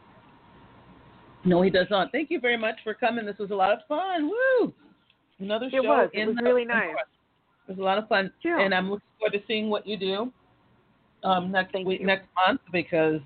No, 1.44 1.60
he 1.60 1.68
does 1.70 1.86
not. 1.90 2.10
Thank 2.10 2.30
you 2.30 2.40
very 2.40 2.56
much 2.56 2.76
for 2.82 2.94
coming. 2.94 3.26
This 3.26 3.36
was 3.38 3.50
a 3.50 3.54
lot 3.54 3.72
of 3.72 3.80
fun. 3.86 4.28
Woo! 4.30 4.72
Another 5.38 5.68
show. 5.70 5.76
It 5.76 5.84
was. 5.84 6.10
It 6.14 6.26
was 6.26 6.36
really 6.42 6.64
nice. 6.64 6.96
It 7.68 7.72
was 7.72 7.78
a 7.78 7.82
lot 7.82 7.98
of 7.98 8.08
fun, 8.08 8.32
Yeah. 8.42 8.60
and 8.60 8.74
I'm 8.74 8.90
looking 8.90 9.06
forward 9.18 9.38
to 9.38 9.42
seeing 9.46 9.68
what 9.68 9.86
you 9.86 9.96
do 9.98 10.32
um, 11.24 11.50
next 11.50 11.74
week, 11.84 12.02
next 12.02 12.26
month, 12.46 12.60
because 12.72 13.20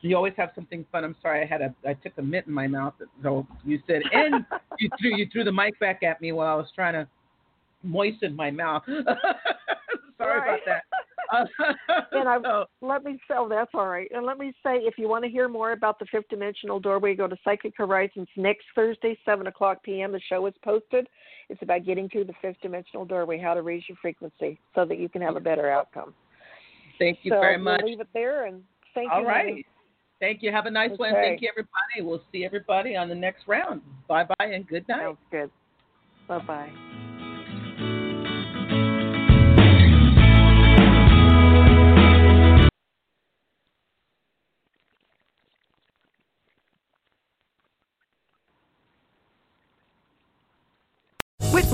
you 0.00 0.16
always 0.16 0.32
have 0.36 0.50
something 0.54 0.84
fun. 0.90 1.04
I'm 1.04 1.16
sorry, 1.22 1.42
I 1.42 1.46
had 1.46 1.60
a 1.62 1.74
I 1.86 1.94
took 1.94 2.12
a 2.18 2.22
mint 2.22 2.46
in 2.46 2.52
my 2.52 2.66
mouth, 2.66 2.94
so 3.22 3.46
you 3.64 3.80
said, 3.86 4.02
and 4.12 4.44
you 4.78 4.88
threw 5.00 5.16
you 5.16 5.26
threw 5.30 5.44
the 5.44 5.52
mic 5.52 5.78
back 5.80 6.02
at 6.02 6.20
me 6.20 6.32
while 6.32 6.48
I 6.52 6.54
was 6.56 6.68
trying 6.74 6.94
to 6.94 7.06
moisten 7.82 8.34
my 8.34 8.50
mouth. 8.50 8.82
sorry 10.18 10.40
Right. 10.40 10.60
about 10.64 10.66
that. 10.66 10.82
and 12.12 12.28
I 12.28 12.40
So- 12.42 12.66
let 12.82 13.04
me 13.04 13.18
say, 13.26 13.34
oh, 13.38 13.48
that's 13.48 13.70
all 13.74 13.86
right. 13.86 14.08
And 14.14 14.26
let 14.26 14.38
me 14.38 14.52
say, 14.62 14.76
if 14.78 14.98
you 14.98 15.08
want 15.08 15.24
to 15.24 15.30
hear 15.30 15.48
more 15.48 15.72
about 15.72 15.98
the 15.98 16.04
fifth 16.06 16.28
dimensional 16.28 16.78
doorway, 16.78 17.14
go 17.14 17.26
to 17.26 17.36
Psychic 17.42 17.72
Horizons 17.76 18.28
next 18.36 18.64
Thursday, 18.74 19.18
seven 19.24 19.46
o'clock 19.46 19.82
p.m. 19.82 20.12
The 20.12 20.20
show 20.28 20.46
is 20.46 20.54
posted. 20.62 21.08
It's 21.48 21.62
about 21.62 21.84
getting 21.84 22.08
through 22.08 22.24
the 22.24 22.34
fifth 22.42 22.60
dimensional 22.62 23.04
doorway, 23.04 23.38
how 23.38 23.54
to 23.54 23.62
raise 23.62 23.82
your 23.88 23.96
frequency 24.00 24.60
so 24.74 24.84
that 24.84 24.98
you 24.98 25.08
can 25.08 25.22
have 25.22 25.36
a 25.36 25.40
better 25.40 25.70
outcome. 25.70 26.14
Thank 26.98 27.20
you 27.22 27.30
so 27.30 27.40
very 27.40 27.56
we'll 27.56 27.64
much. 27.64 27.82
leave 27.84 28.00
it 28.00 28.08
there, 28.14 28.46
and 28.46 28.62
thank 28.94 29.10
All 29.12 29.20
you. 29.20 29.26
right. 29.26 29.48
honey. 29.48 29.66
Thank 30.20 30.42
you. 30.42 30.52
Have 30.52 30.66
a 30.66 30.70
nice 30.70 30.96
one. 30.98 31.12
Thank 31.14 31.42
you, 31.42 31.48
everybody. 31.48 32.00
We'll 32.00 32.22
see 32.30 32.44
everybody 32.44 32.96
on 32.96 33.08
the 33.08 33.14
next 33.14 33.48
round. 33.48 33.82
Bye 34.06 34.24
bye 34.24 34.46
and 34.46 34.66
good 34.68 34.86
night. 34.88 35.00
Sounds 35.00 35.18
good. 35.30 35.50
Bye 36.28 36.38
bye. 36.46 36.91